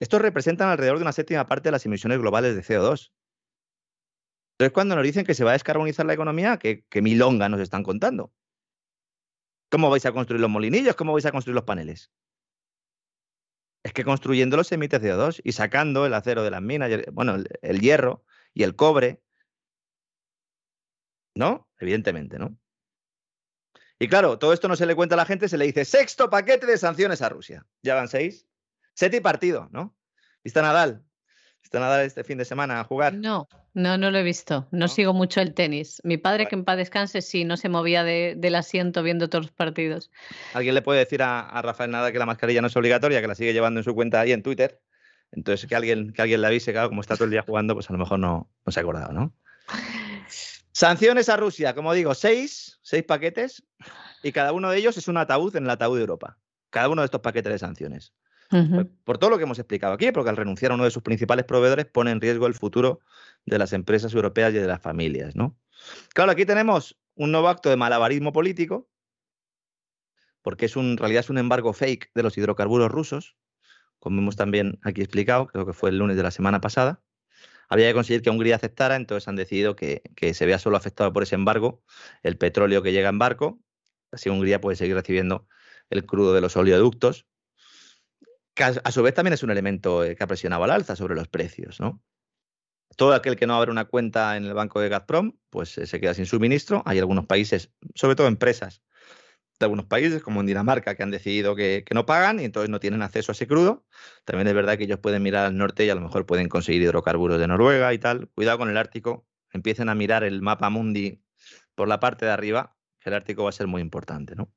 Estos 0.00 0.20
representan 0.20 0.68
alrededor 0.68 0.98
de 0.98 1.02
una 1.02 1.12
séptima 1.12 1.46
parte 1.46 1.68
de 1.68 1.72
las 1.72 1.86
emisiones 1.86 2.18
globales 2.18 2.54
de 2.54 2.62
CO2. 2.62 3.12
Entonces, 4.54 4.72
cuando 4.72 4.96
nos 4.96 5.04
dicen 5.04 5.24
que 5.24 5.34
se 5.34 5.44
va 5.44 5.50
a 5.50 5.52
descarbonizar 5.52 6.06
la 6.06 6.14
economía, 6.14 6.58
¿qué, 6.58 6.84
milonga 7.02 7.48
nos 7.48 7.60
están 7.60 7.82
contando? 7.82 8.32
¿Cómo 9.70 9.90
vais 9.90 10.06
a 10.06 10.12
construir 10.12 10.40
los 10.40 10.50
molinillos? 10.50 10.96
¿Cómo 10.96 11.12
vais 11.12 11.26
a 11.26 11.32
construir 11.32 11.54
los 11.54 11.64
paneles? 11.64 12.10
Es 13.84 13.92
que 13.92 14.04
construyéndolos 14.04 14.66
se 14.66 14.76
emite 14.76 15.00
CO2 15.00 15.40
y 15.44 15.52
sacando 15.52 16.06
el 16.06 16.14
acero 16.14 16.42
de 16.42 16.50
las 16.50 16.62
minas, 16.62 16.90
bueno, 17.12 17.36
el 17.62 17.80
hierro 17.80 18.24
y 18.54 18.62
el 18.62 18.74
cobre. 18.74 19.22
¿No? 21.34 21.68
Evidentemente, 21.78 22.38
¿no? 22.38 22.58
Y 23.98 24.08
claro, 24.08 24.38
todo 24.38 24.52
esto 24.52 24.68
no 24.68 24.76
se 24.76 24.86
le 24.86 24.94
cuenta 24.94 25.14
a 25.14 25.16
la 25.16 25.24
gente, 25.24 25.48
se 25.48 25.56
le 25.56 25.66
dice 25.66 25.84
sexto 25.84 26.28
paquete 26.28 26.66
de 26.66 26.76
sanciones 26.76 27.22
a 27.22 27.28
Rusia. 27.28 27.64
Ya 27.82 27.94
van 27.94 28.08
seis. 28.08 28.46
Seti 28.94 29.20
partido, 29.20 29.68
¿no? 29.72 29.96
Y 30.44 30.48
está 30.48 30.62
Nadal. 30.62 31.02
¿Está 31.62 31.80
Nadal 31.80 32.06
este 32.06 32.22
fin 32.22 32.38
de 32.38 32.44
semana 32.44 32.80
a 32.80 32.84
jugar? 32.84 33.14
No, 33.14 33.48
no, 33.74 33.98
no 33.98 34.10
lo 34.10 34.18
he 34.18 34.22
visto. 34.22 34.68
No, 34.70 34.86
sigo 34.88 35.12
mucho 35.12 35.40
el 35.40 35.54
tenis. 35.54 36.00
Mi 36.04 36.16
padre, 36.16 36.46
que 36.46 36.54
en 36.54 36.64
paz 36.64 36.76
descanse, 36.76 37.22
sí, 37.22 37.44
no 37.44 37.56
se 37.56 37.68
movía 37.68 38.04
del 38.04 38.54
asiento 38.54 39.02
viendo 39.02 39.28
todos 39.28 39.46
los 39.46 39.52
partidos. 39.52 40.10
¿Alguien 40.54 40.74
le 40.74 40.82
puede 40.82 41.00
decir 41.00 41.22
a, 41.22 41.60
Rafael 41.62 41.90
Nadal 41.90 42.12
que 42.12 42.18
la 42.18 42.26
mascarilla 42.26 42.60
no 42.60 42.68
es 42.68 42.76
obligatoria, 42.76 43.20
que 43.20 43.28
la 43.28 43.34
sigue 43.34 43.52
llevando 43.52 43.80
en 43.80 43.84
su 43.84 43.94
cuenta 43.94 44.20
ahí 44.20 44.32
en 44.32 44.42
Twitter? 44.42 44.80
Entonces, 45.32 45.68
que 45.68 45.74
alguien, 45.74 46.12
que 46.12 46.22
alguien 46.22 46.40
le 46.40 46.46
avise, 46.46 46.72
claro, 46.72 46.88
como 46.88 47.00
está 47.00 47.16
todo 47.16 47.24
el 47.24 47.32
día 47.32 47.42
jugando, 47.42 47.74
pues 47.74 47.90
a 47.90 47.92
lo 47.92 47.98
mejor 47.98 48.18
no, 48.18 48.48
no 48.64 48.72
se 48.72 48.78
ha 48.78 48.82
acordado, 48.82 49.12
¿no? 49.12 49.34
Sanciones 50.76 51.30
a 51.30 51.38
Rusia, 51.38 51.74
como 51.74 51.94
digo, 51.94 52.14
seis, 52.14 52.78
seis 52.82 53.02
paquetes 53.02 53.64
y 54.22 54.30
cada 54.30 54.52
uno 54.52 54.68
de 54.68 54.76
ellos 54.76 54.98
es 54.98 55.08
un 55.08 55.16
ataúd 55.16 55.56
en 55.56 55.64
el 55.64 55.70
ataúd 55.70 55.96
de 55.96 56.02
Europa. 56.02 56.38
Cada 56.68 56.90
uno 56.90 57.00
de 57.00 57.06
estos 57.06 57.22
paquetes 57.22 57.50
de 57.50 57.58
sanciones. 57.58 58.12
Por 59.04 59.16
todo 59.16 59.30
lo 59.30 59.38
que 59.38 59.44
hemos 59.44 59.58
explicado 59.58 59.94
aquí, 59.94 60.12
porque 60.12 60.28
al 60.28 60.36
renunciar 60.36 60.72
a 60.72 60.74
uno 60.74 60.84
de 60.84 60.90
sus 60.90 61.02
principales 61.02 61.46
proveedores 61.46 61.86
pone 61.86 62.10
en 62.10 62.20
riesgo 62.20 62.46
el 62.46 62.52
futuro 62.52 63.00
de 63.46 63.58
las 63.58 63.72
empresas 63.72 64.12
europeas 64.12 64.52
y 64.52 64.58
de 64.58 64.66
las 64.66 64.82
familias, 64.82 65.34
¿no? 65.34 65.56
Claro, 66.12 66.32
aquí 66.32 66.44
tenemos 66.44 67.00
un 67.14 67.32
nuevo 67.32 67.48
acto 67.48 67.70
de 67.70 67.76
malabarismo 67.76 68.34
político, 68.34 68.86
porque 70.42 70.66
es 70.66 70.76
un, 70.76 70.90
en 70.90 70.96
realidad 70.98 71.20
es 71.20 71.30
un 71.30 71.38
embargo 71.38 71.72
fake 71.72 72.10
de 72.14 72.22
los 72.22 72.36
hidrocarburos 72.36 72.90
rusos, 72.90 73.34
como 73.98 74.20
hemos 74.20 74.36
también 74.36 74.78
aquí 74.82 75.00
explicado, 75.00 75.46
creo 75.46 75.64
que 75.64 75.72
fue 75.72 75.88
el 75.88 75.96
lunes 75.96 76.18
de 76.18 76.22
la 76.22 76.30
semana 76.30 76.60
pasada. 76.60 77.00
Había 77.68 77.88
que 77.88 77.94
conseguir 77.94 78.22
que 78.22 78.30
Hungría 78.30 78.56
aceptara, 78.56 78.96
entonces 78.96 79.28
han 79.28 79.36
decidido 79.36 79.76
que, 79.76 80.02
que 80.14 80.34
se 80.34 80.46
vea 80.46 80.58
solo 80.58 80.76
afectado 80.76 81.12
por 81.12 81.22
ese 81.22 81.34
embargo 81.34 81.82
el 82.22 82.38
petróleo 82.38 82.82
que 82.82 82.92
llega 82.92 83.08
en 83.08 83.18
barco, 83.18 83.60
así 84.12 84.28
Hungría 84.28 84.60
puede 84.60 84.76
seguir 84.76 84.94
recibiendo 84.94 85.48
el 85.90 86.06
crudo 86.06 86.34
de 86.34 86.40
los 86.40 86.56
oleoductos 86.56 87.26
a, 88.62 88.90
su 88.90 89.02
vez 89.02 89.14
también 89.14 89.34
es 89.34 89.42
un 89.42 89.50
elemento 89.50 90.04
eh, 90.04 90.16
que 90.16 90.24
ha 90.24 90.26
presionado 90.26 90.64
al 90.64 90.70
alza 90.70 90.96
sobre 90.96 91.14
los 91.14 91.28
precios, 91.28 91.80
¿no? 91.80 92.02
Todo 92.96 93.14
aquel 93.14 93.36
que 93.36 93.46
no 93.46 93.54
abre 93.54 93.70
una 93.70 93.84
cuenta 93.84 94.36
en 94.36 94.44
el 94.44 94.54
banco 94.54 94.80
de 94.80 94.88
Gazprom, 94.88 95.32
pues 95.50 95.76
eh, 95.76 95.86
se 95.86 96.00
queda 96.00 96.14
sin 96.14 96.24
suministro. 96.24 96.82
Hay 96.86 96.98
algunos 96.98 97.26
países, 97.26 97.72
sobre 97.94 98.16
todo 98.16 98.26
empresas 98.26 98.82
de 99.58 99.64
algunos 99.64 99.86
países, 99.86 100.22
como 100.22 100.40
en 100.40 100.46
Dinamarca, 100.46 100.94
que 100.94 101.02
han 101.02 101.10
decidido 101.10 101.56
que, 101.56 101.84
no 101.94 102.04
pagan 102.06 102.40
y 102.40 102.44
entonces 102.44 102.68
no 102.70 102.80
tienen 102.80 103.02
acceso 103.02 103.32
a 103.32 103.34
ese 103.34 103.46
crudo. 103.46 103.84
También 104.24 104.46
es 104.48 104.54
verdad 104.54 104.76
que 104.76 104.84
ellos 104.84 104.98
pueden 104.98 105.22
mirar 105.22 105.46
al 105.46 105.56
norte 105.56 105.84
y 105.84 105.90
a 105.90 105.94
lo 105.94 106.02
mejor 106.02 106.26
pueden 106.26 106.48
conseguir 106.48 106.82
hidrocarburos 106.82 107.38
de 107.38 107.46
Noruega 107.46 107.92
y 107.94 107.98
tal. 107.98 108.28
Cuidado 108.34 108.58
con 108.58 108.68
el 108.68 108.76
Ártico. 108.76 109.26
Empiecen 109.52 109.88
a 109.88 109.94
mirar 109.94 110.24
el 110.24 110.42
mapa 110.42 110.68
mundi 110.68 111.22
por 111.74 111.88
la 111.88 112.00
parte 112.00 112.26
de 112.26 112.32
arriba, 112.32 112.76
que 113.00 113.10
el 113.10 113.14
Ártico 113.14 113.44
va 113.44 113.50
a 113.50 113.52
ser 113.52 113.66
muy 113.66 113.80
importante, 113.80 114.34
¿no? 114.34 114.52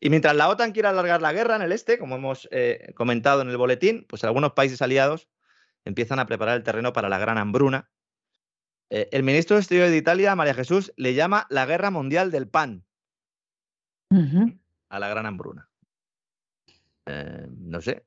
Y 0.00 0.10
mientras 0.10 0.36
la 0.36 0.48
OTAN 0.48 0.72
quiere 0.72 0.88
alargar 0.88 1.22
la 1.22 1.32
guerra 1.32 1.56
en 1.56 1.62
el 1.62 1.72
este, 1.72 1.98
como 1.98 2.16
hemos 2.16 2.46
eh, 2.50 2.92
comentado 2.94 3.40
en 3.40 3.48
el 3.48 3.56
boletín, 3.56 4.04
pues 4.08 4.22
algunos 4.24 4.52
países 4.52 4.82
aliados 4.82 5.28
empiezan 5.84 6.18
a 6.18 6.26
preparar 6.26 6.56
el 6.56 6.62
terreno 6.62 6.92
para 6.92 7.08
la 7.08 7.18
gran 7.18 7.38
hambruna. 7.38 7.90
Eh, 8.90 9.08
el 9.12 9.22
ministro 9.22 9.56
de 9.56 9.60
Exteriores 9.60 9.92
de 9.92 9.96
Italia, 9.96 10.36
María 10.36 10.54
Jesús, 10.54 10.92
le 10.96 11.14
llama 11.14 11.46
la 11.48 11.64
guerra 11.64 11.90
mundial 11.90 12.30
del 12.30 12.48
pan 12.48 12.84
a 14.88 14.98
la 14.98 15.08
gran 15.08 15.26
hambruna. 15.26 15.68
Eh, 17.06 17.46
no 17.58 17.80
sé, 17.80 18.04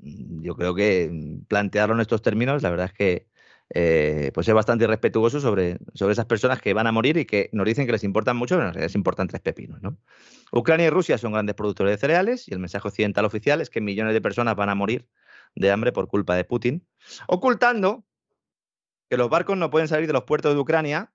yo 0.00 0.56
creo 0.56 0.74
que 0.74 1.40
plantearlo 1.48 1.94
en 1.94 2.00
estos 2.00 2.22
términos, 2.22 2.62
la 2.62 2.70
verdad 2.70 2.86
es 2.86 2.92
que 2.92 3.28
eh, 3.74 4.30
pues 4.34 4.46
es 4.48 4.54
bastante 4.54 4.84
irrespetuoso 4.84 5.40
sobre, 5.40 5.78
sobre 5.94 6.12
esas 6.12 6.26
personas 6.26 6.60
que 6.60 6.74
van 6.74 6.86
a 6.86 6.92
morir 6.92 7.16
y 7.16 7.24
que 7.24 7.48
nos 7.52 7.66
dicen 7.66 7.86
que 7.86 7.92
les 7.92 8.04
importan 8.04 8.36
mucho, 8.36 8.56
pero 8.56 8.68
en 8.68 8.74
realidad 8.74 8.88
les 8.88 8.94
importan 8.94 9.28
tres 9.28 9.40
pepinos. 9.40 9.80
¿no? 9.82 9.96
Ucrania 10.52 10.86
y 10.86 10.90
Rusia 10.90 11.16
son 11.16 11.32
grandes 11.32 11.54
productores 11.54 11.94
de 11.94 11.98
cereales 11.98 12.48
y 12.48 12.52
el 12.52 12.58
mensaje 12.58 12.86
occidental 12.88 13.24
oficial 13.24 13.60
es 13.60 13.70
que 13.70 13.80
millones 13.80 14.12
de 14.12 14.20
personas 14.20 14.56
van 14.56 14.68
a 14.68 14.74
morir 14.74 15.08
de 15.54 15.70
hambre 15.70 15.92
por 15.92 16.08
culpa 16.08 16.34
de 16.34 16.44
Putin, 16.44 16.86
ocultando 17.26 18.04
que 19.08 19.16
los 19.16 19.28
barcos 19.28 19.56
no 19.56 19.70
pueden 19.70 19.88
salir 19.88 20.06
de 20.06 20.12
los 20.14 20.24
puertos 20.24 20.54
de 20.54 20.60
Ucrania, 20.60 21.12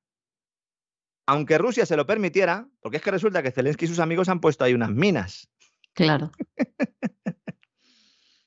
aunque 1.27 1.57
Rusia 1.57 1.85
se 1.85 1.97
lo 1.97 2.07
permitiera, 2.07 2.67
porque 2.81 2.97
es 2.97 3.03
que 3.03 3.11
resulta 3.11 3.43
que 3.43 3.51
Zelensky 3.51 3.85
y 3.85 3.89
sus 3.89 3.99
amigos 3.99 4.29
han 4.29 4.39
puesto 4.39 4.63
ahí 4.63 4.73
unas 4.73 4.89
minas. 4.89 5.49
Claro. 5.93 6.31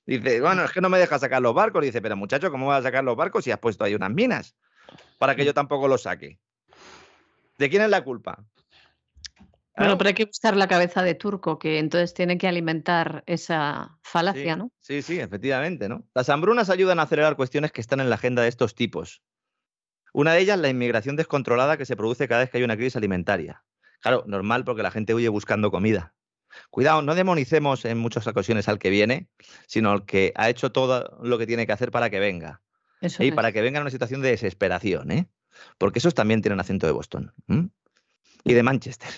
Dice, 0.07 0.41
bueno, 0.41 0.65
es 0.65 0.73
que 0.73 0.81
no 0.81 0.89
me 0.89 0.99
deja 0.99 1.19
sacar 1.19 1.41
los 1.41 1.55
barcos. 1.55 1.85
Dice, 1.85 2.03
pero 2.03 2.17
muchacho, 2.17 2.51
¿cómo 2.51 2.67
vas 2.67 2.81
a 2.81 2.89
sacar 2.89 3.05
los 3.05 3.17
barcos 3.17 3.45
si 3.45 3.53
has 3.53 3.61
puesto 3.61 3.85
ahí 3.85 3.95
unas 3.95 4.11
minas? 4.11 4.57
Para 5.19 5.37
que 5.37 5.45
yo 5.45 5.55
tampoco 5.55 5.87
los 5.87 6.03
saque. 6.03 6.41
¿De 7.59 7.69
quién 7.71 7.83
es 7.83 7.91
la 7.91 8.03
culpa? 8.03 8.45
Bueno, 9.77 9.97
pero 9.97 10.09
hay 10.09 10.15
que 10.15 10.25
buscar 10.25 10.57
la 10.57 10.67
cabeza 10.67 11.03
de 11.03 11.15
turco, 11.15 11.59
que 11.59 11.79
entonces 11.79 12.13
tiene 12.13 12.39
que 12.39 12.49
alimentar 12.49 13.23
esa 13.27 13.99
falacia, 14.03 14.57
¿no? 14.57 14.73
Sí, 14.81 15.01
sí, 15.01 15.21
efectivamente, 15.21 15.89
¿no? 15.89 16.07
Las 16.13 16.29
hambrunas 16.29 16.71
ayudan 16.71 16.99
a 16.99 17.03
acelerar 17.03 17.37
cuestiones 17.37 17.73
que 17.73 17.81
están 17.81 18.01
en 18.01 18.09
la 18.09 18.17
agenda 18.17 18.43
de 18.43 18.49
estos 18.49 18.75
tipos. 18.75 19.23
Una 20.13 20.33
de 20.33 20.41
ellas, 20.41 20.59
la 20.59 20.69
inmigración 20.69 21.17
descontrolada 21.17 21.77
que 21.77 21.87
se 21.87 21.97
produce 21.97 22.29
cada 22.29 22.41
vez 22.41 22.51
que 22.51 22.59
hay 22.59 22.65
una 22.65 22.77
crisis 22.77 22.97
alimentaria. 22.97 23.65
Claro, 24.01 24.25
normal 24.27 24.65
porque 24.65 24.83
la 24.83 24.91
gente 24.91 25.15
huye 25.15 25.29
buscando 25.29 25.71
comida. 25.71 26.15
Cuidado, 26.71 27.03
no 27.03 27.15
demonicemos 27.15 27.85
en 27.85 27.99
muchas 27.99 28.27
ocasiones 28.27 28.69
al 28.69 28.79
que 28.79 28.91
viene, 28.91 29.29
sino 29.67 29.93
al 29.93 30.05
que 30.05 30.33
ha 30.37 30.49
hecho 30.49 30.73
todo 30.73 31.19
lo 31.23 31.39
que 31.39 31.47
tiene 31.47 31.67
que 31.67 31.73
hacer 31.73 31.91
para 31.91 32.11
que 32.11 32.19
venga. 32.19 32.63
y 33.19 33.33
para 33.33 33.53
que 33.53 33.63
venga 33.63 33.79
en 33.79 33.83
una 33.83 33.91
situación 33.91 34.21
de 34.21 34.31
desesperación, 34.31 35.11
¿eh? 35.11 35.29
Porque 35.79 35.99
esos 35.99 36.15
también 36.15 36.43
tienen 36.43 36.61
acento 36.61 36.87
de 36.87 36.93
Boston 36.93 37.33
y 38.45 38.53
de 38.55 38.63
Manchester. 38.63 39.11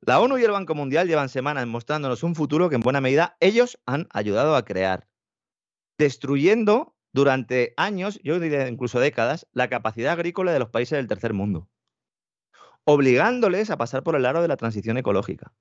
La 0.00 0.20
ONU 0.20 0.38
y 0.38 0.44
el 0.44 0.50
Banco 0.50 0.74
Mundial 0.74 1.06
llevan 1.06 1.28
semanas 1.28 1.66
mostrándonos 1.66 2.22
un 2.22 2.34
futuro 2.34 2.68
que 2.68 2.76
en 2.76 2.80
buena 2.80 3.00
medida 3.00 3.36
ellos 3.40 3.78
han 3.84 4.08
ayudado 4.10 4.56
a 4.56 4.64
crear, 4.64 5.06
destruyendo 5.98 6.96
durante 7.12 7.74
años, 7.76 8.20
yo 8.22 8.38
diría 8.40 8.68
incluso 8.68 9.00
décadas, 9.00 9.46
la 9.52 9.68
capacidad 9.68 10.12
agrícola 10.12 10.52
de 10.52 10.58
los 10.58 10.70
países 10.70 10.96
del 10.96 11.08
tercer 11.08 11.34
mundo, 11.34 11.68
obligándoles 12.84 13.70
a 13.70 13.76
pasar 13.78 14.02
por 14.02 14.16
el 14.16 14.26
aro 14.26 14.42
de 14.42 14.48
la 14.48 14.56
transición 14.56 14.98
ecológica 14.98 15.52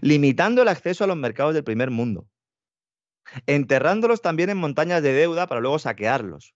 limitando 0.00 0.62
el 0.62 0.68
acceso 0.68 1.04
a 1.04 1.06
los 1.06 1.16
mercados 1.16 1.54
del 1.54 1.64
primer 1.64 1.90
mundo, 1.90 2.28
enterrándolos 3.46 4.22
también 4.22 4.50
en 4.50 4.58
montañas 4.58 5.02
de 5.02 5.12
deuda 5.12 5.46
para 5.46 5.60
luego 5.60 5.78
saquearlos. 5.78 6.54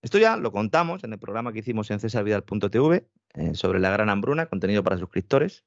Esto 0.00 0.18
ya 0.18 0.36
lo 0.36 0.52
contamos 0.52 1.02
en 1.02 1.12
el 1.12 1.18
programa 1.18 1.52
que 1.52 1.58
hicimos 1.58 1.90
en 1.90 1.98
cesarvidal.tv 1.98 3.08
eh, 3.34 3.54
sobre 3.54 3.80
la 3.80 3.90
gran 3.90 4.08
hambruna, 4.08 4.46
contenido 4.46 4.84
para 4.84 4.96
suscriptores. 4.96 5.64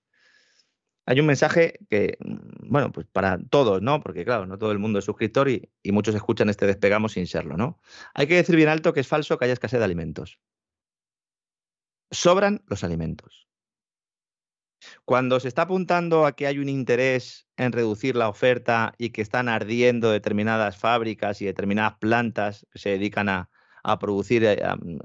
Hay 1.06 1.20
un 1.20 1.26
mensaje 1.26 1.80
que, 1.90 2.18
bueno, 2.64 2.92
pues 2.92 3.08
para 3.12 3.40
todos, 3.50 3.82
¿no? 3.82 4.02
Porque 4.02 4.24
claro, 4.24 4.46
no 4.46 4.58
todo 4.58 4.72
el 4.72 4.80
mundo 4.80 5.00
es 5.00 5.06
suscriptor 5.06 5.50
y, 5.50 5.70
y 5.82 5.92
muchos 5.92 6.16
escuchan 6.16 6.50
este 6.50 6.68
despegamos 6.68 7.14
sin 7.14 7.28
serlo, 7.28 7.58
¿no? 7.58 7.80
Hay 8.14 8.28
que 8.28 8.36
decir 8.36 8.56
bien 8.56 8.70
alto 8.70 8.94
que 8.94 9.00
es 9.00 9.08
falso 9.08 9.38
que 9.38 9.46
haya 9.46 9.54
escasez 9.54 9.80
de 9.80 9.86
alimentos. 9.86 10.40
Sobran 12.12 12.62
los 12.68 12.84
alimentos. 12.84 13.48
Cuando 15.06 15.40
se 15.40 15.48
está 15.48 15.64
apuntando 15.64 16.26
a 16.26 16.36
que 16.36 16.48
hay 16.48 16.60
un 16.60 16.70
interés 16.70 17.48
en 17.58 17.72
reducir 17.72 18.16
la 18.16 18.30
oferta 18.30 18.94
y 18.98 19.12
que 19.12 19.22
están 19.22 19.50
ardiendo 19.50 20.12
determinadas 20.12 20.78
fábricas 20.78 21.42
y 21.42 21.46
determinadas 21.46 21.96
plantas 22.00 22.66
que 22.72 22.80
se 22.80 22.90
dedican 22.90 23.30
a, 23.30 23.50
producir 24.00 24.44
eh, 24.44 24.62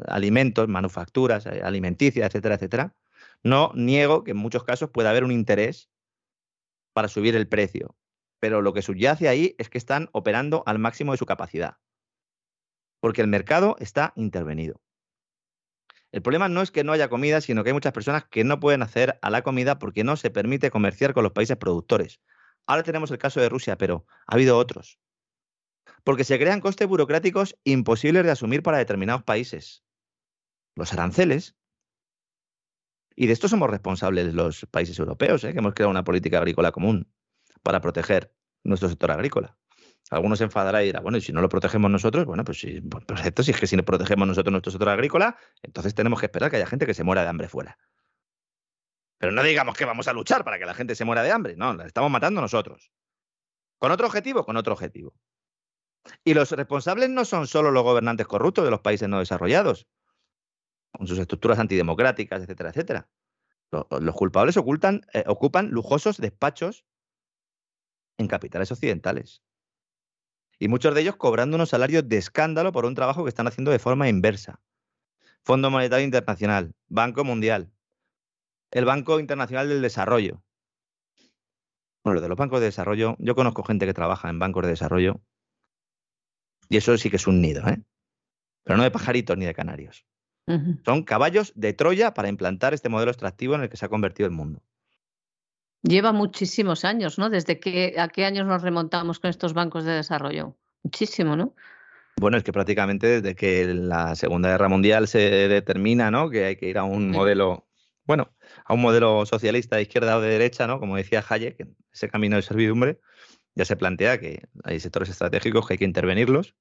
alimentos, 0.06 0.68
manufacturas 0.68 1.46
eh, 1.46 1.62
alimenticias, 1.64 2.26
etcétera, 2.26 2.56
etcétera, 2.56 2.94
no 3.42 3.72
niego 3.74 4.24
que 4.24 4.32
en 4.32 4.36
muchos 4.36 4.64
casos 4.64 4.90
pueda 4.90 5.10
haber 5.10 5.24
un 5.24 5.32
interés 5.32 5.90
para 6.92 7.08
subir 7.08 7.36
el 7.36 7.48
precio, 7.48 7.96
pero 8.40 8.62
lo 8.62 8.72
que 8.72 8.82
subyace 8.82 9.28
ahí 9.28 9.54
es 9.58 9.68
que 9.68 9.78
están 9.78 10.08
operando 10.12 10.62
al 10.66 10.78
máximo 10.78 11.12
de 11.12 11.18
su 11.18 11.26
capacidad, 11.26 11.76
porque 13.00 13.20
el 13.20 13.28
mercado 13.28 13.76
está 13.78 14.12
intervenido. 14.16 14.80
El 16.12 16.22
problema 16.22 16.48
no 16.48 16.62
es 16.62 16.70
que 16.70 16.84
no 16.84 16.92
haya 16.92 17.08
comida, 17.08 17.40
sino 17.40 17.62
que 17.62 17.70
hay 17.70 17.74
muchas 17.74 17.92
personas 17.92 18.24
que 18.24 18.44
no 18.44 18.60
pueden 18.60 18.82
hacer 18.82 19.18
a 19.20 19.30
la 19.30 19.42
comida 19.42 19.78
porque 19.78 20.04
no 20.04 20.16
se 20.16 20.30
permite 20.30 20.70
comerciar 20.70 21.12
con 21.12 21.24
los 21.24 21.32
países 21.32 21.56
productores. 21.56 22.20
Ahora 22.66 22.82
tenemos 22.82 23.10
el 23.10 23.18
caso 23.18 23.40
de 23.40 23.48
Rusia, 23.48 23.76
pero 23.76 24.06
ha 24.26 24.34
habido 24.34 24.56
otros. 24.56 24.98
Porque 26.04 26.24
se 26.24 26.38
crean 26.38 26.60
costes 26.60 26.88
burocráticos 26.88 27.58
imposibles 27.64 28.24
de 28.24 28.30
asumir 28.30 28.62
para 28.62 28.78
determinados 28.78 29.24
países. 29.24 29.84
Los 30.74 30.92
aranceles. 30.92 31.56
Y 33.16 33.26
de 33.26 33.32
esto 33.32 33.48
somos 33.48 33.70
responsables 33.70 34.34
los 34.34 34.66
países 34.70 34.98
europeos, 34.98 35.42
¿eh? 35.44 35.52
que 35.52 35.58
hemos 35.58 35.72
creado 35.72 35.90
una 35.90 36.04
política 36.04 36.36
agrícola 36.36 36.70
común 36.70 37.10
para 37.62 37.80
proteger 37.80 38.32
nuestro 38.62 38.90
sector 38.90 39.10
agrícola. 39.10 39.56
Algunos 40.10 40.38
se 40.38 40.44
enfadará 40.44 40.82
y 40.82 40.86
dirá, 40.86 41.00
bueno, 41.00 41.18
y 41.18 41.22
si 41.22 41.32
no 41.32 41.40
lo 41.40 41.48
protegemos 41.48 41.90
nosotros, 41.90 42.26
bueno, 42.26 42.44
pues 42.44 42.60
sí, 42.60 42.80
perfecto, 42.80 43.42
si 43.42 43.50
es 43.50 43.58
que 43.58 43.66
si 43.66 43.74
no 43.74 43.84
protegemos 43.84 44.28
nosotros 44.28 44.52
nuestro 44.52 44.70
sector 44.70 44.90
agrícola, 44.90 45.36
entonces 45.62 45.94
tenemos 45.94 46.20
que 46.20 46.26
esperar 46.26 46.50
que 46.50 46.58
haya 46.58 46.66
gente 46.66 46.86
que 46.86 46.94
se 46.94 47.02
muera 47.02 47.22
de 47.22 47.28
hambre 47.28 47.48
fuera. 47.48 47.78
Pero 49.18 49.32
no 49.32 49.42
digamos 49.42 49.76
que 49.76 49.86
vamos 49.86 50.06
a 50.08 50.12
luchar 50.12 50.44
para 50.44 50.58
que 50.58 50.66
la 50.66 50.74
gente 50.74 50.94
se 50.94 51.06
muera 51.06 51.22
de 51.22 51.32
hambre, 51.32 51.56
no, 51.56 51.72
la 51.74 51.86
estamos 51.86 52.10
matando 52.10 52.42
nosotros. 52.42 52.92
¿Con 53.78 53.90
otro 53.90 54.06
objetivo? 54.06 54.44
Con 54.44 54.56
otro 54.58 54.74
objetivo. 54.74 55.14
Y 56.22 56.34
los 56.34 56.52
responsables 56.52 57.08
no 57.08 57.24
son 57.24 57.46
solo 57.46 57.70
los 57.70 57.82
gobernantes 57.82 58.26
corruptos 58.26 58.64
de 58.64 58.70
los 58.70 58.80
países 58.80 59.08
no 59.08 59.18
desarrollados, 59.18 59.88
con 60.96 61.06
sus 61.06 61.18
estructuras 61.18 61.58
antidemocráticas, 61.58 62.42
etcétera, 62.42 62.70
etcétera. 62.70 63.08
Los, 63.70 64.14
culpables 64.14 64.56
ocultan, 64.56 65.02
eh, 65.12 65.24
ocupan 65.26 65.70
lujosos 65.70 66.18
despachos 66.18 66.84
en 68.16 68.28
capitales 68.28 68.70
occidentales 68.70 69.42
Y 70.58 70.68
muchos 70.68 70.94
de 70.94 71.00
ellos 71.00 71.16
cobrando 71.16 71.56
unos 71.56 71.70
salarios 71.70 72.08
de 72.08 72.16
escándalo 72.16 72.72
por 72.72 72.86
un 72.86 72.94
trabajo 72.94 73.24
que 73.24 73.28
están 73.28 73.46
haciendo 73.46 73.72
de 73.72 73.78
forma 73.78 74.08
inversa. 74.08 74.60
Fondo 75.42 75.70
Monetario 75.70 76.04
Internacional, 76.04 76.74
Banco 76.88 77.24
Mundial, 77.24 77.70
el 78.70 78.84
Banco 78.84 79.20
Internacional 79.20 79.68
del 79.68 79.82
Desarrollo. 79.82 80.42
Bueno, 82.02 82.16
lo 82.16 82.20
de 82.20 82.28
los 82.28 82.38
bancos 82.38 82.60
de 82.60 82.66
desarrollo, 82.66 83.16
yo 83.18 83.34
conozco 83.34 83.64
gente 83.64 83.84
que 83.84 83.94
trabaja 83.94 84.28
en 84.30 84.38
bancos 84.38 84.62
de 84.62 84.70
desarrollo 84.70 85.20
y 86.68 86.76
eso 86.76 86.96
sí 86.98 87.10
que 87.10 87.16
es 87.16 87.26
un 87.26 87.40
nido, 87.40 87.66
¿eh? 87.68 87.82
Pero 88.64 88.76
no 88.76 88.82
de 88.82 88.90
pajaritos 88.90 89.36
ni 89.36 89.44
de 89.44 89.54
canarios. 89.54 90.06
Son 90.84 91.02
caballos 91.02 91.52
de 91.56 91.72
Troya 91.72 92.14
para 92.14 92.28
implantar 92.28 92.72
este 92.72 92.88
modelo 92.88 93.10
extractivo 93.10 93.54
en 93.54 93.62
el 93.62 93.68
que 93.68 93.76
se 93.76 93.84
ha 93.84 93.88
convertido 93.88 94.28
el 94.28 94.32
mundo. 94.32 94.62
Lleva 95.82 96.12
muchísimos 96.12 96.84
años, 96.84 97.18
¿no? 97.18 97.30
¿Desde 97.30 97.58
qué, 97.58 97.94
a 97.98 98.08
qué 98.08 98.24
años 98.24 98.46
nos 98.46 98.62
remontamos 98.62 99.18
con 99.18 99.30
estos 99.30 99.54
bancos 99.54 99.84
de 99.84 99.92
desarrollo? 99.92 100.56
Muchísimo, 100.82 101.36
¿no? 101.36 101.54
Bueno, 102.18 102.36
es 102.38 102.44
que 102.44 102.52
prácticamente 102.52 103.06
desde 103.06 103.34
que 103.34 103.66
la 103.74 104.14
Segunda 104.14 104.48
Guerra 104.48 104.68
Mundial 104.68 105.06
se 105.06 105.18
determina, 105.18 106.10
¿no? 106.10 106.30
Que 106.30 106.46
hay 106.46 106.56
que 106.56 106.68
ir 106.68 106.78
a 106.78 106.84
un 106.84 107.10
modelo, 107.10 107.66
bueno, 108.04 108.30
a 108.64 108.72
un 108.72 108.80
modelo 108.80 109.26
socialista 109.26 109.76
de 109.76 109.82
izquierda 109.82 110.16
o 110.16 110.20
de 110.20 110.30
derecha, 110.30 110.66
¿no? 110.66 110.80
Como 110.80 110.96
decía 110.96 111.24
Hayek, 111.28 111.68
ese 111.92 112.08
camino 112.08 112.36
de 112.36 112.42
servidumbre, 112.42 113.00
ya 113.54 113.64
se 113.64 113.76
plantea 113.76 114.18
que 114.18 114.48
hay 114.64 114.80
sectores 114.80 115.10
estratégicos 115.10 115.66
que 115.66 115.74
hay 115.74 115.78
que 115.78 115.84
intervenirlos 115.84 116.54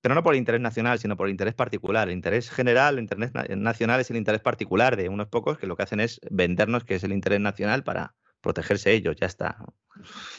pero 0.00 0.14
no 0.14 0.22
por 0.22 0.34
interés 0.34 0.60
nacional, 0.60 0.98
sino 0.98 1.16
por 1.16 1.28
interés 1.28 1.54
particular. 1.54 2.08
El 2.08 2.14
interés 2.14 2.50
general, 2.50 2.94
el 2.94 3.02
interés 3.02 3.32
nacional 3.56 4.00
es 4.00 4.10
el 4.10 4.16
interés 4.16 4.40
particular 4.40 4.96
de 4.96 5.08
unos 5.08 5.28
pocos 5.28 5.58
que 5.58 5.66
lo 5.66 5.76
que 5.76 5.82
hacen 5.82 6.00
es 6.00 6.20
vendernos 6.30 6.84
que 6.84 6.94
es 6.96 7.04
el 7.04 7.12
interés 7.12 7.40
nacional 7.40 7.82
para 7.82 8.14
protegerse 8.40 8.92
ellos, 8.92 9.16
ya 9.16 9.26
está. 9.26 9.58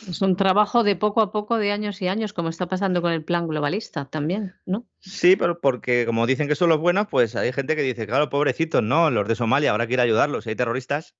Es 0.08 0.22
un 0.22 0.38
trabajo 0.38 0.84
de 0.84 0.96
poco 0.96 1.22
a 1.22 1.32
poco, 1.32 1.58
de 1.58 1.72
años 1.72 2.02
y 2.02 2.08
años, 2.08 2.32
como 2.32 2.50
está 2.50 2.68
pasando 2.68 3.02
con 3.02 3.12
el 3.12 3.24
plan 3.24 3.48
globalista 3.48 4.06
también, 4.06 4.56
¿no? 4.66 4.88
Sí, 5.00 5.36
pero 5.36 5.60
porque 5.60 6.06
como 6.06 6.26
dicen 6.26 6.48
que 6.48 6.56
son 6.56 6.70
los 6.70 6.80
buenos, 6.80 7.08
pues 7.08 7.36
hay 7.36 7.52
gente 7.52 7.76
que 7.76 7.82
dice, 7.82 8.08
claro, 8.08 8.30
pobrecitos, 8.30 8.82
no, 8.82 9.12
los 9.12 9.28
de 9.28 9.36
Somalia, 9.36 9.72
habrá 9.72 9.88
que 9.88 9.94
ir 9.94 10.00
a 10.00 10.04
ayudarlos, 10.04 10.46
si 10.46 10.52
hay 10.52 10.56
terroristas. 10.56 11.16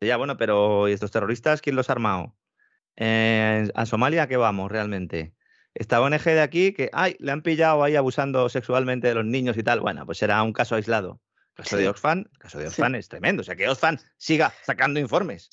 Ya, 0.00 0.16
bueno, 0.16 0.36
pero 0.36 0.88
¿y 0.88 0.92
estos 0.92 1.10
terroristas 1.10 1.60
quién 1.60 1.76
los 1.76 1.90
ha 1.90 1.92
armado? 1.92 2.34
Eh, 2.96 3.68
¿A 3.74 3.86
Somalia 3.86 4.28
qué 4.28 4.36
vamos 4.36 4.70
realmente? 4.70 5.34
Esta 5.74 6.00
ONG 6.00 6.24
de 6.24 6.40
aquí 6.40 6.72
que, 6.72 6.90
ay, 6.92 7.16
le 7.20 7.32
han 7.32 7.42
pillado 7.42 7.82
ahí 7.82 7.96
abusando 7.96 8.48
sexualmente 8.48 9.08
de 9.08 9.14
los 9.14 9.24
niños 9.24 9.56
y 9.56 9.62
tal. 9.62 9.80
Bueno, 9.80 10.04
pues 10.06 10.18
será 10.18 10.42
un 10.42 10.52
caso 10.52 10.74
aislado. 10.74 11.20
El 11.56 11.64
caso 11.64 11.76
de 11.76 11.88
Oxfam, 11.88 12.18
el 12.20 12.38
caso 12.38 12.58
de 12.58 12.66
Oxfam 12.68 12.94
es 12.94 13.08
tremendo. 13.08 13.42
O 13.42 13.44
sea, 13.44 13.56
que 13.56 13.68
Oxfam 13.68 13.98
siga 14.16 14.52
sacando 14.62 14.98
informes 14.98 15.50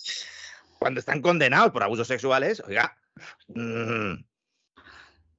cuando 0.80 1.00
están 1.00 1.22
condenados 1.22 1.72
por 1.72 1.84
abusos 1.84 2.08
sexuales, 2.08 2.62
oiga. 2.66 2.98
Mm. 3.48 4.24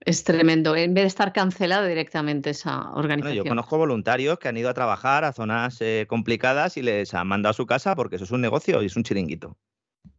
Es 0.00 0.24
tremendo. 0.24 0.74
En 0.76 0.94
vez 0.94 1.04
de 1.04 1.08
estar 1.08 1.32
cancelado 1.32 1.86
directamente 1.86 2.50
esa 2.50 2.92
organización. 2.92 3.44
yo 3.44 3.48
conozco 3.48 3.78
voluntarios 3.78 4.38
que 4.38 4.48
han 4.48 4.56
ido 4.56 4.70
a 4.70 4.74
trabajar 4.74 5.24
a 5.24 5.32
zonas 5.32 5.80
eh, 5.80 6.06
complicadas 6.08 6.76
y 6.76 6.82
les 6.82 7.12
han 7.14 7.26
mandado 7.26 7.50
a 7.50 7.54
su 7.54 7.66
casa 7.66 7.94
porque 7.94 8.16
eso 8.16 8.24
es 8.24 8.30
un 8.30 8.40
negocio 8.40 8.82
y 8.82 8.86
es 8.86 8.96
un 8.96 9.02
chiringuito. 9.02 9.56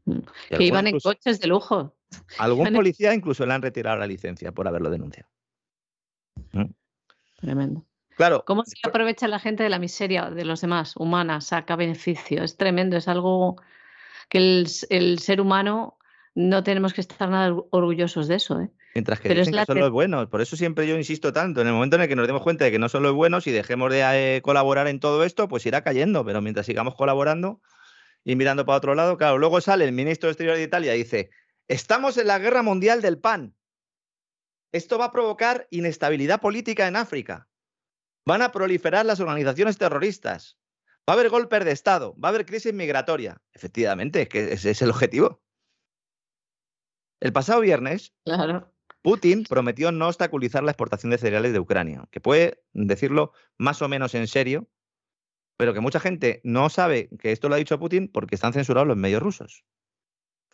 Mm. 0.06 0.20
Que 0.50 0.64
iban 0.64 0.88
en 0.88 1.00
coches 1.00 1.40
de 1.40 1.48
lujo. 1.48 1.96
Algún 2.38 2.74
policía 2.74 3.14
incluso 3.14 3.46
le 3.46 3.54
han 3.54 3.62
retirado 3.62 3.98
la 3.98 4.08
licencia 4.08 4.52
por 4.52 4.68
haberlo 4.68 4.90
denunciado. 4.90 5.30
¿Mm? 6.52 6.72
Tremendo. 7.38 7.86
Claro. 8.16 8.44
¿Cómo 8.46 8.64
se 8.66 8.76
aprovecha 8.84 9.28
la 9.28 9.40
gente 9.40 9.64
de 9.64 9.70
la 9.70 9.80
miseria 9.80 10.30
de 10.30 10.44
los 10.44 10.62
demás, 10.62 10.96
humana, 10.98 11.40
saca 11.40 11.76
beneficio? 11.76 12.44
Es 12.44 12.58
tremendo, 12.58 12.98
es 12.98 13.08
algo 13.08 13.56
que 14.28 14.66
el, 14.90 15.20
ser 15.20 15.40
humano 15.42 15.98
no 16.36 16.64
tenemos 16.64 16.94
que 16.94 17.02
estar 17.02 17.30
nada 17.30 17.56
orgullosos 17.72 18.28
de 18.28 18.36
eso. 18.36 18.60
¿eh? 18.60 18.70
Mientras 18.94 19.20
que 19.20 19.30
dicen 19.30 19.54
que 19.54 19.66
son 19.66 19.80
los 19.80 19.92
buenos. 19.92 20.28
Por 20.28 20.42
eso 20.42 20.56
siempre 20.56 20.88
yo 20.88 20.98
insisto 20.98 21.32
tanto. 21.32 21.62
En 21.62 21.68
el 21.68 21.74
momento 21.74 21.96
en 21.96 22.04
el 22.04 22.08
que 22.08 22.16
nos 22.16 22.28
demos 22.28 22.44
cuenta 22.44 22.66
de 22.66 22.72
que 22.72 22.80
no 22.80 22.90
son 22.90 23.04
los 23.04 23.14
buenos 23.14 23.48
y 23.48 23.52
dejemos 23.52 23.92
de 23.92 24.02
eh, 24.36 24.42
colaborar 24.42 24.88
en 24.88 25.00
todo 25.00 25.24
esto, 25.24 25.48
pues 25.48 25.66
irá 25.66 25.82
cayendo. 25.82 26.26
Pero 26.26 26.42
mientras 26.42 26.66
sigamos 26.66 26.96
colaborando 26.96 27.62
y 28.24 28.36
mirando 28.36 28.66
para 28.66 28.78
otro 28.78 28.96
lado, 28.96 29.18
claro, 29.18 29.38
luego 29.38 29.62
sale 29.62 29.86
el 29.86 29.92
ministro 29.92 30.28
de 30.28 30.32
Exterior 30.32 30.58
de 30.58 30.64
Italia 30.64 30.96
y 30.96 31.00
dice, 31.00 31.30
Estamos 31.70 32.18
en 32.18 32.26
la 32.26 32.40
guerra 32.40 32.64
mundial 32.64 33.00
del 33.00 33.20
pan. 33.20 33.56
Esto 34.72 34.98
va 34.98 35.06
a 35.06 35.12
provocar 35.12 35.68
inestabilidad 35.70 36.42
política 36.42 36.88
en 36.88 36.96
África. 36.96 37.48
Van 38.26 38.42
a 38.42 38.52
proliferar 38.52 39.06
las 39.06 39.20
organizaciones 39.20 39.78
terroristas. 39.78 40.58
Va 41.08 41.14
a 41.14 41.18
haber 41.18 41.30
golpes 41.30 41.64
de 41.64 41.72
Estado. 41.72 42.16
Va 42.16 42.30
a 42.30 42.32
haber 42.32 42.48
crisis 42.48 42.74
migratoria. 42.74 43.44
Efectivamente, 43.54 44.24
es 44.24 44.30
que 44.30 44.54
ese 44.54 44.72
es 44.72 44.82
el 44.82 44.90
objetivo. 44.90 45.44
El 47.20 47.34
pasado 47.34 47.62
viernes, 47.62 48.16
Putin 49.04 49.44
prometió 49.44 49.92
no 49.92 50.08
obstaculizar 50.08 50.64
la 50.64 50.72
exportación 50.72 51.12
de 51.12 51.20
cereales 51.20 51.54
de 51.54 51.60
Ucrania, 51.60 52.08
que 52.10 52.20
puede 52.20 52.64
decirlo 52.74 53.34
más 53.60 53.84
o 53.84 53.88
menos 53.88 54.16
en 54.16 54.28
serio, 54.28 54.68
pero 55.56 55.76
que 55.76 55.82
mucha 55.82 56.00
gente 56.00 56.42
no 56.44 56.70
sabe 56.70 57.10
que 57.20 57.32
esto 57.32 57.48
lo 57.48 57.56
ha 57.56 57.60
dicho 57.60 57.78
Putin 57.78 58.08
porque 58.08 58.34
están 58.34 58.54
censurados 58.54 58.88
los 58.88 58.98
medios 58.98 59.22
rusos 59.22 59.66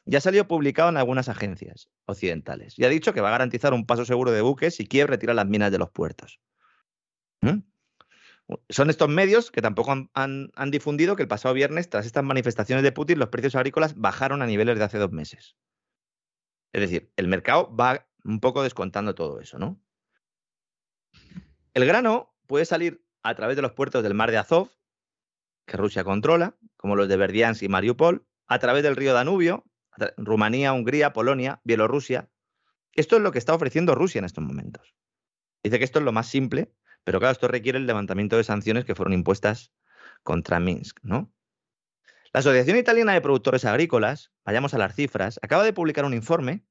ya 0.06 0.22
salió 0.22 0.47
publicado 0.47 0.89
en 0.89 0.97
algunas 0.97 1.30
agencias 1.30 1.89
occidentales 2.06 2.78
y 2.78 2.86
ha 2.86 2.89
dicho 2.89 3.14
que 3.14 3.22
va 3.22 3.30
a 3.30 3.32
garantizar 3.32 3.74
un 3.74 3.86
paso 3.86 4.06
seguro 4.06 4.32
de 4.32 4.41
buques 4.41 4.76
si 4.76 4.86
Kiev 4.86 5.08
retira 5.08 5.34
las 5.34 5.47
minas 5.47 5.72
de 5.72 5.80
los 5.80 5.89
puertos. 5.89 6.39
¿Mm? 7.41 7.60
Son 8.70 8.91
estos 8.91 9.10
medios 9.10 9.49
que 9.49 9.64
tampoco 9.64 10.08
han, 10.14 10.51
difundido 10.70 11.16
que 11.16 11.24
el 11.24 11.28
pasado 11.28 11.56
viernes, 11.56 11.89
tras 11.89 12.06
estas 12.06 12.24
manifestaciones 12.24 12.84
de 12.84 12.91
Putin, 12.91 13.18
los 13.18 13.30
precios 13.30 13.56
agrícolas 13.56 13.95
bajaron 13.95 14.43
a 14.43 14.45
niveles 14.45 14.78
de 14.78 14.84
hace 14.84 14.99
dos 14.99 15.12
meses. 15.12 15.56
Es 16.72 16.82
decir, 16.82 17.12
el 17.16 17.28
mercado 17.28 17.76
va 17.76 18.08
un 18.24 18.39
poco 18.39 18.62
descontando 18.62 19.16
todo 19.16 19.39
eso, 19.39 19.58
¿no? 19.58 19.82
El 21.74 21.86
grano 21.86 22.36
puede 22.45 22.66
salir 22.66 23.03
a 23.24 23.34
través 23.34 23.56
de 23.56 23.64
los 23.64 23.72
puertos 23.72 24.03
del 24.03 24.14
mar 24.14 24.30
de 24.30 24.38
Azov, 24.38 24.70
que 25.66 25.78
Rusia 25.78 26.03
controla, 26.03 26.56
como 26.78 26.95
los 26.95 27.08
de 27.08 27.18
Verdiansk 27.18 27.64
y 27.64 27.70
Mariupol, 27.70 28.28
a 28.45 28.60
través 28.60 28.84
del 28.84 28.95
río 28.95 29.14
Danubio, 29.14 29.66
Rumanía, 30.18 30.74
Hungría, 30.74 31.14
Polonia, 31.14 31.62
Bielorrusia. 31.64 32.30
Esto 32.93 33.18
es 33.18 33.22
lo 33.22 33.32
que 33.32 33.39
está 33.39 33.54
ofreciendo 33.54 33.96
Rusia 33.96 34.20
en 34.20 34.26
estos 34.26 34.43
momentos. 34.43 34.96
Dice 35.64 35.80
que 35.80 35.86
esto 35.86 36.00
es 36.00 36.06
lo 36.06 36.12
más 36.12 36.28
simple, 36.28 36.72
pero 37.04 37.20
claro, 37.20 37.32
esto 37.34 37.48
requiere 37.48 37.78
el 37.78 37.88
levantamiento 37.88 38.38
de 38.38 38.43
sanciones 38.43 38.86
que 38.86 38.96
fueron 38.96 39.14
impuestas 39.14 39.74
contra 40.24 40.60
Minsk, 40.60 41.00
¿no? 41.04 41.32
La 42.34 42.39
Asociación 42.39 42.78
Italiana 42.78 43.14
de 43.14 43.22
Productores 43.22 43.64
Agrícolas, 43.64 44.32
vayamos 44.43 44.74
a 44.74 44.78
las 44.78 44.93
cifras, 44.93 45.39
acaba 45.41 45.64
de 45.64 45.72
publicar 45.72 46.04
un 46.04 46.14
informe 46.14 46.66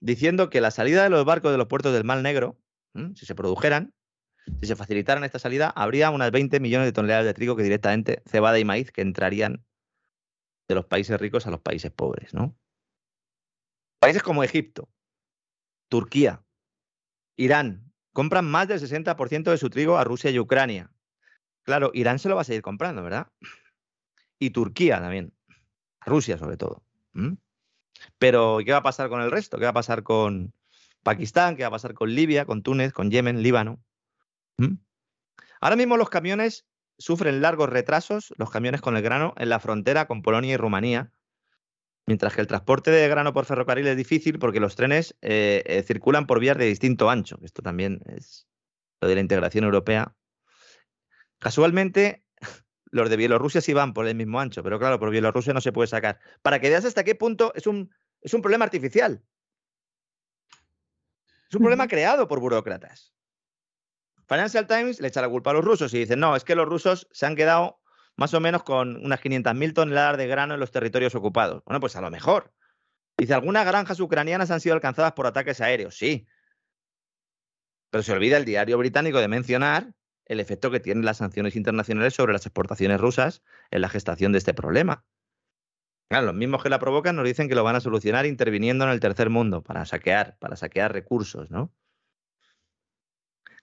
diciendo 0.00 0.50
que 0.50 0.60
la 0.60 0.70
salida 0.70 1.02
de 1.02 1.08
los 1.10 1.24
barcos 1.24 1.52
de 1.52 1.58
los 1.58 1.66
puertos 1.66 1.94
del 1.94 2.04
Mar 2.04 2.20
Negro, 2.20 2.60
si 3.14 3.24
se 3.24 3.34
produjeran, 3.34 3.94
si 4.60 4.66
se 4.66 4.76
facilitaran 4.76 5.24
esta 5.24 5.38
salida, 5.38 5.70
habría 5.70 6.10
unas 6.10 6.30
20 6.30 6.60
millones 6.60 6.86
de 6.86 6.92
toneladas 6.92 7.24
de 7.24 7.34
trigo 7.34 7.56
que 7.56 7.62
directamente, 7.62 8.22
cebada 8.26 8.58
y 8.58 8.64
maíz, 8.64 8.92
que 8.92 9.00
entrarían 9.00 9.64
de 10.68 10.74
los 10.74 10.86
países 10.86 11.20
ricos 11.20 11.46
a 11.46 11.50
los 11.50 11.60
países 11.60 11.90
pobres, 11.92 12.34
¿no? 12.34 12.56
Países 14.00 14.22
como 14.22 14.44
Egipto, 14.44 14.88
Turquía, 15.88 16.44
Irán, 17.36 17.92
compran 18.12 18.44
más 18.44 18.68
del 18.68 18.80
60% 18.80 19.50
de 19.50 19.58
su 19.58 19.70
trigo 19.70 19.98
a 19.98 20.04
Rusia 20.04 20.30
y 20.30 20.38
Ucrania. 20.38 20.90
Claro, 21.62 21.90
Irán 21.94 22.18
se 22.18 22.28
lo 22.28 22.34
va 22.36 22.42
a 22.42 22.44
seguir 22.44 22.62
comprando, 22.62 23.02
¿verdad? 23.02 23.30
Y 24.38 24.50
Turquía 24.50 25.00
también, 25.00 25.32
Rusia 26.00 26.38
sobre 26.38 26.56
todo. 26.56 26.84
Pero, 28.18 28.58
¿qué 28.64 28.72
va 28.72 28.78
a 28.78 28.82
pasar 28.82 29.08
con 29.08 29.22
el 29.22 29.30
resto? 29.30 29.58
¿Qué 29.58 29.64
va 29.64 29.70
a 29.70 29.74
pasar 29.74 30.02
con 30.02 30.52
Pakistán? 31.02 31.56
¿Qué 31.56 31.62
va 31.62 31.68
a 31.68 31.72
pasar 31.72 31.94
con 31.94 32.14
Libia, 32.14 32.44
con 32.44 32.62
Túnez, 32.62 32.92
con 32.92 33.10
Yemen, 33.10 33.42
Líbano? 33.42 33.82
Ahora 35.60 35.76
mismo 35.76 35.96
los 35.96 36.10
camiones 36.10 36.66
sufren 36.98 37.40
largos 37.40 37.68
retrasos 37.68 38.32
los 38.36 38.50
camiones 38.50 38.80
con 38.80 38.96
el 38.96 39.02
grano 39.02 39.34
en 39.36 39.48
la 39.48 39.60
frontera 39.60 40.06
con 40.06 40.22
Polonia 40.22 40.54
y 40.54 40.56
Rumanía, 40.56 41.12
mientras 42.06 42.34
que 42.34 42.40
el 42.40 42.46
transporte 42.46 42.90
de 42.90 43.08
grano 43.08 43.32
por 43.32 43.44
ferrocarril 43.44 43.86
es 43.86 43.96
difícil 43.96 44.38
porque 44.38 44.60
los 44.60 44.76
trenes 44.76 45.16
eh, 45.22 45.62
eh, 45.66 45.82
circulan 45.82 46.26
por 46.26 46.40
vías 46.40 46.56
de 46.56 46.66
distinto 46.66 47.10
ancho. 47.10 47.38
Esto 47.42 47.62
también 47.62 48.00
es 48.06 48.46
lo 49.00 49.08
de 49.08 49.14
la 49.14 49.20
integración 49.20 49.64
europea. 49.64 50.14
Casualmente, 51.38 52.24
los 52.90 53.10
de 53.10 53.16
Bielorrusia 53.16 53.60
sí 53.60 53.72
van 53.72 53.92
por 53.92 54.06
el 54.06 54.14
mismo 54.14 54.40
ancho, 54.40 54.62
pero 54.62 54.78
claro, 54.78 54.98
por 54.98 55.10
Bielorrusia 55.10 55.52
no 55.52 55.60
se 55.60 55.72
puede 55.72 55.88
sacar. 55.88 56.20
Para 56.42 56.60
que 56.60 56.70
veas 56.70 56.84
hasta 56.84 57.04
qué 57.04 57.14
punto 57.14 57.52
es 57.54 57.66
un, 57.66 57.90
es 58.20 58.32
un 58.34 58.42
problema 58.42 58.64
artificial. 58.64 59.22
Es 61.48 61.54
un 61.54 61.60
problema 61.60 61.86
creado 61.86 62.26
por 62.26 62.40
burócratas. 62.40 63.15
Financial 64.28 64.66
Times 64.66 65.00
le 65.00 65.08
echa 65.08 65.20
la 65.20 65.28
culpa 65.28 65.50
a 65.50 65.54
los 65.54 65.64
rusos 65.64 65.94
y 65.94 65.98
dice, 65.98 66.16
no, 66.16 66.34
es 66.36 66.44
que 66.44 66.54
los 66.54 66.68
rusos 66.68 67.08
se 67.12 67.26
han 67.26 67.36
quedado 67.36 67.80
más 68.16 68.34
o 68.34 68.40
menos 68.40 68.62
con 68.62 68.96
unas 69.04 69.20
500.000 69.20 69.72
toneladas 69.74 70.16
de 70.16 70.26
grano 70.26 70.54
en 70.54 70.60
los 70.60 70.70
territorios 70.70 71.14
ocupados. 71.14 71.62
Bueno, 71.64 71.80
pues 71.80 71.96
a 71.96 72.00
lo 72.00 72.10
mejor. 72.10 72.52
Dice, 73.18 73.34
algunas 73.34 73.64
granjas 73.64 74.00
ucranianas 74.00 74.50
han 74.50 74.60
sido 74.60 74.74
alcanzadas 74.74 75.12
por 75.12 75.26
ataques 75.26 75.60
aéreos, 75.60 75.96
sí. 75.96 76.26
Pero 77.90 78.02
se 78.02 78.12
olvida 78.12 78.36
el 78.36 78.44
diario 78.44 78.78
británico 78.78 79.20
de 79.20 79.28
mencionar 79.28 79.92
el 80.24 80.40
efecto 80.40 80.70
que 80.70 80.80
tienen 80.80 81.04
las 81.04 81.18
sanciones 81.18 81.54
internacionales 81.56 82.14
sobre 82.14 82.32
las 82.32 82.44
exportaciones 82.44 83.00
rusas 83.00 83.42
en 83.70 83.80
la 83.80 83.88
gestación 83.88 84.32
de 84.32 84.38
este 84.38 84.54
problema. 84.54 85.04
Claro, 86.08 86.26
los 86.26 86.34
mismos 86.34 86.62
que 86.62 86.68
la 86.68 86.78
provocan 86.78 87.16
nos 87.16 87.24
dicen 87.24 87.48
que 87.48 87.54
lo 87.54 87.64
van 87.64 87.76
a 87.76 87.80
solucionar 87.80 88.26
interviniendo 88.26 88.84
en 88.84 88.90
el 88.90 89.00
tercer 89.00 89.30
mundo 89.30 89.62
para 89.62 89.84
saquear, 89.86 90.36
para 90.38 90.56
saquear 90.56 90.92
recursos, 90.92 91.50
¿no? 91.50 91.72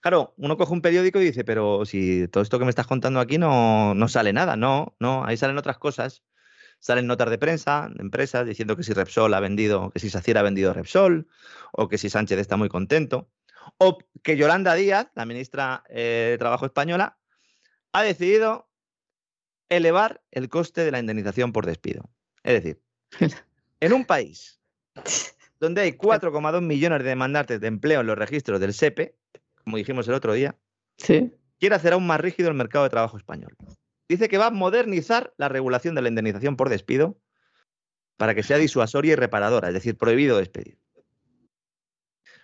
Claro, 0.04 0.34
uno 0.36 0.58
coge 0.58 0.74
un 0.74 0.82
periódico 0.82 1.18
y 1.18 1.24
dice, 1.24 1.44
pero 1.44 1.86
si 1.86 2.28
todo 2.28 2.42
esto 2.42 2.58
que 2.58 2.66
me 2.66 2.70
estás 2.70 2.86
contando 2.86 3.20
aquí 3.20 3.38
no, 3.38 3.94
no 3.94 4.06
sale 4.06 4.34
nada, 4.34 4.54
no, 4.54 4.94
no, 5.00 5.24
ahí 5.24 5.38
salen 5.38 5.56
otras 5.56 5.78
cosas. 5.78 6.22
Salen 6.78 7.06
notas 7.06 7.30
de 7.30 7.38
prensa, 7.38 7.88
de 7.90 8.02
empresas, 8.02 8.44
diciendo 8.44 8.76
que 8.76 8.82
si 8.82 8.92
Repsol 8.92 9.32
ha 9.32 9.40
vendido, 9.40 9.90
que 9.92 10.00
si 10.00 10.10
Sacier 10.10 10.36
ha 10.36 10.42
vendido 10.42 10.74
Repsol, 10.74 11.26
o 11.72 11.88
que 11.88 11.96
si 11.96 12.10
Sánchez 12.10 12.38
está 12.38 12.58
muy 12.58 12.68
contento, 12.68 13.30
o 13.78 13.96
que 14.22 14.36
Yolanda 14.36 14.74
Díaz, 14.74 15.08
la 15.14 15.24
ministra 15.24 15.84
eh, 15.88 16.28
de 16.32 16.38
Trabajo 16.38 16.66
española, 16.66 17.16
ha 17.94 18.02
decidido 18.02 18.68
elevar 19.70 20.22
el 20.32 20.50
coste 20.50 20.84
de 20.84 20.90
la 20.90 20.98
indemnización 20.98 21.50
por 21.50 21.64
despido. 21.64 22.10
Es 22.42 22.62
decir, 22.62 22.82
en 23.80 23.94
un 23.94 24.04
país 24.04 24.60
donde 25.60 25.80
hay 25.80 25.92
4,2 25.92 26.60
millones 26.60 26.98
de 26.98 27.08
demandantes 27.08 27.58
de 27.58 27.68
empleo 27.68 28.02
en 28.02 28.06
los 28.06 28.18
registros 28.18 28.60
del 28.60 28.74
SEPE, 28.74 29.16
como 29.64 29.76
dijimos 29.78 30.06
el 30.08 30.14
otro 30.14 30.32
día, 30.34 30.56
quiere 31.58 31.74
hacer 31.74 31.94
aún 31.94 32.06
más 32.06 32.20
rígido 32.20 32.48
el 32.48 32.54
mercado 32.54 32.84
de 32.84 32.90
trabajo 32.90 33.16
español. 33.16 33.56
Dice 34.08 34.28
que 34.28 34.38
va 34.38 34.46
a 34.46 34.50
modernizar 34.50 35.32
la 35.38 35.48
regulación 35.48 35.94
de 35.94 36.02
la 36.02 36.08
indemnización 36.08 36.56
por 36.56 36.68
despido 36.68 37.18
para 38.16 38.34
que 38.34 38.42
sea 38.42 38.58
disuasoria 38.58 39.12
y 39.12 39.16
reparadora, 39.16 39.68
es 39.68 39.74
decir, 39.74 39.96
prohibido 39.96 40.38
despedir. 40.38 40.78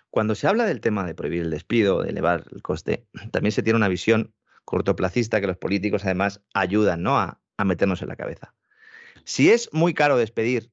Cuando 0.09 0.35
se 0.35 0.47
habla 0.47 0.65
del 0.65 0.81
tema 0.81 1.05
de 1.05 1.15
prohibir 1.15 1.43
el 1.43 1.51
despido, 1.51 2.01
de 2.01 2.09
elevar 2.09 2.45
el 2.51 2.61
coste, 2.61 3.07
también 3.31 3.53
se 3.53 3.63
tiene 3.63 3.77
una 3.77 3.87
visión 3.87 4.33
cortoplacista 4.65 5.39
que 5.39 5.47
los 5.47 5.57
políticos 5.57 6.03
además 6.03 6.43
ayudan 6.53 7.03
¿no? 7.03 7.17
a, 7.17 7.41
a 7.57 7.63
meternos 7.63 8.01
en 8.01 8.09
la 8.09 8.15
cabeza. 8.15 8.53
Si 9.23 9.51
es 9.51 9.69
muy 9.71 9.93
caro 9.93 10.17
despedir, 10.17 10.71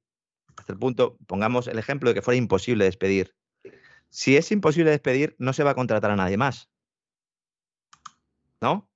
hasta 0.56 0.72
el 0.72 0.78
punto, 0.78 1.18
pongamos 1.26 1.68
el 1.68 1.78
ejemplo 1.78 2.10
de 2.10 2.14
que 2.14 2.22
fuera 2.22 2.38
imposible 2.38 2.84
despedir, 2.84 3.36
si 4.10 4.36
es 4.36 4.50
imposible 4.52 4.90
despedir, 4.90 5.36
no 5.38 5.52
se 5.52 5.64
va 5.64 5.70
a 5.70 5.74
contratar 5.74 6.10
a 6.10 6.16
nadie 6.16 6.36
más. 6.36 6.70
¿No? 8.60 8.90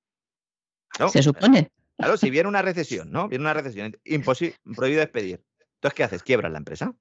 ¿No? 0.99 1.09
Se 1.09 1.23
supone. 1.23 1.71
Claro, 1.97 2.17
si 2.17 2.31
viene 2.31 2.49
una 2.49 2.63
recesión, 2.63 3.11
¿no? 3.13 3.29
Viene 3.29 3.45
una 3.45 3.55
recesión, 3.55 3.97
imposible, 4.05 4.57
prohibido 4.75 5.01
despedir. 5.01 5.45
Entonces, 5.75 5.95
¿qué 5.95 6.05
haces? 6.05 6.23
Quiebras 6.23 6.51
la 6.51 6.59
empresa. 6.59 6.95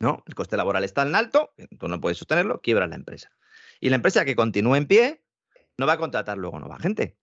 ¿No? 0.00 0.22
El 0.26 0.34
coste 0.34 0.56
laboral 0.56 0.84
está 0.84 1.04
tan 1.04 1.14
alto, 1.14 1.52
tú 1.78 1.88
no 1.88 2.00
puedes 2.00 2.18
sostenerlo, 2.18 2.60
quiebras 2.60 2.88
la 2.88 2.96
empresa. 2.96 3.30
Y 3.80 3.90
la 3.90 3.96
empresa 3.96 4.24
que 4.24 4.36
continúe 4.36 4.76
en 4.76 4.86
pie 4.86 5.24
no 5.76 5.86
va 5.86 5.94
a 5.94 5.98
contratar 5.98 6.38
luego 6.38 6.58
nueva 6.58 6.78
gente. 6.78 7.16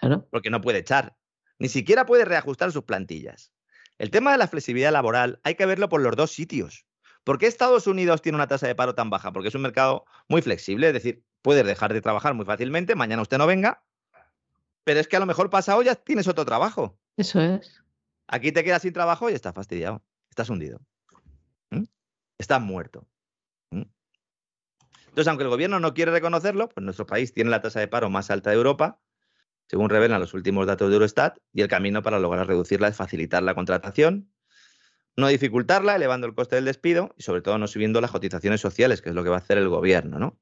Claro. 0.00 0.26
Porque 0.30 0.50
no 0.50 0.60
puede 0.60 0.78
echar. 0.78 1.16
Ni 1.58 1.68
siquiera 1.68 2.06
puede 2.06 2.24
reajustar 2.24 2.72
sus 2.72 2.84
plantillas. 2.84 3.52
El 3.98 4.10
tema 4.10 4.32
de 4.32 4.38
la 4.38 4.48
flexibilidad 4.48 4.92
laboral 4.92 5.40
hay 5.44 5.54
que 5.54 5.66
verlo 5.66 5.88
por 5.88 6.00
los 6.00 6.16
dos 6.16 6.32
sitios. 6.32 6.86
¿Por 7.24 7.38
qué 7.38 7.46
Estados 7.46 7.86
Unidos 7.86 8.22
tiene 8.22 8.36
una 8.36 8.46
tasa 8.46 8.66
de 8.66 8.74
paro 8.74 8.94
tan 8.94 9.10
baja? 9.10 9.32
Porque 9.32 9.48
es 9.48 9.54
un 9.54 9.62
mercado 9.62 10.04
muy 10.28 10.42
flexible, 10.42 10.88
es 10.88 10.94
decir, 10.94 11.22
puedes 11.42 11.66
dejar 11.66 11.92
de 11.92 12.00
trabajar 12.00 12.34
muy 12.34 12.46
fácilmente, 12.46 12.94
mañana 12.94 13.22
usted 13.22 13.38
no 13.38 13.46
venga, 13.46 13.82
pero 14.84 15.00
es 15.00 15.08
que 15.08 15.16
a 15.16 15.20
lo 15.20 15.26
mejor 15.26 15.50
pasado 15.50 15.82
ya 15.82 15.94
tienes 15.94 16.28
otro 16.28 16.44
trabajo. 16.44 16.98
Eso 17.16 17.40
es. 17.40 17.82
Aquí 18.26 18.52
te 18.52 18.64
quedas 18.64 18.82
sin 18.82 18.92
trabajo 18.92 19.28
y 19.28 19.34
estás 19.34 19.54
fastidiado, 19.54 20.02
estás 20.30 20.48
hundido, 20.48 20.80
¿Mm? 21.70 21.84
estás 22.38 22.60
muerto. 22.60 23.06
¿Mm? 23.70 23.82
Entonces, 25.08 25.28
aunque 25.28 25.44
el 25.44 25.50
gobierno 25.50 25.80
no 25.80 25.92
quiere 25.92 26.12
reconocerlo, 26.12 26.68
pues 26.68 26.84
nuestro 26.84 27.06
país 27.06 27.34
tiene 27.34 27.50
la 27.50 27.60
tasa 27.60 27.80
de 27.80 27.88
paro 27.88 28.08
más 28.08 28.30
alta 28.30 28.50
de 28.50 28.56
Europa, 28.56 29.00
según 29.66 29.90
revelan 29.90 30.20
los 30.20 30.34
últimos 30.34 30.66
datos 30.66 30.88
de 30.88 30.94
Eurostat, 30.94 31.38
y 31.52 31.62
el 31.62 31.68
camino 31.68 32.02
para 32.02 32.18
lograr 32.18 32.46
reducirla 32.46 32.88
es 32.88 32.96
facilitar 32.96 33.42
la 33.42 33.54
contratación, 33.54 34.32
no 35.16 35.28
dificultarla, 35.28 35.96
elevando 35.96 36.26
el 36.26 36.34
coste 36.34 36.56
del 36.56 36.64
despido 36.64 37.14
y 37.16 37.22
sobre 37.22 37.42
todo 37.42 37.58
no 37.58 37.66
subiendo 37.66 38.00
las 38.00 38.10
cotizaciones 38.10 38.60
sociales, 38.60 39.02
que 39.02 39.10
es 39.10 39.14
lo 39.14 39.22
que 39.22 39.30
va 39.30 39.36
a 39.36 39.40
hacer 39.40 39.58
el 39.58 39.68
gobierno, 39.68 40.18
¿no? 40.18 40.38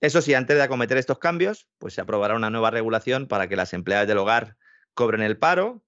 Eso 0.00 0.20
sí, 0.20 0.34
antes 0.34 0.56
de 0.56 0.62
acometer 0.62 0.98
estos 0.98 1.18
cambios, 1.18 1.68
pues 1.78 1.94
se 1.94 2.00
aprobará 2.00 2.34
una 2.34 2.50
nueva 2.50 2.70
regulación 2.70 3.28
para 3.28 3.48
que 3.48 3.54
las 3.54 3.72
empleadas 3.72 4.08
del 4.08 4.18
hogar 4.18 4.56
cobren 4.94 5.22
el 5.22 5.38
paro, 5.38 5.84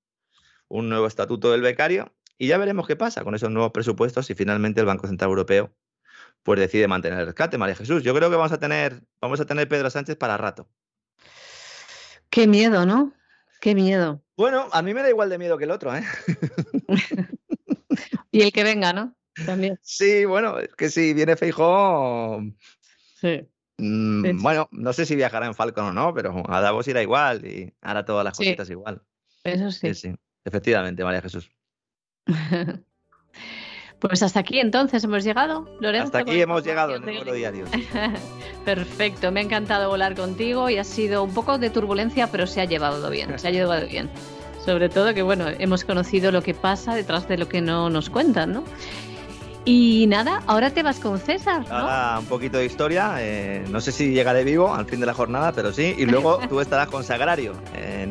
un 0.68 0.88
nuevo 0.88 1.06
estatuto 1.06 1.50
del 1.50 1.62
becario 1.62 2.14
y 2.38 2.46
ya 2.46 2.58
veremos 2.58 2.86
qué 2.86 2.96
pasa 2.96 3.24
con 3.24 3.34
esos 3.34 3.50
nuevos 3.50 3.72
presupuestos 3.72 4.26
si 4.26 4.34
finalmente 4.34 4.80
el 4.80 4.86
Banco 4.86 5.06
Central 5.06 5.30
Europeo 5.30 5.74
pues 6.44 6.60
decide 6.60 6.86
mantener 6.86 7.18
el 7.20 7.26
rescate, 7.26 7.58
María 7.58 7.74
Jesús. 7.74 8.02
Yo 8.02 8.14
creo 8.14 8.30
que 8.30 8.36
vamos 8.36 8.52
a 8.52 8.58
tener, 8.58 9.02
vamos 9.20 9.40
a 9.40 9.46
tener 9.46 9.66
Pedro 9.66 9.90
Sánchez 9.90 10.16
para 10.16 10.36
rato. 10.36 10.68
Qué 12.28 12.46
miedo, 12.46 12.84
¿no? 12.84 13.12
Qué 13.60 13.74
miedo. 13.74 14.22
Bueno, 14.36 14.68
a 14.72 14.82
mí 14.82 14.92
me 14.92 15.02
da 15.02 15.08
igual 15.08 15.30
de 15.30 15.38
miedo 15.38 15.56
que 15.56 15.64
el 15.64 15.70
otro, 15.70 15.94
¿eh? 15.96 16.04
y 18.34 18.42
el 18.42 18.52
que 18.52 18.64
venga, 18.64 18.92
¿no? 18.92 19.14
También. 19.46 19.78
Sí, 19.80 20.24
bueno, 20.24 20.58
es 20.58 20.74
que 20.74 20.90
si 20.90 21.14
viene 21.14 21.36
Feijó. 21.36 22.42
Sí. 23.20 23.46
Mm, 23.78 24.42
bueno, 24.42 24.68
no 24.72 24.92
sé 24.92 25.06
si 25.06 25.14
viajará 25.14 25.46
en 25.46 25.54
Falcon 25.54 25.86
o 25.86 25.92
no, 25.92 26.12
pero 26.12 26.42
a 26.48 26.60
Davos 26.60 26.88
irá 26.88 27.00
igual 27.00 27.46
y 27.46 27.72
hará 27.80 28.04
todas 28.04 28.24
las 28.24 28.36
cositas 28.36 28.68
igual. 28.70 29.02
Eso 29.44 29.70
sí. 29.70 29.94
sí. 29.94 30.14
Efectivamente, 30.44 31.04
María 31.04 31.22
Jesús. 31.22 31.48
pues 34.00 34.22
hasta 34.22 34.40
aquí 34.40 34.58
entonces 34.58 35.04
hemos 35.04 35.22
llegado, 35.22 35.68
Lorenzo. 35.80 36.06
Hasta 36.06 36.18
aquí 36.18 36.40
hemos 36.40 36.64
llegado 36.64 36.96
en 36.96 37.08
el 37.08 37.16
vuelo 37.16 37.34
diario. 37.34 37.66
Perfecto, 38.64 39.30
me 39.30 39.40
ha 39.40 39.42
encantado 39.44 39.90
volar 39.90 40.16
contigo 40.16 40.70
y 40.70 40.78
ha 40.78 40.84
sido 40.84 41.22
un 41.22 41.32
poco 41.32 41.58
de 41.58 41.70
turbulencia, 41.70 42.26
pero 42.32 42.48
se 42.48 42.60
ha 42.60 42.64
llevado 42.64 43.10
bien, 43.10 43.38
se 43.38 43.46
ha 43.46 43.50
llevado 43.52 43.86
bien. 43.86 44.10
Sobre 44.64 44.88
todo 44.88 45.12
que, 45.12 45.22
bueno, 45.22 45.46
hemos 45.58 45.84
conocido 45.84 46.32
lo 46.32 46.42
que 46.42 46.54
pasa 46.54 46.94
detrás 46.94 47.28
de 47.28 47.36
lo 47.36 47.48
que 47.48 47.60
no 47.60 47.90
nos 47.90 48.08
cuentan, 48.08 48.52
¿no? 48.52 48.64
Y 49.66 50.06
nada, 50.08 50.42
ahora 50.46 50.70
te 50.70 50.82
vas 50.82 51.00
con 51.00 51.18
César. 51.18 51.66
¿no? 51.68 51.74
Ahora 51.74 52.18
un 52.18 52.26
poquito 52.26 52.58
de 52.58 52.66
historia. 52.66 53.16
Eh, 53.18 53.64
no 53.70 53.80
sé 53.80 53.92
si 53.92 54.12
llegaré 54.12 54.44
vivo 54.44 54.74
al 54.74 54.84
fin 54.84 55.00
de 55.00 55.06
la 55.06 55.14
jornada, 55.14 55.52
pero 55.52 55.72
sí. 55.72 55.94
Y 55.96 56.04
luego 56.06 56.38
tú 56.48 56.60
estarás 56.60 56.88
con 56.88 57.02
Sagrario. 57.02 57.54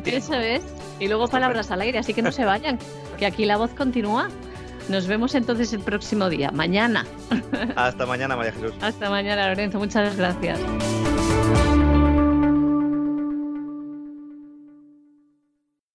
Eso 0.06 0.34
es. 0.34 0.64
Y 1.00 1.08
luego 1.08 1.28
palabras 1.28 1.70
al 1.72 1.82
aire, 1.82 2.00
así 2.00 2.14
que 2.14 2.22
no 2.22 2.32
se 2.32 2.46
vayan, 2.46 2.80
que 3.18 3.26
aquí 3.26 3.46
la 3.46 3.58
voz 3.58 3.72
continúa. 3.72 4.30
Nos 4.90 5.08
vemos 5.08 5.34
entonces 5.36 5.72
el 5.74 5.80
próximo 5.80 6.30
día, 6.30 6.52
mañana. 6.52 7.06
Hasta 7.76 8.06
mañana, 8.06 8.36
María 8.36 8.52
Jesús. 8.52 8.74
Hasta 8.82 9.10
mañana, 9.10 9.48
Lorenzo. 9.48 9.80
Muchas 9.80 10.18
gracias. 10.18 10.60